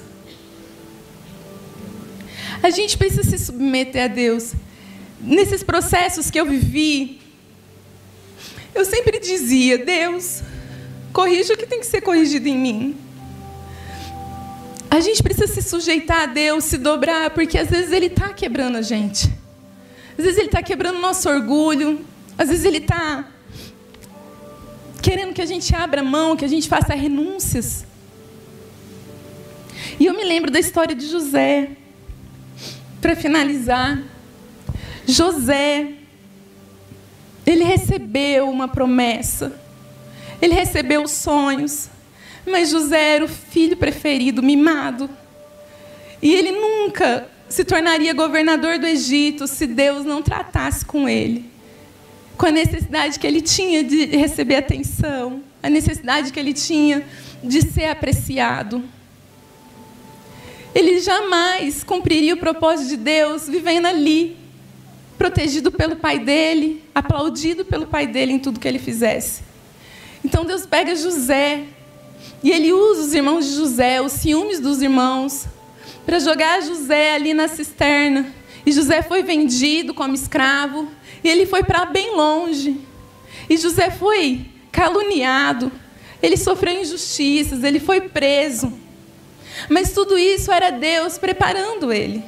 A 2.62 2.70
gente 2.70 2.96
precisa 2.98 3.22
se 3.22 3.38
submeter 3.38 4.04
a 4.04 4.06
Deus. 4.06 4.52
Nesses 5.20 5.62
processos 5.62 6.30
que 6.30 6.38
eu 6.38 6.46
vivi, 6.46 7.20
eu 8.74 8.84
sempre 8.84 9.18
dizia: 9.18 9.78
Deus, 9.78 10.42
corrija 11.12 11.54
o 11.54 11.56
que 11.56 11.66
tem 11.66 11.80
que 11.80 11.86
ser 11.86 12.00
corrigido 12.00 12.48
em 12.48 12.56
mim. 12.56 12.96
A 14.90 15.00
gente 15.00 15.22
precisa 15.22 15.46
se 15.46 15.62
sujeitar 15.62 16.22
a 16.22 16.26
Deus, 16.26 16.64
se 16.64 16.76
dobrar, 16.76 17.30
porque 17.30 17.56
às 17.56 17.70
vezes 17.70 17.92
Ele 17.92 18.06
está 18.06 18.30
quebrando 18.30 18.76
a 18.76 18.82
gente. 18.82 19.30
Às 20.18 20.24
vezes 20.24 20.38
Ele 20.38 20.48
está 20.48 20.62
quebrando 20.62 20.96
o 20.96 21.00
nosso 21.00 21.28
orgulho. 21.28 22.04
Às 22.36 22.48
vezes 22.48 22.64
Ele 22.64 22.78
está 22.78 23.30
querendo 25.00 25.32
que 25.32 25.40
a 25.40 25.46
gente 25.46 25.74
abra 25.74 26.02
mão, 26.02 26.36
que 26.36 26.44
a 26.44 26.48
gente 26.48 26.68
faça 26.68 26.94
renúncias. 26.94 27.86
E 29.98 30.06
eu 30.06 30.14
me 30.14 30.24
lembro 30.24 30.50
da 30.50 30.58
história 30.58 30.94
de 30.94 31.06
José 31.06 31.70
para 33.01 33.16
finalizar, 33.16 34.03
José, 35.07 35.92
ele 37.46 37.64
recebeu 37.64 38.48
uma 38.48 38.68
promessa, 38.68 39.59
ele 40.40 40.55
recebeu 40.55 41.07
sonhos, 41.09 41.88
mas 42.46 42.70
José 42.70 43.16
era 43.16 43.24
o 43.24 43.28
filho 43.28 43.76
preferido, 43.76 44.42
mimado. 44.42 45.09
E 46.22 46.34
ele 46.34 46.53
nunca 46.53 47.26
se 47.48 47.64
tornaria 47.64 48.14
governador 48.14 48.78
do 48.78 48.86
Egito 48.86 49.46
se 49.46 49.66
Deus 49.66 50.05
não 50.05 50.22
tratasse 50.22 50.84
com 50.84 51.09
ele. 51.09 51.51
Com 52.36 52.46
a 52.46 52.51
necessidade 52.51 53.18
que 53.18 53.26
ele 53.26 53.40
tinha 53.40 53.82
de 53.82 54.07
receber 54.07 54.57
atenção, 54.57 55.42
a 55.62 55.68
necessidade 55.68 56.32
que 56.32 56.40
ele 56.40 56.55
tinha 56.55 57.05
de 57.42 57.62
ser 57.62 57.86
apreciado. 57.86 58.82
Ele 60.74 61.00
jamais 61.00 61.82
cumpriria 61.82 62.34
o 62.34 62.38
propósito 62.38 62.90
de 62.90 62.96
Deus 62.96 63.48
vivendo 63.48 63.86
ali, 63.86 64.36
protegido 65.18 65.72
pelo 65.72 65.96
pai 65.96 66.18
dele, 66.18 66.82
aplaudido 66.94 67.64
pelo 67.64 67.86
pai 67.86 68.06
dele 68.06 68.32
em 68.32 68.38
tudo 68.38 68.60
que 68.60 68.68
ele 68.68 68.78
fizesse. 68.78 69.42
Então 70.24 70.44
Deus 70.44 70.64
pega 70.66 70.94
José 70.94 71.64
e 72.42 72.50
ele 72.50 72.72
usa 72.72 73.02
os 73.02 73.14
irmãos 73.14 73.46
de 73.46 73.54
José, 73.54 74.00
os 74.00 74.12
ciúmes 74.12 74.60
dos 74.60 74.80
irmãos, 74.80 75.46
para 76.06 76.18
jogar 76.18 76.62
José 76.62 77.14
ali 77.14 77.34
na 77.34 77.48
cisterna. 77.48 78.32
E 78.64 78.72
José 78.72 79.02
foi 79.02 79.22
vendido 79.22 79.92
como 79.92 80.14
escravo, 80.14 80.88
e 81.24 81.28
ele 81.28 81.46
foi 81.46 81.62
para 81.62 81.84
bem 81.86 82.14
longe. 82.14 82.80
E 83.48 83.56
José 83.56 83.90
foi 83.90 84.46
caluniado, 84.70 85.72
ele 86.22 86.36
sofreu 86.36 86.80
injustiças, 86.80 87.64
ele 87.64 87.80
foi 87.80 88.02
preso. 88.02 88.72
Mas 89.68 89.92
tudo 89.92 90.18
isso 90.18 90.51
era 90.51 90.70
Deus 90.70 91.18
preparando 91.18 91.92
ele. 91.92 92.22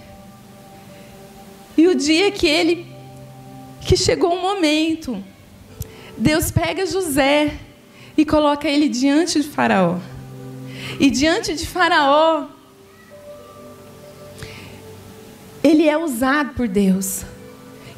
E 1.76 1.86
o 1.88 1.94
dia 1.94 2.30
que 2.30 2.46
ele 2.46 2.92
que 3.80 3.96
chegou 3.96 4.30
o 4.30 4.36
um 4.36 4.40
momento, 4.40 5.22
Deus 6.16 6.50
pega 6.50 6.86
José 6.86 7.58
e 8.16 8.24
coloca 8.24 8.68
ele 8.68 8.88
diante 8.88 9.40
de 9.40 9.48
Faraó. 9.48 9.98
E 11.00 11.10
diante 11.10 11.54
de 11.54 11.66
Faraó, 11.66 12.46
ele 15.62 15.88
é 15.88 15.96
usado 15.96 16.54
por 16.54 16.68
Deus. 16.68 17.24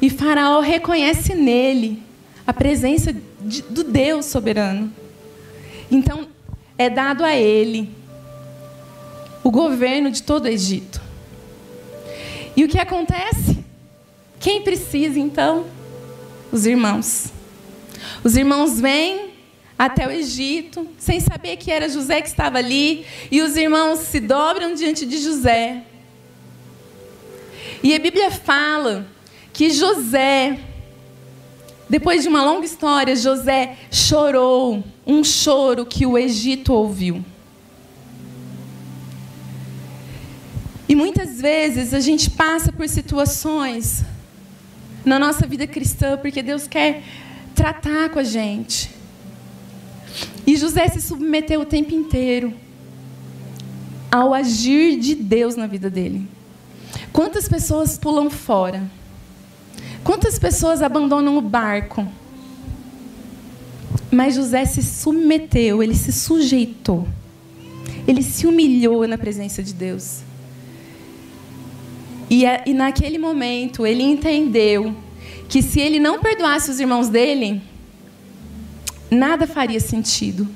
E 0.01 0.09
Faraó 0.09 0.59
reconhece 0.59 1.35
nele 1.35 2.01
a 2.45 2.53
presença 2.53 3.15
de, 3.41 3.61
do 3.63 3.83
Deus 3.83 4.25
soberano. 4.25 4.91
Então, 5.91 6.27
é 6.77 6.89
dado 6.89 7.23
a 7.23 7.35
ele 7.35 7.89
o 9.45 9.51
governo 9.51 10.09
de 10.09 10.23
todo 10.23 10.45
o 10.45 10.47
Egito. 10.47 10.99
E 12.57 12.63
o 12.63 12.67
que 12.67 12.79
acontece? 12.79 13.63
Quem 14.39 14.63
precisa 14.63 15.19
então? 15.19 15.67
Os 16.51 16.65
irmãos. 16.65 17.31
Os 18.23 18.35
irmãos 18.35 18.79
vêm 18.79 19.29
até 19.77 20.07
o 20.07 20.09
Egito, 20.09 20.87
sem 20.97 21.19
saber 21.19 21.57
que 21.57 21.69
era 21.69 21.87
José 21.87 22.21
que 22.21 22.27
estava 22.27 22.57
ali, 22.57 23.05
e 23.29 23.43
os 23.43 23.55
irmãos 23.55 23.99
se 23.99 24.19
dobram 24.19 24.73
diante 24.73 25.05
de 25.05 25.19
José. 25.19 25.83
E 27.83 27.93
a 27.93 27.99
Bíblia 27.99 28.31
fala 28.31 29.05
que 29.53 29.69
José, 29.69 30.57
depois 31.87 32.23
de 32.23 32.29
uma 32.29 32.43
longa 32.43 32.65
história, 32.65 33.15
José 33.15 33.77
chorou 33.91 34.83
um 35.05 35.23
choro 35.23 35.85
que 35.85 36.03
o 36.03 36.17
Egito 36.17 36.73
ouviu. 36.73 37.23
E 40.87 40.95
muitas 40.95 41.41
vezes 41.41 41.93
a 41.93 41.99
gente 41.99 42.29
passa 42.29 42.71
por 42.71 42.87
situações 42.87 44.03
na 45.03 45.17
nossa 45.17 45.47
vida 45.47 45.65
cristã 45.65 46.17
porque 46.17 46.41
Deus 46.41 46.67
quer 46.67 47.03
tratar 47.55 48.09
com 48.09 48.19
a 48.19 48.23
gente. 48.23 48.89
E 50.45 50.55
José 50.55 50.87
se 50.89 51.01
submeteu 51.01 51.61
o 51.61 51.65
tempo 51.65 51.93
inteiro 51.93 52.53
ao 54.11 54.33
agir 54.33 54.99
de 54.99 55.15
Deus 55.15 55.55
na 55.55 55.67
vida 55.67 55.89
dele. 55.89 56.27
Quantas 57.11 57.49
pessoas 57.49 57.97
pulam 57.97 58.29
fora? 58.29 58.83
Quantas 60.03 60.37
pessoas 60.37 60.81
abandonam 60.81 61.37
o 61.37 61.41
barco? 61.41 62.07
Mas 64.11 64.35
José 64.35 64.65
se 64.65 64.83
submeteu, 64.83 65.81
ele 65.81 65.95
se 65.95 66.13
sujeitou. 66.13 67.07
Ele 68.07 68.21
se 68.21 68.45
humilhou 68.45 69.07
na 69.07 69.17
presença 69.17 69.63
de 69.63 69.73
Deus. 69.73 70.24
E, 72.29 72.43
e 72.65 72.73
naquele 72.73 73.17
momento 73.17 73.85
ele 73.85 74.03
entendeu 74.03 74.95
que 75.47 75.61
se 75.61 75.79
ele 75.79 75.99
não 75.99 76.19
perdoasse 76.19 76.71
os 76.71 76.79
irmãos 76.79 77.07
dele, 77.07 77.61
nada 79.11 79.45
faria 79.45 79.79
sentido. 79.79 80.47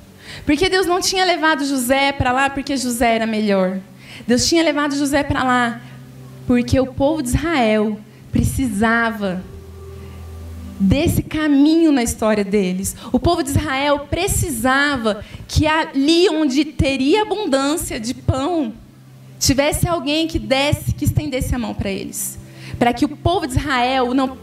Porque 0.45 0.69
Deus 0.69 0.85
não 0.85 0.99
tinha 0.99 1.25
levado 1.25 1.65
José 1.65 2.11
para 2.11 2.31
lá 2.31 2.49
porque 2.49 2.75
José 2.75 3.15
era 3.15 3.27
melhor. 3.27 3.79
Deus 4.27 4.47
tinha 4.47 4.63
levado 4.63 4.95
José 4.95 5.23
para 5.23 5.43
lá 5.43 5.81
porque 6.47 6.79
o 6.79 6.87
povo 6.87 7.21
de 7.21 7.29
Israel 7.29 7.99
precisava 8.31 9.43
desse 10.79 11.21
caminho 11.21 11.91
na 11.91 12.01
história 12.01 12.43
deles. 12.43 12.95
O 13.11 13.19
povo 13.19 13.43
de 13.43 13.49
Israel 13.49 14.07
precisava 14.09 15.23
que 15.47 15.67
ali 15.67 16.27
onde 16.29 16.65
teria 16.65 17.21
abundância 17.21 17.99
de 17.99 18.13
pão, 18.13 18.73
tivesse 19.39 19.87
alguém 19.87 20.27
que 20.27 20.37
desse, 20.37 20.93
que 20.93 21.05
estendesse 21.05 21.55
a 21.55 21.59
mão 21.59 21.73
para 21.73 21.89
eles, 21.89 22.37
para 22.77 22.93
que 22.93 23.05
o 23.05 23.09
povo 23.09 23.47
de 23.47 23.57
Israel 23.57 24.13
não 24.13 24.37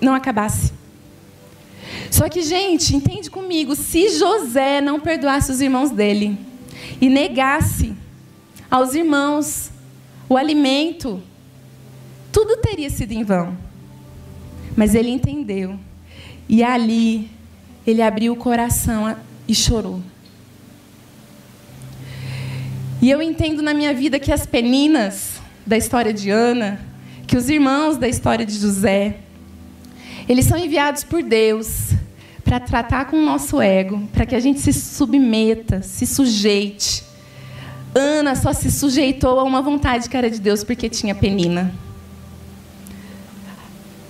não 0.00 0.14
acabasse. 0.14 0.72
Só 2.10 2.28
que, 2.28 2.42
gente, 2.42 2.94
entende 2.94 3.30
comigo, 3.30 3.74
se 3.74 4.08
José 4.10 4.80
não 4.80 5.00
perdoasse 5.00 5.50
os 5.50 5.60
irmãos 5.60 5.90
dele 5.90 6.38
e 7.00 7.08
negasse 7.08 7.92
aos 8.70 8.94
irmãos 8.94 9.70
o 10.28 10.36
alimento, 10.36 11.22
tudo 12.30 12.56
teria 12.58 12.90
sido 12.90 13.12
em 13.12 13.24
vão. 13.24 13.56
Mas 14.76 14.94
ele 14.94 15.10
entendeu. 15.10 15.78
E 16.48 16.62
ali 16.62 17.30
ele 17.86 18.02
abriu 18.02 18.32
o 18.32 18.36
coração 18.36 19.16
e 19.46 19.54
chorou. 19.54 20.00
E 23.00 23.10
eu 23.10 23.22
entendo 23.22 23.62
na 23.62 23.72
minha 23.72 23.94
vida 23.94 24.18
que 24.18 24.32
as 24.32 24.44
peninas 24.44 25.40
da 25.64 25.76
história 25.76 26.12
de 26.12 26.30
Ana, 26.30 26.80
que 27.28 27.36
os 27.36 27.48
irmãos 27.48 27.96
da 27.96 28.08
história 28.08 28.44
de 28.44 28.54
José, 28.54 29.18
eles 30.28 30.46
são 30.46 30.58
enviados 30.58 31.04
por 31.04 31.22
Deus 31.22 31.90
para 32.42 32.58
tratar 32.58 33.04
com 33.04 33.16
o 33.16 33.24
nosso 33.24 33.60
ego, 33.60 34.02
para 34.12 34.26
que 34.26 34.34
a 34.34 34.40
gente 34.40 34.58
se 34.60 34.72
submeta, 34.72 35.80
se 35.80 36.06
sujeite. 36.06 37.04
Ana 37.94 38.34
só 38.34 38.52
se 38.52 38.70
sujeitou 38.70 39.38
a 39.38 39.44
uma 39.44 39.62
vontade 39.62 40.08
que 40.08 40.16
era 40.16 40.28
de 40.28 40.40
Deus 40.40 40.64
porque 40.64 40.88
tinha 40.88 41.14
penina. 41.14 41.72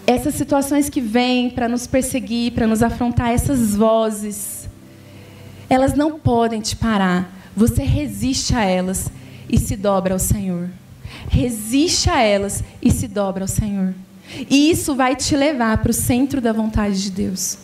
Essas 0.06 0.34
situações 0.34 0.88
que 0.88 1.00
vêm 1.02 1.50
para 1.50 1.68
nos 1.68 1.86
perseguir, 1.86 2.52
para 2.52 2.66
nos 2.66 2.82
afrontar, 2.82 3.32
essas 3.32 3.76
vozes, 3.76 4.66
elas 5.68 5.94
não 5.94 6.18
podem 6.18 6.62
te 6.62 6.74
parar. 6.74 7.37
Você 7.58 7.82
resiste 7.82 8.54
a 8.54 8.62
elas 8.64 9.10
e 9.48 9.58
se 9.58 9.74
dobra 9.74 10.14
ao 10.14 10.18
Senhor. 10.20 10.70
Resiste 11.28 12.08
a 12.08 12.22
elas 12.22 12.62
e 12.80 12.88
se 12.88 13.08
dobra 13.08 13.42
ao 13.42 13.48
Senhor. 13.48 13.94
E 14.48 14.70
isso 14.70 14.94
vai 14.94 15.16
te 15.16 15.34
levar 15.34 15.78
para 15.78 15.90
o 15.90 15.92
centro 15.92 16.40
da 16.40 16.52
vontade 16.52 17.02
de 17.02 17.10
Deus. 17.10 17.58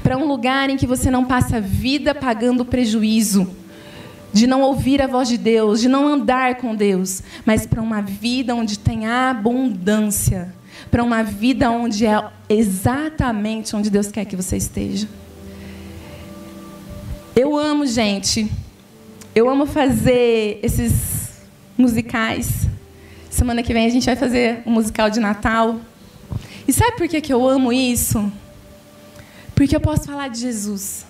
Para 0.00 0.16
um 0.16 0.28
lugar 0.28 0.70
em 0.70 0.76
que 0.76 0.86
você 0.86 1.10
não 1.10 1.24
passa 1.24 1.56
a 1.56 1.60
vida 1.60 2.14
pagando 2.14 2.64
prejuízo, 2.64 3.50
de 4.32 4.46
não 4.46 4.62
ouvir 4.62 5.02
a 5.02 5.08
voz 5.08 5.26
de 5.26 5.36
Deus, 5.36 5.80
de 5.80 5.88
não 5.88 6.06
andar 6.06 6.58
com 6.58 6.72
Deus, 6.72 7.20
mas 7.44 7.66
para 7.66 7.82
uma 7.82 8.00
vida 8.00 8.54
onde 8.54 8.78
tem 8.78 9.08
abundância, 9.08 10.54
para 10.88 11.02
uma 11.02 11.24
vida 11.24 11.68
onde 11.68 12.06
é 12.06 12.24
exatamente 12.48 13.74
onde 13.74 13.90
Deus 13.90 14.06
quer 14.06 14.24
que 14.24 14.36
você 14.36 14.56
esteja. 14.56 15.08
Eu 17.34 17.56
amo, 17.56 17.84
gente. 17.84 18.48
Eu 19.34 19.48
amo 19.48 19.64
fazer 19.64 20.60
esses 20.62 21.40
musicais. 21.78 22.68
Semana 23.30 23.62
que 23.62 23.72
vem 23.72 23.86
a 23.86 23.88
gente 23.88 24.04
vai 24.04 24.14
fazer 24.14 24.62
um 24.66 24.72
musical 24.72 25.08
de 25.08 25.20
Natal. 25.20 25.80
E 26.68 26.72
sabe 26.72 26.98
por 26.98 27.08
que, 27.08 27.18
que 27.18 27.32
eu 27.32 27.48
amo 27.48 27.72
isso? 27.72 28.30
Porque 29.54 29.74
eu 29.74 29.80
posso 29.80 30.04
falar 30.04 30.28
de 30.28 30.38
Jesus. 30.38 31.06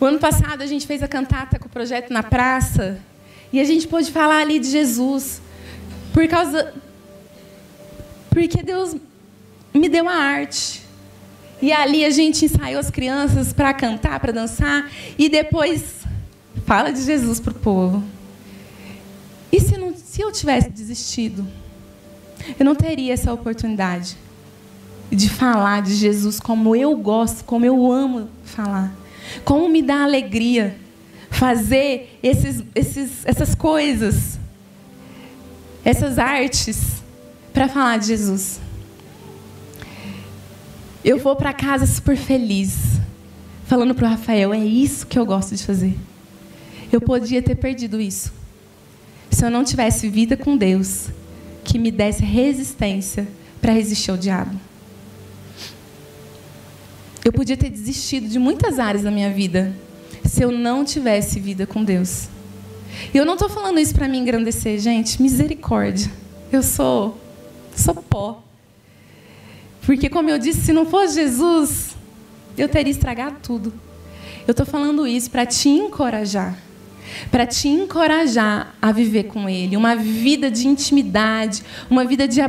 O 0.00 0.06
ano 0.06 0.18
passado 0.18 0.62
a 0.62 0.66
gente 0.66 0.86
fez 0.86 1.02
a 1.02 1.08
cantata 1.08 1.58
com 1.58 1.66
o 1.66 1.68
projeto 1.68 2.10
na 2.10 2.22
praça 2.22 2.98
e 3.52 3.60
a 3.60 3.64
gente 3.64 3.86
pôde 3.86 4.10
falar 4.10 4.38
ali 4.38 4.58
de 4.58 4.70
Jesus. 4.70 5.42
Por 6.14 6.26
causa. 6.26 6.72
Porque 8.30 8.62
Deus 8.62 8.96
me 9.74 9.90
deu 9.90 10.08
a 10.08 10.14
arte. 10.14 10.80
E 11.60 11.70
ali 11.70 12.02
a 12.02 12.10
gente 12.10 12.46
ensaiou 12.46 12.80
as 12.80 12.90
crianças 12.90 13.52
para 13.52 13.74
cantar, 13.74 14.18
para 14.20 14.32
dançar. 14.32 14.90
E 15.18 15.28
depois 15.28 16.01
fala 16.64 16.92
de 16.92 17.02
Jesus 17.02 17.40
para 17.40 17.52
o 17.52 17.54
povo. 17.54 18.02
E 19.50 19.60
se, 19.60 19.76
não, 19.76 19.94
se 19.94 20.20
eu 20.20 20.32
tivesse 20.32 20.70
desistido? 20.70 21.46
eu 22.58 22.64
não 22.64 22.74
teria 22.74 23.12
essa 23.12 23.32
oportunidade 23.32 24.16
de 25.10 25.28
falar 25.28 25.82
de 25.82 25.94
Jesus 25.94 26.40
como 26.40 26.74
eu 26.74 26.96
gosto, 26.96 27.44
como 27.44 27.64
eu 27.64 27.90
amo 27.90 28.28
falar. 28.44 28.92
Como 29.44 29.68
me 29.68 29.82
dá 29.82 30.02
alegria 30.02 30.76
fazer 31.30 32.18
esses, 32.22 32.62
esses, 32.74 33.24
essas 33.24 33.54
coisas. 33.54 34.38
essas 35.84 36.18
artes 36.18 37.02
para 37.52 37.68
falar 37.68 37.98
de 37.98 38.06
Jesus. 38.06 38.60
Eu 41.04 41.18
vou 41.18 41.34
para 41.36 41.52
casa 41.52 41.84
super 41.86 42.16
feliz, 42.16 43.00
falando 43.66 43.94
para 43.94 44.06
o 44.06 44.10
Rafael: 44.10 44.54
é 44.54 44.64
isso 44.64 45.06
que 45.06 45.18
eu 45.18 45.26
gosto 45.26 45.54
de 45.54 45.64
fazer. 45.64 45.98
Eu 46.92 47.00
podia 47.00 47.40
ter 47.40 47.54
perdido 47.54 47.98
isso 47.98 48.30
se 49.30 49.42
eu 49.46 49.50
não 49.50 49.64
tivesse 49.64 50.10
vida 50.10 50.36
com 50.36 50.54
Deus 50.54 51.08
que 51.64 51.78
me 51.78 51.90
desse 51.90 52.22
resistência 52.22 53.26
para 53.62 53.72
resistir 53.72 54.10
ao 54.10 54.16
diabo. 54.18 54.60
Eu 57.24 57.32
podia 57.32 57.56
ter 57.56 57.70
desistido 57.70 58.28
de 58.28 58.38
muitas 58.38 58.78
áreas 58.78 59.04
da 59.04 59.10
minha 59.10 59.30
vida 59.30 59.74
se 60.22 60.42
eu 60.42 60.52
não 60.52 60.84
tivesse 60.84 61.40
vida 61.40 61.66
com 61.66 61.82
Deus. 61.82 62.28
E 63.14 63.16
eu 63.16 63.24
não 63.24 63.34
estou 63.34 63.48
falando 63.48 63.80
isso 63.80 63.94
para 63.94 64.06
me 64.06 64.18
engrandecer, 64.18 64.78
gente. 64.78 65.22
Misericórdia. 65.22 66.12
Eu 66.52 66.62
sou, 66.62 67.18
sou 67.74 67.94
pó. 67.94 68.42
Porque, 69.86 70.10
como 70.10 70.28
eu 70.28 70.38
disse, 70.38 70.60
se 70.60 70.72
não 70.72 70.84
fosse 70.84 71.14
Jesus, 71.14 71.96
eu 72.58 72.68
teria 72.68 72.90
estragado 72.90 73.36
tudo. 73.42 73.72
Eu 74.46 74.50
estou 74.50 74.66
falando 74.66 75.06
isso 75.06 75.30
para 75.30 75.46
te 75.46 75.70
encorajar 75.70 76.58
para 77.30 77.46
te 77.46 77.68
encorajar 77.68 78.74
a 78.80 78.92
viver 78.92 79.24
com 79.24 79.48
Ele, 79.48 79.76
uma 79.76 79.96
vida 79.96 80.50
de 80.50 80.68
intimidade, 80.68 81.62
uma 81.90 82.04
vida 82.04 82.26
de, 82.28 82.40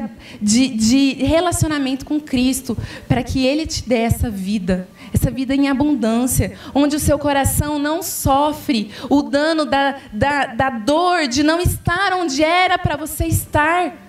de, 0.41 0.67
de 0.69 1.13
relacionamento 1.23 2.05
com 2.05 2.19
Cristo, 2.19 2.77
para 3.07 3.23
que 3.23 3.45
Ele 3.45 3.65
te 3.65 3.87
dê 3.87 3.97
essa 3.97 4.29
vida, 4.29 4.87
essa 5.13 5.29
vida 5.29 5.55
em 5.55 5.69
abundância, 5.69 6.57
onde 6.73 6.95
o 6.95 6.99
seu 6.99 7.17
coração 7.19 7.77
não 7.79 8.01
sofre 8.01 8.91
o 9.09 9.21
dano 9.21 9.65
da, 9.65 9.97
da, 10.11 10.45
da 10.47 10.69
dor 10.69 11.27
de 11.27 11.43
não 11.43 11.59
estar 11.59 12.13
onde 12.13 12.43
era 12.43 12.77
para 12.77 12.95
você 12.95 13.25
estar. 13.25 14.03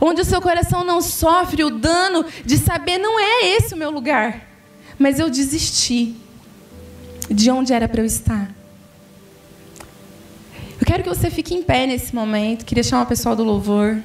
Onde 0.00 0.22
o 0.22 0.24
seu 0.24 0.40
coração 0.40 0.84
não 0.84 1.02
sofre 1.02 1.62
o 1.62 1.68
dano 1.68 2.24
de 2.44 2.56
saber 2.56 2.96
não 2.96 3.20
é 3.20 3.56
esse 3.56 3.74
o 3.74 3.76
meu 3.76 3.90
lugar, 3.90 4.48
mas 4.98 5.18
eu 5.18 5.28
desisti 5.28 6.16
de 7.30 7.50
onde 7.50 7.72
era 7.72 7.88
para 7.88 8.00
eu 8.00 8.06
estar. 8.06 8.50
Eu 10.86 10.92
quero 10.92 11.02
que 11.02 11.08
você 11.08 11.28
fique 11.28 11.52
em 11.52 11.64
pé 11.64 11.84
nesse 11.84 12.14
momento. 12.14 12.64
Queria 12.64 12.84
chamar 12.84 13.02
o 13.02 13.06
pessoal 13.06 13.34
do 13.34 13.42
louvor. 13.42 14.00